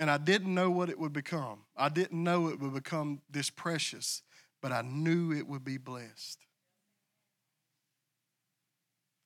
And 0.00 0.10
I 0.10 0.16
didn't 0.16 0.54
know 0.54 0.70
what 0.70 0.88
it 0.88 0.98
would 0.98 1.12
become. 1.12 1.60
I 1.76 1.90
didn't 1.90 2.24
know 2.24 2.48
it 2.48 2.58
would 2.58 2.72
become 2.72 3.20
this 3.30 3.50
precious, 3.50 4.22
but 4.62 4.72
I 4.72 4.80
knew 4.80 5.30
it 5.30 5.46
would 5.46 5.62
be 5.62 5.76
blessed. 5.76 6.38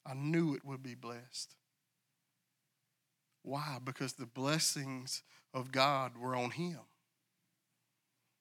I 0.04 0.14
knew 0.14 0.52
it 0.54 0.64
would 0.64 0.82
be 0.82 0.96
blessed. 0.96 1.54
Why? 3.44 3.78
Because 3.82 4.14
the 4.14 4.26
blessings 4.26 5.22
of 5.54 5.70
God 5.70 6.18
were 6.18 6.34
on 6.34 6.50
him. 6.50 6.80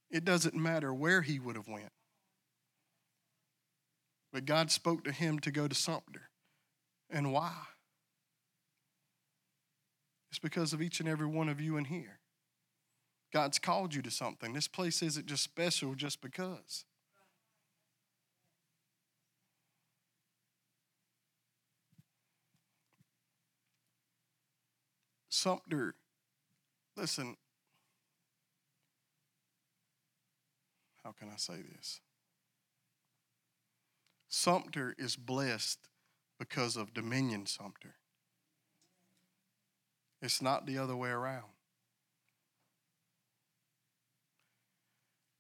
It 0.10 0.26
doesn't 0.26 0.56
matter 0.56 0.92
where 0.92 1.22
he 1.22 1.40
would 1.40 1.56
have 1.56 1.68
went. 1.68 1.92
But 4.32 4.46
God 4.46 4.72
spoke 4.72 5.04
to 5.04 5.12
him 5.12 5.38
to 5.42 5.52
go 5.52 5.68
to 5.68 5.76
Sumter. 5.76 6.30
And 7.12 7.32
why? 7.32 7.54
It's 10.32 10.40
because 10.40 10.74
of 10.74 10.82
each 10.82 11.00
and 11.00 11.08
every 11.08 11.28
one 11.28 11.48
of 11.48 11.62
you 11.62 11.78
in 11.78 11.86
here. 11.86 12.18
God's 13.34 13.58
called 13.58 13.96
you 13.96 14.04
to 14.04 14.12
something. 14.12 14.54
This 14.54 14.68
place 14.68 15.02
isn't 15.02 15.26
just 15.26 15.44
special 15.44 15.96
just 15.96 16.22
because. 16.22 16.86
Sumter, 25.30 25.96
listen, 26.96 27.36
how 31.04 31.12
can 31.12 31.30
I 31.30 31.38
say 31.38 31.56
this? 31.76 32.02
Sumter 34.30 34.94
is 35.00 35.16
blessed 35.16 35.80
because 36.38 36.78
of 36.78 36.94
Dominion 36.94 37.48
Sumter. 37.48 37.96
It's 40.22 40.40
not 40.40 40.68
the 40.68 40.78
other 40.78 40.96
way 40.96 41.10
around. 41.10 41.53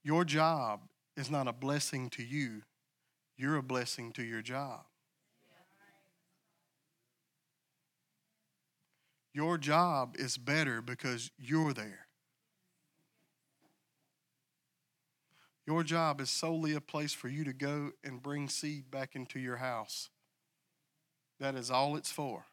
Your 0.03 0.25
job 0.25 0.81
is 1.15 1.31
not 1.31 1.47
a 1.47 1.53
blessing 1.53 2.09
to 2.11 2.23
you, 2.23 2.63
you're 3.37 3.57
a 3.57 3.63
blessing 3.63 4.11
to 4.13 4.23
your 4.23 4.41
job. 4.41 4.81
Your 9.33 9.57
job 9.57 10.15
is 10.19 10.37
better 10.37 10.81
because 10.81 11.31
you're 11.39 11.73
there. 11.73 12.07
Your 15.65 15.83
job 15.83 16.21
is 16.21 16.29
solely 16.29 16.75
a 16.75 16.81
place 16.81 17.13
for 17.13 17.29
you 17.29 17.43
to 17.45 17.53
go 17.53 17.91
and 18.03 18.21
bring 18.21 18.49
seed 18.49 18.91
back 18.91 19.15
into 19.15 19.39
your 19.39 19.57
house. 19.57 20.09
That 21.39 21.55
is 21.55 21.71
all 21.71 21.95
it's 21.95 22.11
for. 22.11 22.45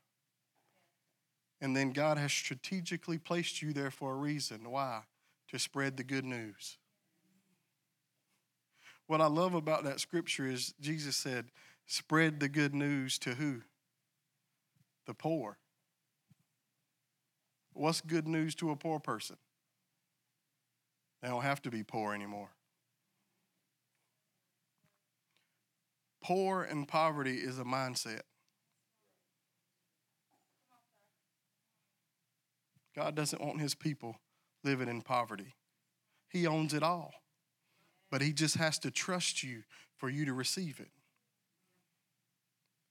And 1.60 1.76
then 1.76 1.92
God 1.92 2.16
has 2.16 2.32
strategically 2.32 3.18
placed 3.18 3.60
you 3.60 3.72
there 3.72 3.90
for 3.90 4.12
a 4.12 4.16
reason. 4.16 4.70
Why? 4.70 5.02
To 5.48 5.58
spread 5.58 5.96
the 5.96 6.04
good 6.04 6.24
news. 6.24 6.78
What 9.10 9.20
I 9.20 9.26
love 9.26 9.54
about 9.54 9.82
that 9.82 9.98
scripture 9.98 10.46
is 10.46 10.72
Jesus 10.80 11.16
said, 11.16 11.46
spread 11.84 12.38
the 12.38 12.48
good 12.48 12.72
news 12.72 13.18
to 13.18 13.34
who? 13.34 13.62
The 15.08 15.14
poor. 15.14 15.58
What's 17.72 18.00
good 18.00 18.28
news 18.28 18.54
to 18.54 18.70
a 18.70 18.76
poor 18.76 19.00
person? 19.00 19.34
They 21.20 21.26
don't 21.26 21.42
have 21.42 21.60
to 21.62 21.72
be 21.72 21.82
poor 21.82 22.14
anymore. 22.14 22.50
Poor 26.22 26.62
and 26.62 26.86
poverty 26.86 27.38
is 27.38 27.58
a 27.58 27.64
mindset. 27.64 28.20
God 32.94 33.16
doesn't 33.16 33.42
want 33.42 33.60
his 33.60 33.74
people 33.74 34.18
living 34.62 34.86
in 34.86 35.02
poverty. 35.02 35.56
He 36.28 36.46
owns 36.46 36.72
it 36.72 36.84
all. 36.84 37.19
But 38.10 38.22
he 38.22 38.32
just 38.32 38.56
has 38.56 38.78
to 38.80 38.90
trust 38.90 39.42
you 39.42 39.62
for 39.96 40.08
you 40.08 40.24
to 40.24 40.32
receive 40.32 40.80
it. 40.80 40.90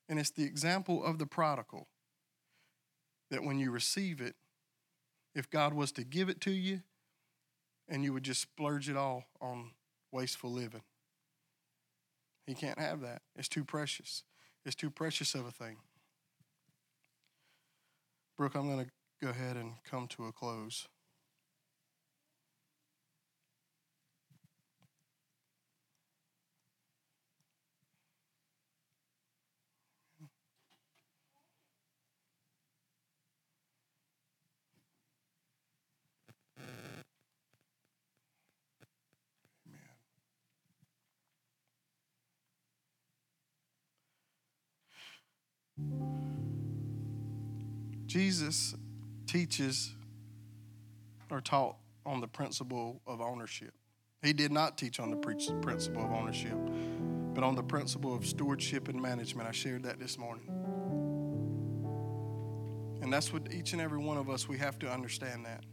And 0.08 0.20
it's 0.20 0.32
the 0.32 0.46
example 0.46 1.04
of 1.04 1.20
the 1.20 1.26
prodigal 1.26 1.88
that 3.30 3.44
when 3.44 3.60
you 3.60 3.72
receive 3.72 4.22
it, 4.22 4.36
if 5.36 5.50
God 5.50 5.74
was 5.74 5.92
to 5.94 6.04
give 6.04 6.30
it 6.30 6.42
to 6.42 6.52
you 6.52 6.82
and 7.88 8.04
you 8.04 8.14
would 8.14 8.24
just 8.24 8.42
splurge 8.42 8.90
it 8.90 8.98
all 8.98 9.26
on 9.40 9.72
wasteful 10.12 10.52
living, 10.52 10.82
he 12.48 12.56
can't 12.56 12.80
have 12.80 13.02
that. 13.02 13.22
It's 13.36 13.48
too 13.48 13.64
precious. 13.64 14.24
It's 14.66 14.76
too 14.76 14.90
precious 14.90 15.36
of 15.36 15.46
a 15.46 15.52
thing. 15.52 15.78
Brooke, 18.36 18.56
I'm 18.56 18.68
going 18.68 18.86
to 18.86 18.92
go 19.22 19.30
ahead 19.30 19.56
and 19.56 19.74
come 19.84 20.08
to 20.08 20.26
a 20.26 20.32
close. 20.32 20.88
Jesus 48.06 48.76
teaches 49.28 49.94
or 51.30 51.42
taught 51.42 51.78
on 52.06 52.22
the 52.22 52.28
principle 52.28 53.02
of 53.06 53.22
ownership. 53.22 53.74
He 54.24 54.34
did 54.34 54.52
not 54.52 54.78
teach 54.78 55.00
on 55.00 55.12
the 55.12 55.18
principle 55.18 56.04
of 56.04 56.12
ownership, 56.12 56.58
but 57.34 57.44
on 57.44 57.56
the 57.56 57.64
principle 57.64 58.16
of 58.16 58.26
stewardship 58.26 58.88
and 58.88 59.00
management. 59.00 59.48
I 59.48 59.52
shared 59.52 59.84
that 59.84 60.00
this 60.00 60.18
morning. 60.18 60.50
And 63.02 63.14
that's 63.14 63.32
what 63.32 63.54
each 63.54 63.74
and 63.74 63.82
every 63.82 64.00
one 64.00 64.18
of 64.18 64.30
us, 64.30 64.48
we 64.48 64.58
have 64.58 64.80
to 64.80 64.92
understand 64.92 65.46
that. 65.46 65.64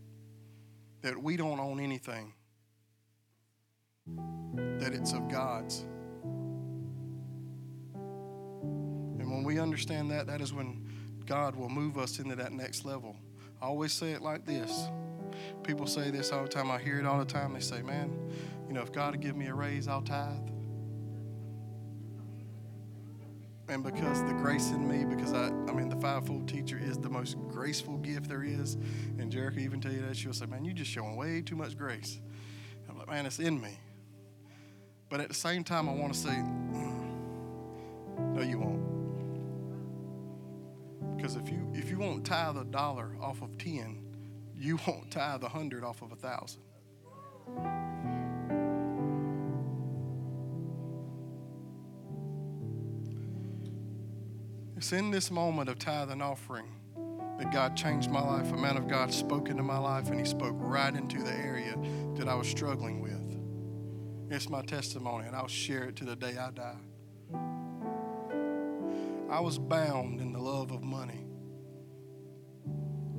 That 1.03 1.21
we 1.21 1.37
don't 1.37 1.59
own 1.59 1.81
anything, 1.81 2.35
that 4.79 4.93
it's 4.93 5.13
of 5.13 5.29
God's. 5.29 5.87
And 9.27 9.35
when 9.35 9.43
we 9.43 9.59
understand 9.59 10.09
that, 10.13 10.29
that 10.29 10.41
is 10.41 10.53
when 10.53 10.89
God 11.27 11.57
will 11.57 11.69
move 11.69 11.99
us 11.99 12.21
into 12.21 12.37
that 12.37 12.53
next 12.53 12.85
level. 12.85 13.17
I 13.61 13.67
always 13.67 13.93
say 13.93 14.13
it 14.13 14.23
like 14.23 14.47
this. 14.47 14.87
People 15.65 15.89
say 15.89 16.13
this 16.13 16.31
all 16.31 16.45
the 16.45 16.49
time. 16.49 16.71
I 16.71 16.79
hear 16.79 17.01
it 17.01 17.07
all 17.07 17.19
the 17.19 17.25
time. 17.25 17.53
They 17.53 17.59
say, 17.59 17.83
man, 17.83 18.17
you 18.69 18.73
know, 18.73 18.83
if 18.83 18.93
God 18.93 19.15
would 19.15 19.21
give 19.21 19.35
me 19.35 19.49
a 19.49 19.55
raise, 19.55 19.89
I'll 19.89 20.01
tithe. 20.01 20.49
And 23.69 23.83
because 23.83 24.23
the 24.23 24.33
grace 24.35 24.71
in 24.71 24.87
me, 24.87 25.05
because 25.05 25.33
I, 25.33 25.47
I 25.47 25.73
mean, 25.73 25.89
the 25.89 25.97
fivefold 25.97 26.49
teacher 26.49 26.79
is 26.81 26.97
the 26.97 27.11
most 27.11 27.37
graceful 27.49 27.97
gift 27.97 28.29
there 28.29 28.45
is. 28.45 28.75
And 29.19 29.33
Jerica 29.33 29.59
even 29.59 29.81
tell 29.81 29.91
you 29.91 30.03
that. 30.07 30.17
She'll 30.17 30.35
say, 30.35 30.47
man, 30.47 30.65
you're 30.65 30.73
just 30.73 30.93
showing 30.93 31.17
way 31.17 31.43
too 31.43 31.57
much 31.57 31.77
grace. 31.77 32.21
I'm 32.89 32.97
like, 32.97 33.09
man, 33.09 33.27
it's 33.27 33.41
in 33.41 33.61
me. 33.61 33.77
But 35.11 35.19
at 35.19 35.27
the 35.27 35.35
same 35.35 35.65
time, 35.65 35.89
I 35.89 35.95
want 35.95 36.15
to 36.15 36.19
say, 36.21 36.29
mm, 36.29 37.09
no, 38.37 38.43
you 38.43 38.61
won't. 38.61 38.96
Because 41.17 41.37
if 41.37 41.49
you 41.49 41.71
if 41.75 41.91
you 41.91 41.99
won't 41.99 42.25
tithe 42.25 42.57
a 42.57 42.65
dollar 42.65 43.17
off 43.21 43.43
of 43.43 43.57
ten, 43.59 44.05
you 44.55 44.79
won't 44.87 45.11
tithe 45.11 45.43
a 45.43 45.49
hundred 45.49 45.85
off 45.85 46.03
of 46.03 46.13
a 46.13 46.17
thousand. 46.17 46.63
It's 54.77 54.93
in 54.93 55.11
this 55.11 55.31
moment 55.31 55.71
of 55.71 55.79
tithe 55.79 56.11
and 56.11 56.23
offering 56.23 56.67
that 57.39 57.51
God 57.51 57.77
changed 57.77 58.11
my 58.11 58.21
life. 58.21 58.53
A 58.53 58.57
man 58.57 58.77
of 58.77 58.89
God 58.89 59.13
spoke 59.13 59.49
into 59.49 59.63
my 59.63 59.79
life, 59.79 60.11
and 60.11 60.19
He 60.19 60.27
spoke 60.27 60.55
right 60.59 60.95
into 60.95 61.23
the 61.23 61.33
area 61.33 61.75
that 62.17 62.29
I 62.29 62.35
was 62.35 62.47
struggling 62.47 63.01
with. 63.01 63.17
It's 64.31 64.49
my 64.49 64.63
testimony, 64.63 65.27
and 65.27 65.37
I'll 65.37 65.49
share 65.49 65.85
it 65.85 65.97
to 65.97 66.05
the 66.05 66.17
day 66.17 66.37
I 66.37 66.51
die. 66.51 66.77
I 69.31 69.41
was 69.41 69.59
bound 69.59 70.21
in 70.21 70.33
the 70.33 70.39
love 70.39 70.71
of 70.71 70.83
money. 70.83 71.27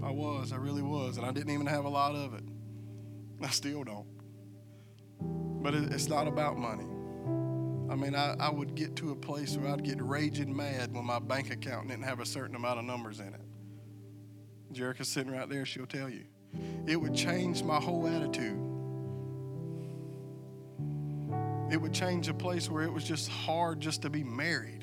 I 0.04 0.12
was, 0.12 0.54
I 0.54 0.58
really 0.58 0.82
was, 0.82 1.18
and 1.18 1.26
I 1.26 1.32
didn't 1.32 1.54
even 1.54 1.68
have 1.68 1.86
a 1.86 1.90
lot 1.90 2.16
of 2.16 2.34
it. 2.34 2.44
I 3.42 3.50
still 3.50 3.84
don't. 3.84 4.08
But 5.62 5.74
it's 5.74 6.08
not 6.08 6.28
about 6.28 6.58
money. 6.58 6.86
I 7.92 7.96
mean, 7.96 8.16
I, 8.16 8.36
I 8.40 8.50
would 8.50 8.76
get 8.76 8.96
to 8.98 9.12
a 9.12 9.16
place 9.16 9.58
where 9.58 9.72
I'd 9.72 9.84
get 9.84 10.02
raging 10.02 10.56
mad 10.56 10.94
when 10.94 11.06
my 11.06 11.20
bank 11.20 11.52
account 11.52 11.88
didn't 11.88 12.04
have 12.04 12.20
a 12.20 12.26
certain 12.26 12.56
amount 12.56 12.80
of 12.80 12.86
numbers 12.86 13.20
in 13.20 13.34
it. 13.34 13.42
Jerica's 14.74 15.08
sitting 15.08 15.32
right 15.32 15.50
there, 15.50 15.66
she'll 15.66 15.86
tell 15.86 16.10
you. 16.10 16.26
It 16.86 16.96
would 16.96 17.16
change 17.16 17.64
my 17.64 17.80
whole 17.80 18.08
attitude. 18.08 18.60
It 21.72 21.82
would 21.82 21.94
change 21.94 22.28
a 22.28 22.34
place 22.34 22.70
where 22.70 22.84
it 22.84 22.92
was 22.92 23.04
just 23.04 23.30
hard 23.30 23.82
just 23.82 24.02
to 24.04 24.10
be 24.10 24.24
married. 24.24 24.77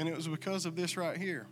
And 0.00 0.08
it 0.08 0.16
was 0.16 0.26
because 0.26 0.64
of 0.64 0.76
this 0.76 0.96
right 0.96 1.18
here, 1.18 1.46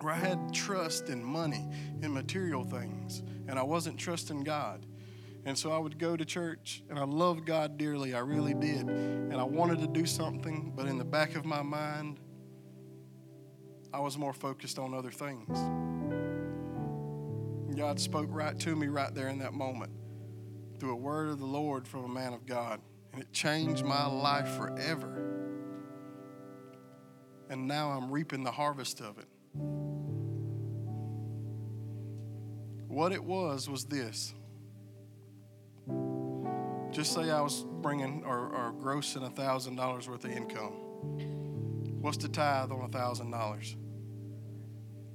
where 0.00 0.12
I 0.12 0.16
had 0.16 0.52
trust 0.52 1.08
in 1.08 1.22
money, 1.22 1.68
in 2.02 2.12
material 2.12 2.64
things, 2.64 3.22
and 3.46 3.56
I 3.56 3.62
wasn't 3.62 3.96
trusting 3.96 4.42
God. 4.42 4.84
And 5.44 5.56
so 5.56 5.70
I 5.70 5.78
would 5.78 6.00
go 6.00 6.16
to 6.16 6.24
church 6.24 6.82
and 6.90 6.98
I 6.98 7.04
loved 7.04 7.46
God 7.46 7.78
dearly. 7.78 8.12
I 8.12 8.18
really 8.18 8.54
did. 8.54 8.88
And 8.88 9.34
I 9.34 9.44
wanted 9.44 9.78
to 9.82 9.86
do 9.86 10.04
something, 10.04 10.72
but 10.74 10.86
in 10.86 10.98
the 10.98 11.04
back 11.04 11.36
of 11.36 11.44
my 11.44 11.62
mind, 11.62 12.18
I 13.94 14.00
was 14.00 14.18
more 14.18 14.32
focused 14.32 14.80
on 14.80 14.92
other 14.92 15.12
things. 15.12 15.56
God 17.76 18.00
spoke 18.00 18.26
right 18.30 18.58
to 18.58 18.74
me 18.74 18.88
right 18.88 19.14
there 19.14 19.28
in 19.28 19.38
that 19.38 19.54
moment 19.54 19.92
through 20.80 20.92
a 20.92 20.96
word 20.96 21.28
of 21.28 21.38
the 21.38 21.46
Lord 21.46 21.86
from 21.86 22.04
a 22.04 22.08
man 22.08 22.34
of 22.34 22.46
God. 22.46 22.80
And 23.12 23.22
it 23.22 23.32
changed 23.32 23.84
my 23.84 24.06
life 24.06 24.48
forever. 24.56 25.37
And 27.48 27.66
now 27.66 27.90
I'm 27.90 28.10
reaping 28.10 28.44
the 28.44 28.50
harvest 28.50 29.00
of 29.00 29.18
it. 29.18 29.26
What 32.88 33.12
it 33.12 33.22
was 33.22 33.68
was 33.68 33.84
this. 33.84 34.34
Just 36.90 37.12
say 37.12 37.30
I 37.30 37.40
was 37.40 37.64
bringing 37.82 38.24
or, 38.24 38.48
or 38.48 38.72
grossing 38.72 39.26
a 39.26 39.30
thousand 39.30 39.76
dollars 39.76 40.08
worth 40.08 40.24
of 40.24 40.30
income. 40.30 40.72
What's 42.00 42.16
the 42.16 42.28
tithe 42.28 42.70
on 42.70 42.80
a 42.82 42.88
thousand 42.88 43.30
dollars? 43.30 43.76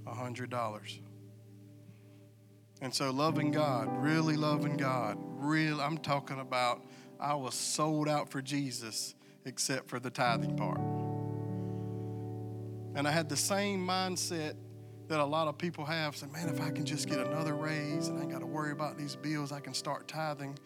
A 0.05 0.13
hundred 0.13 0.49
dollars. 0.49 0.99
And 2.81 2.93
so 2.93 3.11
loving 3.11 3.51
God, 3.51 3.89
really 4.03 4.35
loving 4.35 4.77
God, 4.77 5.17
real 5.19 5.79
I'm 5.79 5.97
talking 5.97 6.39
about 6.39 6.85
I 7.19 7.33
was 7.35 7.55
sold 7.55 8.09
out 8.09 8.29
for 8.29 8.41
Jesus 8.41 9.15
except 9.45 9.89
for 9.89 9.99
the 9.99 10.09
tithing 10.09 10.57
part. 10.57 10.79
And 12.95 13.07
I 13.07 13.11
had 13.11 13.29
the 13.29 13.37
same 13.37 13.85
mindset 13.85 14.55
that 15.07 15.19
a 15.19 15.25
lot 15.25 15.47
of 15.47 15.57
people 15.57 15.85
have. 15.85 16.15
Say, 16.15 16.27
man, 16.27 16.49
if 16.49 16.61
I 16.61 16.69
can 16.69 16.85
just 16.85 17.07
get 17.07 17.19
another 17.19 17.55
raise 17.55 18.07
and 18.07 18.19
I 18.19 18.23
ain't 18.23 18.31
got 18.31 18.39
to 18.39 18.45
worry 18.45 18.71
about 18.71 18.97
these 18.97 19.15
bills, 19.15 19.51
I 19.51 19.59
can 19.59 19.73
start 19.73 20.07
tithing. 20.07 20.57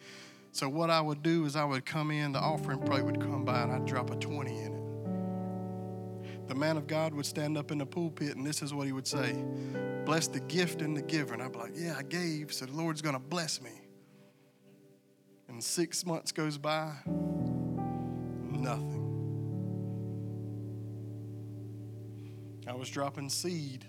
So 0.52 0.68
what 0.68 0.90
I 0.90 1.00
would 1.00 1.22
do 1.22 1.44
is 1.44 1.56
I 1.56 1.64
would 1.64 1.84
come 1.84 2.10
in, 2.10 2.32
the 2.32 2.38
offering 2.38 2.80
plate 2.80 3.04
would 3.04 3.20
come 3.20 3.44
by, 3.44 3.62
and 3.62 3.72
I'd 3.72 3.86
drop 3.86 4.10
a 4.10 4.16
20 4.16 4.58
in 4.58 4.74
it. 4.74 6.48
The 6.48 6.54
man 6.54 6.78
of 6.78 6.86
God 6.86 7.12
would 7.12 7.26
stand 7.26 7.58
up 7.58 7.70
in 7.70 7.78
the 7.78 7.86
pulpit, 7.86 8.36
and 8.36 8.46
this 8.46 8.62
is 8.62 8.72
what 8.72 8.86
he 8.86 8.92
would 8.92 9.06
say 9.06 9.44
Bless 10.06 10.26
the 10.26 10.40
gift 10.40 10.80
and 10.80 10.96
the 10.96 11.02
giver. 11.02 11.34
And 11.34 11.42
I'd 11.42 11.52
be 11.52 11.58
like, 11.58 11.72
Yeah, 11.74 11.94
I 11.98 12.02
gave, 12.02 12.52
so 12.52 12.64
the 12.64 12.72
Lord's 12.72 13.02
going 13.02 13.14
to 13.14 13.20
bless 13.20 13.60
me. 13.60 13.82
And 15.48 15.62
six 15.62 16.06
months 16.06 16.32
goes 16.32 16.56
by, 16.56 16.94
nothing. 18.50 18.97
I 22.68 22.74
was 22.74 22.90
dropping 22.90 23.30
seed, 23.30 23.86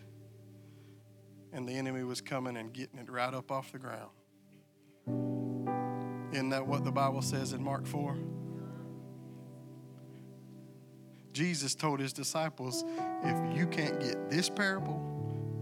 and 1.52 1.68
the 1.68 1.74
enemy 1.74 2.04
was 2.04 2.22
coming 2.22 2.56
and 2.56 2.72
getting 2.72 2.98
it 2.98 3.10
right 3.10 3.34
up 3.34 3.52
off 3.52 3.74
the 3.74 3.78
ground. 3.78 4.12
Isn't 6.32 6.50
that 6.50 6.66
what 6.66 6.86
the 6.86 6.92
Bible 6.92 7.22
says 7.22 7.52
in 7.52 7.62
Mark 7.62 7.86
4? 7.86 8.18
Jesus 11.34 11.76
told 11.76 12.00
his 12.00 12.14
disciples, 12.14 12.86
if 13.24 13.58
you 13.58 13.68
can't 13.68 14.00
get 14.00 14.30
this 14.30 14.50
parable, 14.50 15.04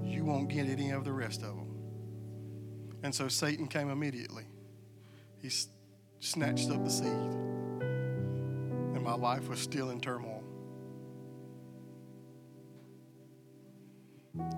you 0.03 0.23
won't 0.23 0.49
get 0.49 0.67
any 0.67 0.91
of 0.91 1.03
the 1.03 1.11
rest 1.11 1.41
of 1.41 1.55
them. 1.55 1.73
And 3.01 3.15
so 3.15 3.27
Satan 3.27 3.67
came 3.67 3.89
immediately. 3.89 4.43
He 5.41 5.49
snatched 6.19 6.69
up 6.69 6.83
the 6.83 6.89
seed, 6.91 7.07
and 7.07 9.03
my 9.03 9.15
life 9.15 9.49
was 9.49 9.59
still 9.59 9.89
in 9.89 9.99
turmoil. 10.01 10.36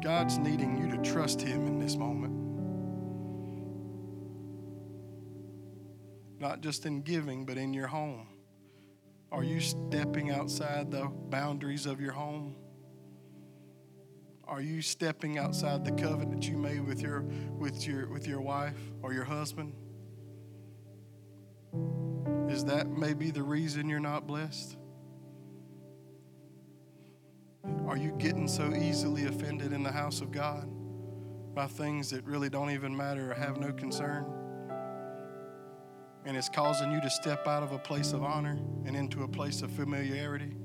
God's 0.02 0.38
needing 0.38 0.78
you 0.78 0.90
to 0.96 1.12
trust 1.12 1.42
Him 1.42 1.68
in 1.68 1.80
this 1.80 1.96
moment. 1.96 2.34
Not 6.40 6.62
just 6.62 6.86
in 6.86 7.02
giving, 7.02 7.46
but 7.46 7.58
in 7.58 7.74
your 7.74 7.88
home. 7.88 8.28
Are 9.32 9.44
you 9.44 9.60
stepping 9.60 10.32
outside 10.32 10.90
the 10.90 11.06
boundaries 11.30 11.86
of 11.86 12.02
your 12.02 12.14
home? 12.14 12.56
Are 14.48 14.62
you 14.62 14.82
stepping 14.82 15.38
outside 15.38 15.86
the 15.86 15.92
covenant 15.92 16.48
you 16.48 16.58
made 16.58 16.84
with 16.84 17.02
your 17.02 17.22
with 17.60 17.86
your 17.86 18.10
with 18.10 18.26
your 18.26 18.42
wife 18.42 18.74
or 19.04 19.14
your 19.14 19.26
husband? 19.26 19.76
Is 22.50 22.66
that 22.66 22.90
maybe 22.90 23.30
the 23.30 23.44
reason 23.44 23.88
you're 23.88 24.00
not 24.00 24.26
blessed? 24.26 24.79
Are 27.64 27.98
you 27.98 28.12
getting 28.18 28.48
so 28.48 28.74
easily 28.74 29.26
offended 29.26 29.74
in 29.74 29.84
the 29.84 29.92
house 29.92 30.22
of 30.22 30.32
God 30.32 30.70
by 31.54 31.68
things 31.68 32.10
that 32.12 32.24
really 32.24 32.50
don't 32.50 32.72
even 32.72 32.96
matter 32.96 33.32
or 33.32 33.34
have 33.34 33.58
no 33.58 33.72
concern? 33.74 34.26
And 36.26 36.38
it's 36.38 36.50
causing 36.50 36.92
you 36.92 37.02
to 37.02 37.10
step 37.10 37.48
out 37.48 37.64
of 37.64 37.72
a 37.72 37.80
place 37.80 38.14
of 38.14 38.24
honor 38.24 38.60
and 38.86 38.96
into 38.96 39.24
a 39.24 39.28
place 39.28 39.62
of 39.62 39.72
familiarity? 39.72 40.56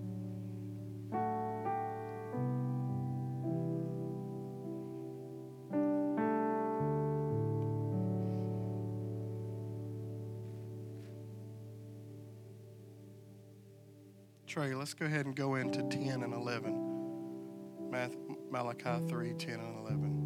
Trey, 14.46 14.74
let's 14.74 14.94
go 14.94 15.06
ahead 15.06 15.26
and 15.26 15.34
go 15.34 15.56
into 15.56 15.82
10 15.82 16.22
and 16.22 16.32
11. 16.32 16.83
Malachi 18.50 19.06
3 19.08 19.34
10 19.34 19.54
and 19.54 19.78
11. 19.86 20.24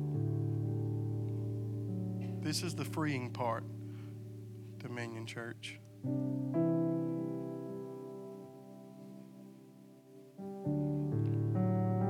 This 2.41 2.63
is 2.63 2.75
the 2.75 2.85
freeing 2.85 3.31
part, 3.31 3.63
Dominion 4.79 5.27
Church. 5.27 5.79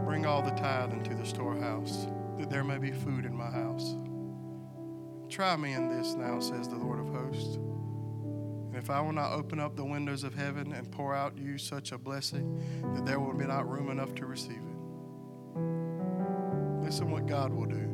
Bring 0.05 0.27
all 0.27 0.43
the 0.43 0.53
tithe 0.53 0.93
into 0.93 1.17
the 1.17 1.27
storehouse, 1.27 2.07
that 2.39 2.51
there 2.51 2.63
may 2.63 2.79
be 2.79 2.93
food 2.93 3.25
in 3.25 3.37
my 3.37 3.51
house. 3.51 3.97
Try 5.29 5.57
me 5.57 5.73
in 5.73 5.89
this 5.89 6.15
now, 6.15 6.39
says 6.39 6.69
the 6.69 6.77
Lord 6.77 7.01
of 7.01 7.09
hosts. 7.09 7.57
And 7.57 8.77
if 8.77 8.91
I 8.91 9.01
will 9.01 9.13
not 9.13 9.33
open 9.33 9.59
up 9.59 9.75
the 9.75 9.85
windows 9.85 10.23
of 10.23 10.35
heaven 10.35 10.73
and 10.73 10.89
pour 10.93 11.17
out 11.17 11.37
you 11.37 11.59
such 11.59 11.91
a 11.91 11.99
blessing 11.99 12.63
that 12.95 13.05
there 13.05 13.19
will 13.19 13.35
be 13.35 13.45
not 13.45 13.69
room 13.69 13.91
enough 13.91 14.15
to 14.17 14.27
receive 14.27 14.59
it. 14.59 14.68
Listen 16.89 17.11
what 17.11 17.27
God 17.27 17.53
will 17.53 17.67
do. 17.67 17.87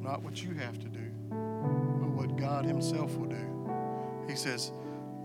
Not 0.00 0.24
what 0.24 0.42
you 0.42 0.54
have 0.54 0.80
to 0.80 0.88
do, 0.88 1.08
but 1.30 2.10
what 2.10 2.36
God 2.36 2.64
Himself 2.64 3.16
will 3.16 3.28
do. 3.28 4.26
He 4.28 4.34
says, 4.34 4.72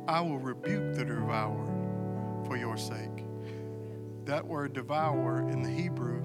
I 0.07 0.21
will 0.21 0.37
rebuke 0.37 0.93
the 0.93 1.05
devourer 1.05 2.43
for 2.45 2.55
your 2.55 2.77
sake. 2.77 3.25
That 4.25 4.45
word 4.45 4.73
devourer 4.73 5.49
in 5.49 5.63
the 5.63 5.71
Hebrew 5.71 6.21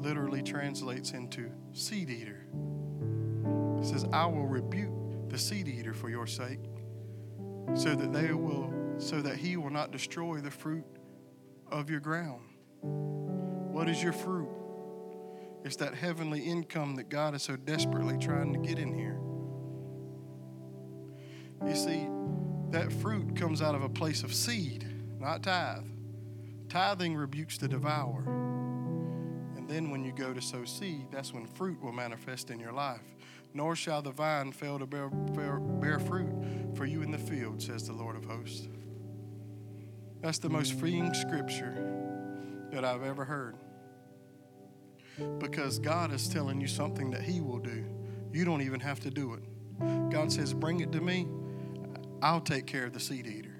literally 0.00 0.44
translates 0.44 1.10
into 1.10 1.50
seed 1.72 2.08
eater. 2.08 2.46
It 3.80 3.84
says, 3.84 4.06
I 4.12 4.26
will 4.26 4.46
rebuke 4.46 5.28
the 5.28 5.38
seed 5.38 5.66
eater 5.66 5.92
for 5.92 6.08
your 6.08 6.28
sake 6.28 6.60
so 7.74 7.96
that 7.96 8.12
they 8.12 8.32
will 8.32 8.72
so 8.98 9.20
that 9.22 9.34
he 9.34 9.56
will 9.56 9.70
not 9.70 9.90
destroy 9.90 10.38
the 10.38 10.52
fruit 10.52 10.86
of 11.68 11.90
your 11.90 11.98
ground. 11.98 12.44
What 12.80 13.88
is 13.88 14.00
your 14.00 14.12
fruit? 14.12 14.48
It's 15.68 15.76
that 15.76 15.94
heavenly 15.94 16.40
income 16.40 16.94
that 16.94 17.10
God 17.10 17.34
is 17.34 17.42
so 17.42 17.54
desperately 17.54 18.16
trying 18.16 18.54
to 18.54 18.58
get 18.58 18.78
in 18.78 18.94
here. 18.94 19.20
You 21.68 21.76
see, 21.76 22.08
that 22.70 22.90
fruit 22.90 23.36
comes 23.36 23.60
out 23.60 23.74
of 23.74 23.82
a 23.82 23.88
place 23.90 24.22
of 24.22 24.32
seed, 24.32 24.86
not 25.20 25.42
tithe. 25.42 25.84
Tithing 26.70 27.14
rebukes 27.16 27.58
the 27.58 27.68
devourer. 27.68 28.24
And 29.58 29.68
then 29.68 29.90
when 29.90 30.04
you 30.04 30.12
go 30.12 30.32
to 30.32 30.40
sow 30.40 30.64
seed, 30.64 31.08
that's 31.10 31.34
when 31.34 31.46
fruit 31.46 31.82
will 31.82 31.92
manifest 31.92 32.50
in 32.50 32.58
your 32.58 32.72
life 32.72 33.02
nor 33.52 33.74
shall 33.74 34.02
the 34.02 34.10
vine 34.10 34.52
fail 34.52 34.78
to 34.78 34.86
bear, 34.86 35.08
bear, 35.08 35.58
bear, 35.58 35.98
fruit 35.98 36.30
for 36.76 36.84
you 36.84 37.00
in 37.02 37.10
the 37.10 37.18
field, 37.18 37.60
says 37.60 37.86
the 37.86 37.92
Lord 37.92 38.14
of 38.14 38.24
hosts. 38.24 38.68
That's 40.20 40.38
the 40.38 40.50
most 40.50 40.74
freeing 40.74 41.12
scripture 41.14 42.68
that 42.72 42.84
I've 42.84 43.02
ever 43.02 43.24
heard. 43.24 43.56
Because 45.38 45.78
God 45.78 46.12
is 46.12 46.28
telling 46.28 46.60
you 46.60 46.68
something 46.68 47.10
that 47.10 47.22
He 47.22 47.40
will 47.40 47.58
do. 47.58 47.84
You 48.32 48.44
don't 48.44 48.62
even 48.62 48.80
have 48.80 49.00
to 49.00 49.10
do 49.10 49.34
it. 49.34 49.42
God 50.10 50.32
says, 50.32 50.52
Bring 50.52 50.80
it 50.80 50.92
to 50.92 51.00
me, 51.00 51.26
I'll 52.22 52.40
take 52.40 52.66
care 52.66 52.84
of 52.84 52.92
the 52.92 53.00
seed 53.00 53.26
eater. 53.26 53.54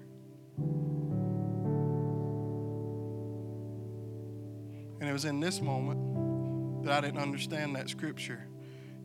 And 4.99 5.07
it 5.09 5.13
was 5.13 5.25
in 5.25 5.39
this 5.39 5.61
moment 5.61 6.83
that 6.83 6.93
I 6.93 7.01
didn't 7.01 7.21
understand 7.21 7.75
that 7.75 7.89
scripture 7.89 8.49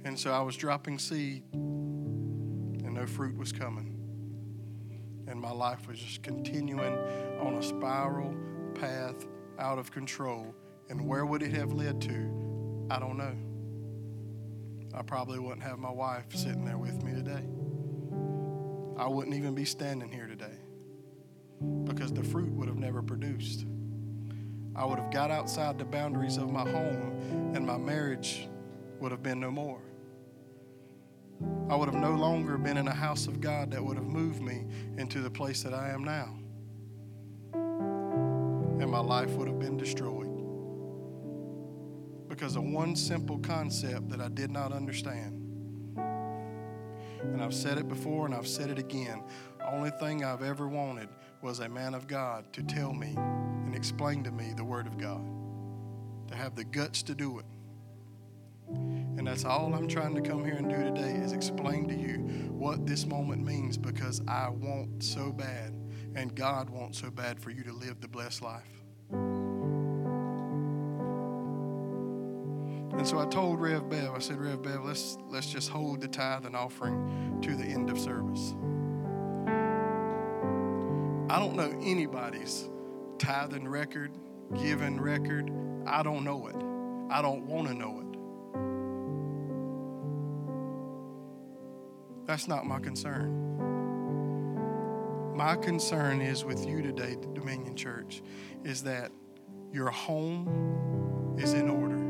and 0.04 0.18
so 0.18 0.32
I 0.32 0.42
was 0.42 0.56
dropping 0.56 0.98
seed, 0.98 1.42
and 1.54 2.94
no 2.94 3.06
fruit 3.06 3.36
was 3.36 3.52
coming. 3.52 3.98
And 5.26 5.40
my 5.40 5.50
life 5.50 5.88
was 5.88 5.98
just 5.98 6.22
continuing 6.22 6.94
on 7.40 7.54
a 7.54 7.62
spiral 7.62 8.34
path 8.74 9.26
out 9.58 9.78
of 9.78 9.90
control. 9.90 10.54
And 10.90 11.06
where 11.08 11.24
would 11.24 11.42
it 11.42 11.52
have 11.52 11.72
led 11.72 12.02
to? 12.02 12.43
I 12.90 12.98
don't 12.98 13.16
know. 13.16 13.34
I 14.96 15.02
probably 15.02 15.38
wouldn't 15.38 15.62
have 15.62 15.78
my 15.78 15.90
wife 15.90 16.26
sitting 16.34 16.64
there 16.64 16.78
with 16.78 17.02
me 17.02 17.12
today. 17.12 17.42
I 18.96 19.08
wouldn't 19.08 19.34
even 19.34 19.54
be 19.54 19.64
standing 19.64 20.10
here 20.10 20.26
today 20.26 20.56
because 21.84 22.12
the 22.12 22.22
fruit 22.22 22.50
would 22.52 22.68
have 22.68 22.76
never 22.76 23.02
produced. 23.02 23.66
I 24.76 24.84
would 24.84 24.98
have 24.98 25.10
got 25.10 25.30
outside 25.30 25.78
the 25.78 25.84
boundaries 25.84 26.36
of 26.36 26.50
my 26.50 26.68
home 26.68 27.52
and 27.54 27.66
my 27.66 27.76
marriage 27.76 28.48
would 29.00 29.10
have 29.10 29.22
been 29.22 29.40
no 29.40 29.50
more. 29.50 29.80
I 31.68 31.74
would 31.76 31.88
have 31.88 32.00
no 32.00 32.12
longer 32.12 32.56
been 32.58 32.76
in 32.76 32.86
a 32.86 32.94
house 32.94 33.26
of 33.26 33.40
God 33.40 33.70
that 33.72 33.82
would 33.84 33.96
have 33.96 34.06
moved 34.06 34.42
me 34.42 34.66
into 34.96 35.20
the 35.20 35.30
place 35.30 35.62
that 35.62 35.74
I 35.74 35.90
am 35.90 36.04
now. 36.04 36.36
And 37.52 38.90
my 38.90 39.00
life 39.00 39.30
would 39.30 39.48
have 39.48 39.58
been 39.58 39.76
destroyed 39.76 40.13
because 42.34 42.56
of 42.56 42.64
one 42.64 42.96
simple 42.96 43.38
concept 43.38 44.08
that 44.08 44.20
I 44.20 44.26
did 44.26 44.50
not 44.50 44.72
understand. 44.72 45.40
And 47.22 47.40
I've 47.40 47.54
said 47.54 47.78
it 47.78 47.86
before 47.86 48.26
and 48.26 48.34
I've 48.34 48.48
said 48.48 48.70
it 48.70 48.78
again. 48.78 49.22
Only 49.64 49.90
thing 49.90 50.24
I've 50.24 50.42
ever 50.42 50.66
wanted 50.66 51.08
was 51.42 51.60
a 51.60 51.68
man 51.68 51.94
of 51.94 52.08
God 52.08 52.52
to 52.54 52.64
tell 52.64 52.92
me 52.92 53.14
and 53.16 53.72
explain 53.72 54.24
to 54.24 54.32
me 54.32 54.52
the 54.56 54.64
Word 54.64 54.88
of 54.88 54.98
God, 54.98 55.24
to 56.26 56.34
have 56.34 56.56
the 56.56 56.64
guts 56.64 57.04
to 57.04 57.14
do 57.14 57.38
it. 57.38 57.46
And 58.68 59.24
that's 59.24 59.44
all 59.44 59.72
I'm 59.72 59.86
trying 59.86 60.16
to 60.16 60.20
come 60.20 60.44
here 60.44 60.56
and 60.56 60.68
do 60.68 60.76
today 60.76 61.12
is 61.22 61.30
explain 61.30 61.86
to 61.86 61.94
you 61.94 62.18
what 62.50 62.84
this 62.84 63.06
moment 63.06 63.44
means 63.44 63.78
because 63.78 64.20
I 64.26 64.48
want 64.48 65.04
so 65.04 65.30
bad 65.30 65.72
and 66.16 66.34
God 66.34 66.68
wants 66.68 67.00
so 67.00 67.10
bad 67.10 67.38
for 67.38 67.50
you 67.50 67.62
to 67.62 67.72
live 67.72 68.00
the 68.00 68.08
blessed 68.08 68.42
life. 68.42 68.83
And 72.96 73.06
so 73.06 73.18
I 73.18 73.26
told 73.26 73.60
Rev 73.60 73.88
Bev, 73.90 74.14
I 74.14 74.18
said, 74.18 74.38
Rev 74.38 74.62
Bev, 74.62 74.84
let's, 74.84 75.18
let's 75.28 75.46
just 75.46 75.68
hold 75.68 76.00
the 76.00 76.08
tithe 76.08 76.46
and 76.46 76.54
offering 76.54 77.40
to 77.42 77.54
the 77.54 77.64
end 77.64 77.90
of 77.90 77.98
service. 77.98 78.54
I 81.28 81.38
don't 81.38 81.56
know 81.56 81.76
anybody's 81.82 82.70
tithing 83.18 83.66
record, 83.66 84.12
giving 84.56 85.00
record. 85.00 85.50
I 85.86 86.02
don't 86.02 86.22
know 86.22 86.46
it. 86.46 86.56
I 87.12 87.20
don't 87.20 87.46
want 87.46 87.68
to 87.68 87.74
know 87.74 88.00
it. 88.00 88.04
That's 92.26 92.46
not 92.48 92.64
my 92.64 92.78
concern. 92.78 93.40
My 95.34 95.56
concern 95.56 96.20
is 96.20 96.44
with 96.44 96.64
you 96.66 96.80
today, 96.80 97.16
Dominion 97.34 97.74
Church, 97.74 98.22
is 98.62 98.84
that 98.84 99.10
your 99.72 99.90
home 99.90 101.34
is 101.36 101.52
in 101.54 101.68
order. 101.68 102.03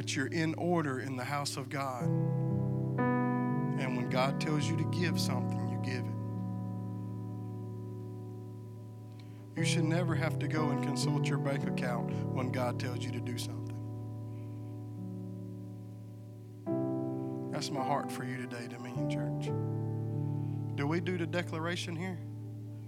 That 0.00 0.16
you're 0.16 0.28
in 0.28 0.54
order 0.54 1.00
in 1.00 1.16
the 1.16 1.24
house 1.24 1.58
of 1.58 1.68
God. 1.68 2.04
And 2.04 3.98
when 3.98 4.08
God 4.08 4.40
tells 4.40 4.66
you 4.66 4.78
to 4.78 4.84
give 4.84 5.20
something, 5.20 5.68
you 5.68 5.78
give 5.84 6.06
it. 9.56 9.60
You 9.60 9.66
should 9.66 9.84
never 9.84 10.14
have 10.14 10.38
to 10.38 10.48
go 10.48 10.70
and 10.70 10.82
consult 10.82 11.28
your 11.28 11.36
bank 11.36 11.68
account 11.68 12.14
when 12.32 12.50
God 12.50 12.80
tells 12.80 13.04
you 13.04 13.12
to 13.12 13.20
do 13.20 13.36
something. 13.36 13.76
That's 17.52 17.70
my 17.70 17.84
heart 17.84 18.10
for 18.10 18.24
you 18.24 18.38
today, 18.38 18.68
Dominion 18.70 19.10
Church. 19.10 19.52
Do 20.76 20.86
we 20.86 21.00
do 21.00 21.18
the 21.18 21.26
declaration 21.26 21.94
here? 21.94 22.18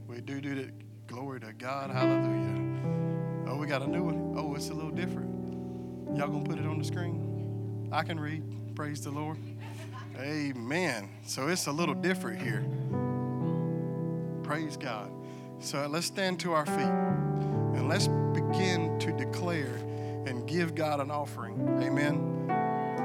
We 0.06 0.22
do 0.22 0.40
do 0.40 0.54
the 0.54 0.72
glory 1.08 1.40
to 1.40 1.52
God, 1.52 1.90
hallelujah. 1.90 3.48
Oh, 3.48 3.58
we 3.58 3.66
got 3.66 3.82
a 3.82 3.86
new 3.86 4.02
one. 4.02 4.32
Oh, 4.34 4.54
it's 4.54 4.70
a 4.70 4.74
little 4.74 4.90
different. 4.90 5.31
Y'all 6.16 6.28
gonna 6.28 6.44
put 6.44 6.58
it 6.58 6.66
on 6.66 6.78
the 6.78 6.84
screen? 6.84 7.88
I 7.90 8.02
can 8.02 8.20
read. 8.20 8.42
Praise 8.74 9.02
the 9.02 9.10
Lord. 9.10 9.38
Amen. 10.18 11.08
So 11.24 11.48
it's 11.48 11.66
a 11.66 11.72
little 11.72 11.94
different 11.94 12.40
here. 12.40 12.64
Praise 14.42 14.76
God. 14.76 15.10
So 15.60 15.86
let's 15.86 16.06
stand 16.06 16.38
to 16.40 16.52
our 16.52 16.66
feet 16.66 16.92
and 17.76 17.88
let's 17.88 18.08
begin 18.34 18.98
to 18.98 19.12
declare 19.12 19.74
and 20.26 20.46
give 20.46 20.74
God 20.74 21.00
an 21.00 21.10
offering. 21.10 21.58
Amen. 21.82 22.46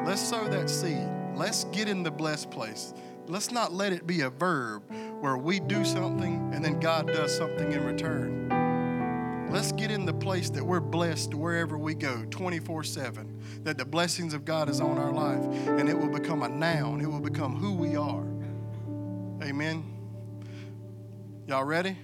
Let's 0.06 0.22
sow 0.22 0.48
that 0.50 0.70
seed. 0.70 1.08
Let's 1.36 1.64
get 1.66 1.88
in 1.88 2.04
the 2.04 2.12
blessed 2.12 2.52
place. 2.52 2.94
Let's 3.28 3.52
not 3.52 3.74
let 3.74 3.94
it 3.94 4.06
be 4.06 4.22
a 4.22 4.30
verb 4.30 4.84
where 5.22 5.38
we 5.38 5.60
do 5.60 5.86
something 5.86 6.52
and 6.54 6.64
then 6.64 6.80
God 6.80 7.08
does 7.08 7.36
something 7.36 7.72
in 7.72 7.84
return. 7.86 8.47
Let's 9.50 9.72
get 9.72 9.92
in 9.92 10.06
the 10.06 10.14
place 10.14 10.50
that 10.52 10.64
we're 10.64 10.82
blessed 10.82 11.34
wherever 11.34 11.78
we 11.78 11.96
go 11.96 12.26
24 12.30 12.84
7. 12.84 13.64
That 13.64 13.78
the 13.78 13.86
blessings 13.86 14.34
of 14.34 14.44
God 14.44 14.70
is 14.70 14.82
on 14.82 14.98
our 14.98 15.14
life 15.14 15.44
and 15.68 15.88
it 15.88 15.98
will 15.98 16.10
become 16.10 16.44
a 16.44 16.50
noun, 16.50 17.00
it 17.00 17.08
will 17.08 17.22
become 17.22 17.56
who 17.56 17.74
we 17.74 17.96
are. 17.96 18.26
Amen. 19.42 19.84
Y'all 21.48 21.64
ready? 21.64 21.98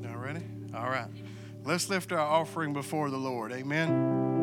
Y'all 0.00 0.16
ready? 0.16 0.44
All 0.72 0.88
right. 0.88 1.08
Let's 1.64 1.90
lift 1.90 2.12
our 2.12 2.20
offering 2.20 2.72
before 2.72 3.10
the 3.10 3.18
Lord. 3.18 3.50
Amen. 3.50 4.39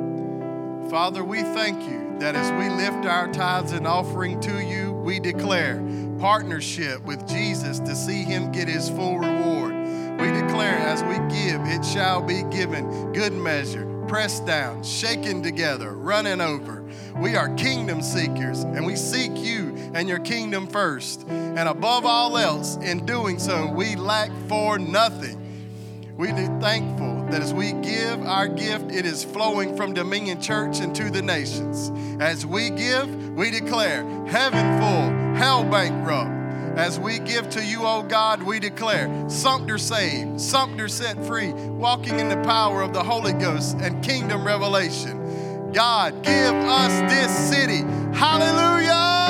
Father, 0.90 1.22
we 1.22 1.42
thank 1.42 1.84
you 1.84 2.18
that 2.20 2.36
as 2.36 2.50
we 2.54 2.70
lift 2.70 3.06
our 3.06 3.30
tithes 3.34 3.74
and 3.74 3.86
offering 3.86 4.40
to 4.40 4.64
you, 4.64 4.94
we 4.94 5.20
declare 5.20 5.86
partnership 6.18 7.04
with 7.04 7.28
Jesus 7.28 7.80
to 7.80 7.94
see 7.94 8.24
him 8.24 8.54
get 8.54 8.70
his 8.70 8.90
full 8.90 9.20
reward. 9.20 9.74
We 10.22 10.32
declare 10.32 10.78
as 10.78 11.04
we 11.04 11.16
give, 11.36 11.62
it 11.66 11.84
shall 11.84 12.22
be 12.22 12.44
given 12.44 13.12
good 13.12 13.34
measure, 13.34 13.86
pressed 14.08 14.46
down, 14.46 14.82
shaken 14.82 15.44
together, 15.44 15.92
running 15.94 16.40
over. 16.40 16.86
We 17.18 17.36
are 17.36 17.54
kingdom 17.56 18.02
seekers 18.02 18.62
and 18.62 18.86
we 18.86 18.96
seek 18.96 19.32
you 19.36 19.76
and 19.94 20.08
your 20.08 20.20
kingdom 20.20 20.68
first. 20.68 21.28
And 21.28 21.68
above 21.68 22.06
all 22.06 22.38
else, 22.38 22.78
in 22.78 23.06
doing 23.06 23.40
so, 23.40 23.70
we 23.70 23.98
lack 23.98 24.32
for 24.48 24.80
nothing. 24.80 25.47
We 26.18 26.32
are 26.32 26.60
thankful 26.60 27.28
that 27.30 27.44
as 27.44 27.54
we 27.54 27.74
give 27.74 28.24
our 28.24 28.48
gift, 28.48 28.90
it 28.92 29.06
is 29.06 29.24
flowing 29.24 29.78
from 29.78 29.94
Dominion 29.94 30.42
Church 30.42 30.80
into 30.80 31.12
the 31.12 31.22
nations. 31.22 31.92
As 32.20 32.44
we 32.44 32.72
give, 32.72 33.30
we 33.34 33.52
declare 33.52 34.04
heaven 34.26 34.82
full, 34.82 35.36
hell 35.36 35.64
bankrupt. 35.64 36.32
As 36.76 37.00
we 37.00 37.20
give 37.20 37.52
to 37.52 37.64
you, 37.64 37.86
O 37.86 38.02
God, 38.02 38.42
we 38.42 38.60
declare 38.60 39.30
Sumter 39.30 39.78
saved, 39.78 40.42
Sumter 40.42 40.88
set 40.88 41.24
free, 41.24 41.54
walking 41.54 42.20
in 42.20 42.30
the 42.30 42.42
power 42.42 42.82
of 42.82 42.94
the 42.94 43.04
Holy 43.04 43.34
Ghost 43.34 43.78
and 43.80 44.04
kingdom 44.04 44.44
revelation. 44.44 45.72
God, 45.72 46.24
give 46.24 46.56
us 46.56 47.12
this 47.12 47.32
city. 47.32 47.84
Hallelujah! 48.18 49.27